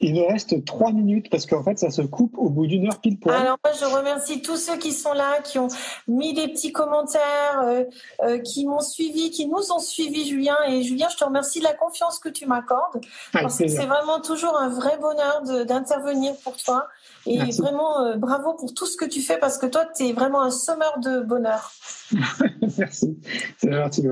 Il 0.00 0.14
nous 0.14 0.26
reste 0.26 0.64
trois 0.64 0.92
minutes 0.92 1.30
parce 1.30 1.46
qu'en 1.46 1.62
fait, 1.62 1.78
ça 1.78 1.90
se 1.90 2.02
coupe 2.02 2.36
au 2.36 2.48
bout 2.48 2.66
d'une 2.66 2.86
heure 2.86 3.00
pile 3.00 3.18
poil. 3.18 3.34
Alors, 3.34 3.58
moi, 3.64 3.74
je 3.78 3.84
remercie 3.84 4.42
tous 4.42 4.56
ceux 4.56 4.76
qui 4.76 4.92
sont 4.92 5.12
là, 5.12 5.40
qui 5.42 5.58
ont 5.58 5.68
mis 6.06 6.34
des 6.34 6.48
petits 6.48 6.72
commentaires, 6.72 7.60
euh, 7.64 7.84
euh, 8.22 8.38
qui 8.38 8.66
m'ont 8.66 8.80
suivi, 8.80 9.30
qui 9.30 9.46
nous 9.46 9.72
ont 9.72 9.78
suivis, 9.78 10.28
Julien. 10.28 10.56
Et 10.68 10.82
Julien, 10.82 11.08
je 11.10 11.16
te 11.16 11.24
remercie 11.24 11.58
de 11.60 11.64
la 11.64 11.74
confiance 11.74 12.18
que 12.18 12.28
tu 12.28 12.46
m'accordes. 12.46 13.00
Parce 13.32 13.58
que 13.58 13.68
c'est 13.68 13.86
vraiment 13.86 14.20
toujours 14.20 14.56
un 14.56 14.68
vrai 14.68 14.98
bonheur 14.98 15.42
d'intervenir 15.66 16.34
pour 16.44 16.56
toi. 16.56 16.86
Et 17.28 17.50
vraiment, 17.60 18.02
euh, 18.04 18.16
bravo 18.16 18.54
pour 18.54 18.72
tout 18.72 18.86
ce 18.86 18.96
que 18.96 19.04
tu 19.04 19.20
fais 19.20 19.38
parce 19.38 19.58
que 19.58 19.66
toi, 19.66 19.84
tu 19.94 20.06
es 20.06 20.12
vraiment 20.12 20.42
un 20.42 20.50
sommeur 20.50 20.98
de 20.98 21.20
bonheur. 21.20 21.72
merci, 22.78 23.18
c'est 23.58 23.70
gentil. 23.70 24.06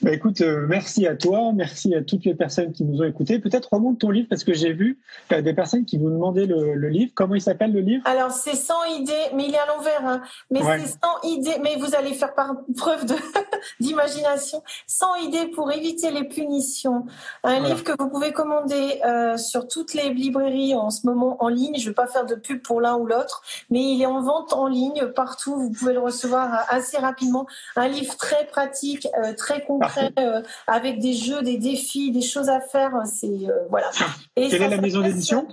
Bah, 0.00 0.12
écoute, 0.12 0.40
euh, 0.42 0.66
merci 0.68 1.06
à 1.06 1.16
toi, 1.16 1.52
merci 1.52 1.92
à 1.94 2.02
toutes 2.02 2.24
les 2.24 2.34
personnes 2.34 2.72
qui 2.72 2.84
nous 2.84 3.00
ont 3.00 3.04
écoutés. 3.04 3.40
Peut-être 3.40 3.72
remonte 3.72 3.98
ton 3.98 4.10
livre 4.10 4.28
parce 4.30 4.44
que 4.44 4.54
j'ai 4.54 4.72
vu 4.72 5.00
des 5.30 5.54
personnes 5.54 5.84
qui 5.84 5.98
vous 5.98 6.10
demandaient 6.10 6.46
le, 6.46 6.88
livre. 6.88 7.12
Comment 7.14 7.34
il 7.34 7.40
s'appelle 7.40 7.72
le 7.72 7.80
livre? 7.80 8.02
Alors 8.06 8.30
c'est 8.30 8.54
100 8.54 8.74
idées, 8.98 9.12
mais 9.34 9.46
il 9.46 9.54
est 9.54 9.58
à 9.58 9.66
l'envers. 9.66 10.06
Hein. 10.06 10.22
Mais 10.50 10.60
c'est 10.60 10.86
100 10.86 10.98
idées, 11.24 11.56
mais 11.62 11.76
vous 11.76 11.94
allez 11.96 12.12
faire 12.12 12.34
par 12.34 12.54
preuve 12.76 13.04
d'imagination. 13.80 14.62
100 14.86 15.16
idées 15.26 15.46
pour 15.48 15.72
éviter 15.72 16.10
les 16.10 16.24
punitions. 16.24 17.06
Un 17.42 17.60
livre 17.60 17.82
que 17.82 17.92
vous 17.98 18.08
pouvez 18.08 18.32
commander 18.32 19.00
euh, 19.04 19.36
sur 19.36 19.66
toutes 19.66 19.94
les 19.94 20.12
librairies 20.14 20.74
en 20.74 20.90
ce 20.90 21.06
moment 21.06 21.42
en 21.42 21.48
ligne. 21.48 21.74
Je 21.76 21.84
ne 21.84 21.88
vais 21.88 21.94
pas 21.94 22.06
faire 22.06 22.26
de 22.26 22.34
pub 22.34 22.51
pour 22.58 22.80
l'un 22.80 22.96
ou 22.96 23.06
l'autre, 23.06 23.42
mais 23.70 23.80
il 23.80 24.02
est 24.02 24.06
en 24.06 24.20
vente 24.20 24.52
en 24.52 24.66
ligne 24.66 25.06
partout. 25.08 25.56
Vous 25.56 25.70
pouvez 25.70 25.92
le 25.92 26.00
recevoir 26.00 26.52
euh, 26.52 26.56
assez 26.68 26.98
rapidement. 26.98 27.46
Un 27.76 27.88
livre 27.88 28.16
très 28.16 28.46
pratique, 28.46 29.08
euh, 29.18 29.34
très 29.34 29.64
concret, 29.64 30.12
euh, 30.18 30.42
avec 30.66 30.98
des 30.98 31.14
jeux, 31.14 31.42
des 31.42 31.58
défis, 31.58 32.10
des 32.10 32.22
choses 32.22 32.48
à 32.48 32.60
faire. 32.60 32.92
C'est 33.06 33.48
voilà. 33.70 33.90
Et 34.36 34.48
Quelle 34.48 34.62
est 34.62 34.68
la 34.68 34.80
maison 34.80 35.00
d'édition? 35.00 35.46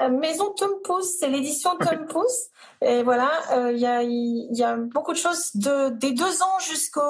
Euh, 0.00 0.08
Maison 0.08 0.52
Tom 0.56 0.70
Pouce, 0.82 1.16
c'est 1.18 1.28
l'édition 1.28 1.70
Tom 1.78 2.06
Pouce. 2.08 2.48
Et 2.80 3.02
voilà, 3.02 3.30
euh, 3.52 3.72
il 3.72 3.78
y, 3.78 4.62
a, 4.62 4.76
beaucoup 4.76 5.12
de 5.12 5.18
choses 5.18 5.54
de, 5.54 5.90
des 5.90 6.12
deux 6.12 6.42
ans 6.42 6.58
jusqu'à 6.60 7.00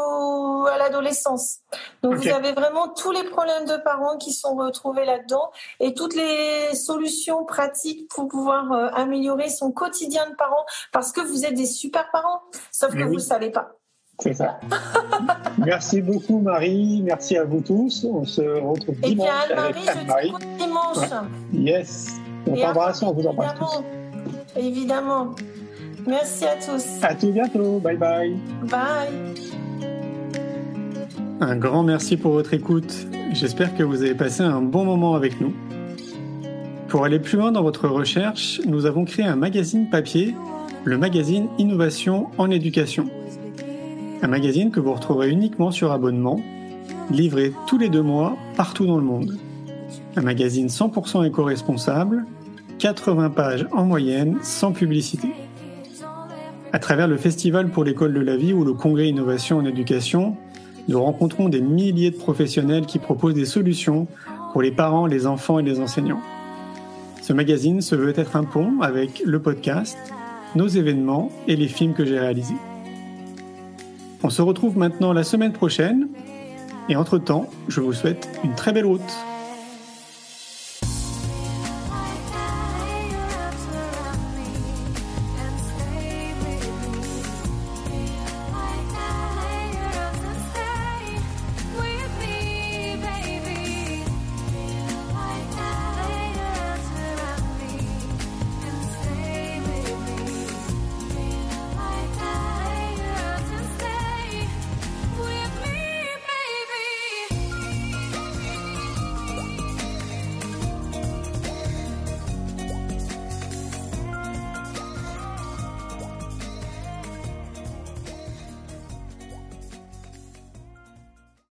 l'adolescence. 0.78 1.58
Donc 2.02 2.14
vous 2.14 2.28
avez 2.28 2.52
vraiment 2.52 2.88
tous 2.88 3.10
les 3.10 3.24
problèmes 3.24 3.64
de 3.64 3.76
parents 3.78 4.16
qui 4.16 4.32
sont 4.32 4.54
retrouvés 4.54 5.04
là-dedans 5.04 5.50
et 5.80 5.94
toutes 5.94 6.14
les 6.14 6.74
solutions 6.74 7.44
pratiques 7.44 8.08
pour 8.08 8.28
pouvoir 8.28 8.70
euh, 8.72 8.88
améliorer 8.94 9.48
son 9.48 9.72
quotidien 9.72 10.28
de 10.30 10.36
parents 10.36 10.64
parce 10.92 11.10
que 11.10 11.20
vous 11.20 11.44
êtes 11.44 11.54
des 11.54 11.66
super 11.66 12.08
parents, 12.12 12.42
sauf 12.70 12.94
que 12.94 13.02
vous 13.02 13.14
ne 13.14 13.18
savez 13.18 13.50
pas. 13.50 13.72
C'est 14.20 14.34
ça. 14.34 14.60
Merci 15.58 16.02
beaucoup 16.02 16.38
Marie, 16.38 17.02
merci 17.02 17.36
à 17.36 17.42
vous 17.42 17.60
tous. 17.60 18.04
On 18.04 18.24
se 18.24 18.42
retrouve 18.42 18.94
dimanche. 19.00 19.10
Et 19.10 19.14
bien 19.14 19.34
Anne-Marie, 19.58 20.30
je 20.30 20.64
dimanche. 20.64 21.10
Yes. 21.52 22.20
On 22.46 22.56
t'embrasse, 22.56 23.02
on 23.02 23.12
vous 23.12 23.26
embrasse 23.26 23.58
tous. 23.58 23.82
Évidemment. 24.56 25.34
Merci 26.06 26.44
à 26.44 26.56
tous. 26.56 27.02
À 27.02 27.14
tout 27.14 27.32
bientôt. 27.32 27.78
Bye 27.78 27.96
bye. 27.96 28.36
Bye. 28.64 29.34
Un 31.40 31.56
grand 31.56 31.82
merci 31.82 32.16
pour 32.16 32.32
votre 32.32 32.54
écoute. 32.54 33.06
J'espère 33.32 33.74
que 33.76 33.82
vous 33.82 34.02
avez 34.02 34.14
passé 34.14 34.42
un 34.42 34.60
bon 34.60 34.84
moment 34.84 35.14
avec 35.14 35.40
nous. 35.40 35.52
Pour 36.88 37.04
aller 37.04 37.18
plus 37.18 37.38
loin 37.38 37.50
dans 37.50 37.62
votre 37.62 37.88
recherche, 37.88 38.60
nous 38.66 38.86
avons 38.86 39.04
créé 39.04 39.24
un 39.24 39.34
magazine 39.34 39.90
papier, 39.90 40.34
le 40.84 40.96
magazine 40.96 41.48
Innovation 41.58 42.28
en 42.38 42.50
éducation. 42.50 43.08
Un 44.22 44.28
magazine 44.28 44.70
que 44.70 44.78
vous 44.78 44.92
retrouverez 44.92 45.30
uniquement 45.30 45.70
sur 45.70 45.90
abonnement, 45.90 46.40
livré 47.10 47.52
tous 47.66 47.78
les 47.78 47.88
deux 47.88 48.02
mois 48.02 48.36
partout 48.56 48.86
dans 48.86 48.96
le 48.96 49.02
monde. 49.02 49.36
Un 50.16 50.22
magazine 50.22 50.68
100% 50.68 51.26
éco-responsable 51.26 52.24
80 52.78 53.30
pages 53.30 53.66
en 53.72 53.84
moyenne, 53.84 54.38
sans 54.42 54.72
publicité. 54.72 55.28
À 56.72 56.78
travers 56.78 57.08
le 57.08 57.16
Festival 57.16 57.70
pour 57.70 57.84
l'école 57.84 58.12
de 58.12 58.20
la 58.20 58.36
vie 58.36 58.52
ou 58.52 58.64
le 58.64 58.74
Congrès 58.74 59.08
Innovation 59.08 59.58
en 59.58 59.64
éducation, 59.64 60.36
nous 60.88 61.02
rencontrons 61.02 61.48
des 61.48 61.60
milliers 61.60 62.10
de 62.10 62.16
professionnels 62.16 62.86
qui 62.86 62.98
proposent 62.98 63.34
des 63.34 63.44
solutions 63.44 64.06
pour 64.52 64.62
les 64.62 64.70
parents, 64.70 65.06
les 65.06 65.26
enfants 65.26 65.58
et 65.58 65.62
les 65.62 65.80
enseignants. 65.80 66.20
Ce 67.22 67.32
magazine 67.32 67.80
se 67.80 67.94
veut 67.94 68.16
être 68.18 68.36
un 68.36 68.44
pont 68.44 68.80
avec 68.82 69.22
le 69.24 69.40
podcast, 69.40 69.96
nos 70.54 70.68
événements 70.68 71.30
et 71.48 71.56
les 71.56 71.68
films 71.68 71.94
que 71.94 72.04
j'ai 72.04 72.18
réalisés. 72.18 72.56
On 74.22 74.30
se 74.30 74.42
retrouve 74.42 74.76
maintenant 74.78 75.12
la 75.12 75.24
semaine 75.24 75.52
prochaine 75.52 76.08
et 76.88 76.96
entre-temps, 76.96 77.48
je 77.68 77.80
vous 77.80 77.92
souhaite 77.92 78.28
une 78.44 78.54
très 78.54 78.72
belle 78.72 78.86
route. 78.86 79.00